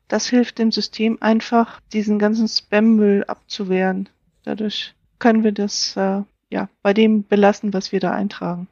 Das 0.09 0.27
hilft 0.27 0.59
dem 0.59 0.73
System 0.73 1.19
einfach, 1.21 1.81
diesen 1.93 2.19
ganzen 2.19 2.49
Spam-Müll 2.49 3.25
abzuwehren. 3.29 4.09
Dadurch 4.45 4.95
können 5.21 5.45
wir 5.45 5.53
das 5.53 5.97
äh, 5.97 6.23
ja 6.51 6.69
bei 6.83 6.93
dem 6.93 7.25
belassen, 7.25 7.73
was 7.73 7.93
wir 7.93 8.01
da 8.01 8.11
eintragen. 8.11 8.67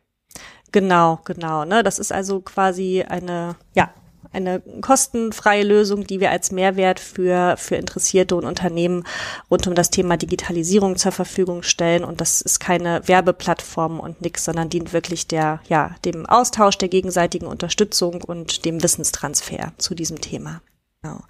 Genau, 0.73 1.21
genau. 1.25 1.65
Ne? 1.65 1.83
Das 1.83 1.99
ist 1.99 2.13
also 2.13 2.41
quasi 2.41 3.03
eine, 3.03 3.57
ja, 3.75 3.91
eine 4.33 4.61
kostenfreie 4.83 5.65
Lösung, 5.65 6.07
die 6.07 6.21
wir 6.21 6.31
als 6.31 6.53
Mehrwert 6.53 7.01
für, 7.01 7.57
für 7.57 7.77
Interessierte 7.77 8.37
und 8.37 8.45
Unternehmen 8.45 9.05
rund 9.51 9.67
um 9.67 9.75
das 9.75 9.91
Thema 9.91 10.17
Digitalisierung 10.17 10.97
zur 10.97 11.13
Verfügung 11.13 11.63
stellen. 11.63 12.05
Und 12.05 12.21
das 12.21 12.41
ist 12.43 12.61
keine 12.61 13.07
Werbeplattform 13.07 14.01
und 14.01 14.21
nix, 14.21 14.45
sondern 14.45 14.69
dient 14.69 14.93
wirklich 14.93 15.27
der, 15.27 15.61
ja, 15.69 15.95
dem 16.05 16.27
Austausch 16.27 16.77
der 16.77 16.89
gegenseitigen 16.89 17.47
Unterstützung 17.47 18.23
und 18.23 18.65
dem 18.65 18.83
Wissenstransfer 18.83 19.73
zu 19.79 19.95
diesem 19.95 20.21
Thema. 20.21 20.61
Genau. 21.05 21.21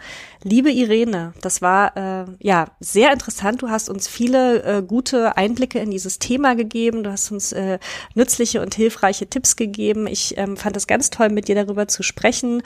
Liebe 0.44 0.70
Irene, 0.70 1.34
das 1.42 1.60
war 1.60 1.94
äh, 1.94 2.24
ja 2.40 2.68
sehr 2.80 3.12
interessant. 3.12 3.60
Du 3.60 3.68
hast 3.68 3.90
uns 3.90 4.08
viele 4.08 4.62
äh, 4.62 4.82
gute 4.82 5.36
Einblicke 5.36 5.78
in 5.78 5.90
dieses 5.90 6.18
Thema 6.18 6.54
gegeben. 6.54 7.04
Du 7.04 7.12
hast 7.12 7.30
uns 7.30 7.52
äh, 7.52 7.78
nützliche 8.14 8.62
und 8.62 8.74
hilfreiche 8.74 9.26
Tipps 9.26 9.56
gegeben. 9.56 10.06
Ich 10.06 10.38
ähm, 10.38 10.56
fand 10.56 10.74
es 10.78 10.86
ganz 10.86 11.10
toll, 11.10 11.28
mit 11.28 11.48
dir 11.48 11.54
darüber 11.54 11.86
zu 11.86 12.02
sprechen. 12.02 12.62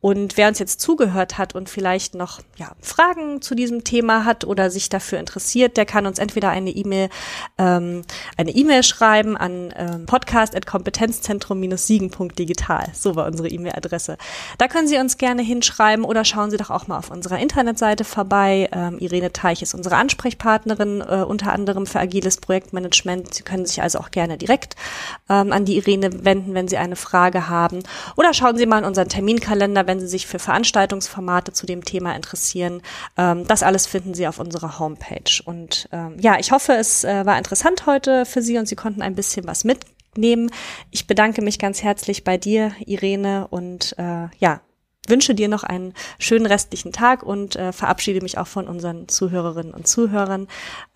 Und 0.00 0.38
wer 0.38 0.48
uns 0.48 0.58
jetzt 0.58 0.80
zugehört 0.80 1.36
hat 1.36 1.54
und 1.54 1.68
vielleicht 1.68 2.14
noch 2.14 2.40
ja, 2.56 2.72
Fragen 2.80 3.42
zu 3.42 3.54
diesem 3.54 3.84
Thema 3.84 4.24
hat 4.24 4.44
oder 4.44 4.70
sich 4.70 4.88
dafür 4.88 5.18
interessiert, 5.18 5.76
der 5.76 5.84
kann 5.84 6.06
uns 6.06 6.18
entweder 6.18 6.48
eine 6.48 6.70
E-Mail 6.70 7.10
ähm, 7.58 8.00
eine 8.38 8.52
E-Mail 8.52 8.82
schreiben 8.82 9.36
an 9.36 9.74
ähm, 9.76 10.06
podcast@kompetenzzentrum-siegen.digital. 10.06 12.86
So 12.94 13.14
war 13.14 13.26
unsere 13.26 13.48
E-Mail-Adresse. 13.48 14.16
Da 14.56 14.68
können 14.68 14.88
Sie 14.88 14.96
uns 14.96 15.18
gerne 15.18 15.42
hinschreiben 15.42 16.04
oder 16.04 16.24
schauen 16.24 16.45
schauen 16.46 16.52
Sie 16.52 16.58
doch 16.58 16.70
auch 16.70 16.86
mal 16.86 16.98
auf 16.98 17.10
unserer 17.10 17.40
Internetseite 17.40 18.04
vorbei. 18.04 18.68
Ähm, 18.70 19.00
Irene 19.00 19.32
Teich 19.32 19.62
ist 19.62 19.74
unsere 19.74 19.96
Ansprechpartnerin, 19.96 21.00
äh, 21.00 21.24
unter 21.26 21.52
anderem 21.52 21.86
für 21.86 21.98
agiles 21.98 22.36
Projektmanagement. 22.36 23.34
Sie 23.34 23.42
können 23.42 23.66
sich 23.66 23.82
also 23.82 23.98
auch 23.98 24.12
gerne 24.12 24.38
direkt 24.38 24.76
ähm, 25.28 25.50
an 25.50 25.64
die 25.64 25.76
Irene 25.76 26.24
wenden, 26.24 26.54
wenn 26.54 26.68
Sie 26.68 26.76
eine 26.76 26.94
Frage 26.94 27.48
haben. 27.48 27.82
Oder 28.16 28.32
schauen 28.32 28.56
Sie 28.56 28.66
mal 28.66 28.78
in 28.78 28.84
unseren 28.84 29.08
Terminkalender, 29.08 29.88
wenn 29.88 29.98
Sie 29.98 30.06
sich 30.06 30.28
für 30.28 30.38
Veranstaltungsformate 30.38 31.52
zu 31.52 31.66
dem 31.66 31.84
Thema 31.84 32.14
interessieren. 32.14 32.80
Ähm, 33.16 33.44
das 33.48 33.64
alles 33.64 33.88
finden 33.88 34.14
Sie 34.14 34.28
auf 34.28 34.38
unserer 34.38 34.78
Homepage. 34.78 35.42
Und 35.44 35.88
ähm, 35.90 36.14
ja, 36.20 36.38
ich 36.38 36.52
hoffe, 36.52 36.74
es 36.74 37.02
äh, 37.02 37.26
war 37.26 37.38
interessant 37.38 37.86
heute 37.86 38.24
für 38.24 38.40
Sie 38.40 38.56
und 38.56 38.68
Sie 38.68 38.76
konnten 38.76 39.02
ein 39.02 39.16
bisschen 39.16 39.48
was 39.48 39.64
mitnehmen. 39.64 40.52
Ich 40.92 41.08
bedanke 41.08 41.42
mich 41.42 41.58
ganz 41.58 41.82
herzlich 41.82 42.22
bei 42.22 42.38
dir, 42.38 42.70
Irene, 42.86 43.48
und 43.50 43.96
äh, 43.98 44.28
ja, 44.38 44.60
wünsche 45.08 45.34
dir 45.34 45.48
noch 45.48 45.64
einen 45.64 45.94
schönen 46.18 46.46
restlichen 46.46 46.92
Tag 46.92 47.22
und 47.22 47.56
äh, 47.56 47.72
verabschiede 47.72 48.20
mich 48.20 48.36
auch 48.38 48.46
von 48.46 48.68
unseren 48.68 49.08
Zuhörerinnen 49.08 49.74
und 49.74 49.86
Zuhörern. 49.86 50.48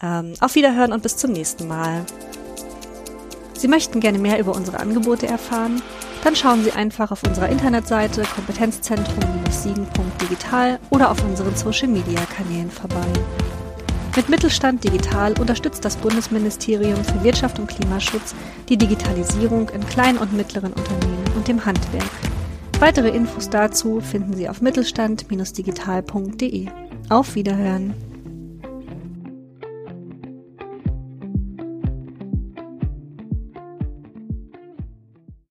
Ähm, 0.03 0.35
auf 0.41 0.55
Wiederhören 0.55 0.93
und 0.93 1.03
bis 1.03 1.17
zum 1.17 1.33
nächsten 1.33 1.69
Mal. 1.69 2.05
Sie 3.55 3.69
möchten 3.69 4.01
gerne 4.01 4.19
mehr 4.19 4.39
über 4.39 4.55
unsere 4.55 4.81
Angebote 4.81 5.27
erfahren? 5.27 5.83
Dann 6.25 6.37
schauen 6.37 6.63
Sie 6.65 6.73
einfach 6.73 7.11
auf 7.11 7.23
unserer 7.23 7.49
Internetseite 7.49 8.25
kompetenzzentrum-siegen.digital 8.35 10.79
oder 10.91 11.11
auf 11.11 11.25
unseren 11.25 11.57
Social-Media-Kanälen 11.57 12.71
vorbei. 12.71 13.07
Mit 14.17 14.29
Mittelstand 14.29 14.83
Digital 14.83 15.39
unterstützt 15.39 15.85
das 15.85 15.97
Bundesministerium 15.97 17.03
für 17.05 17.23
Wirtschaft 17.23 17.59
und 17.59 17.69
Klimaschutz 17.69 18.35
die 18.69 18.77
Digitalisierung 18.77 19.69
in 19.71 19.87
kleinen 19.87 20.19
und 20.19 20.33
mittleren 20.33 20.73
Unternehmen 20.73 21.25
und 21.37 21.47
dem 21.47 21.65
Handwerk. 21.65 22.11
Weitere 22.81 23.11
Infos 23.11 23.51
dazu 23.51 24.01
finden 24.01 24.33
Sie 24.33 24.49
auf 24.49 24.63
mittelstand-digital.de. 24.63 26.69
Auf 27.11 27.35
Wiederhören! 27.35 28.10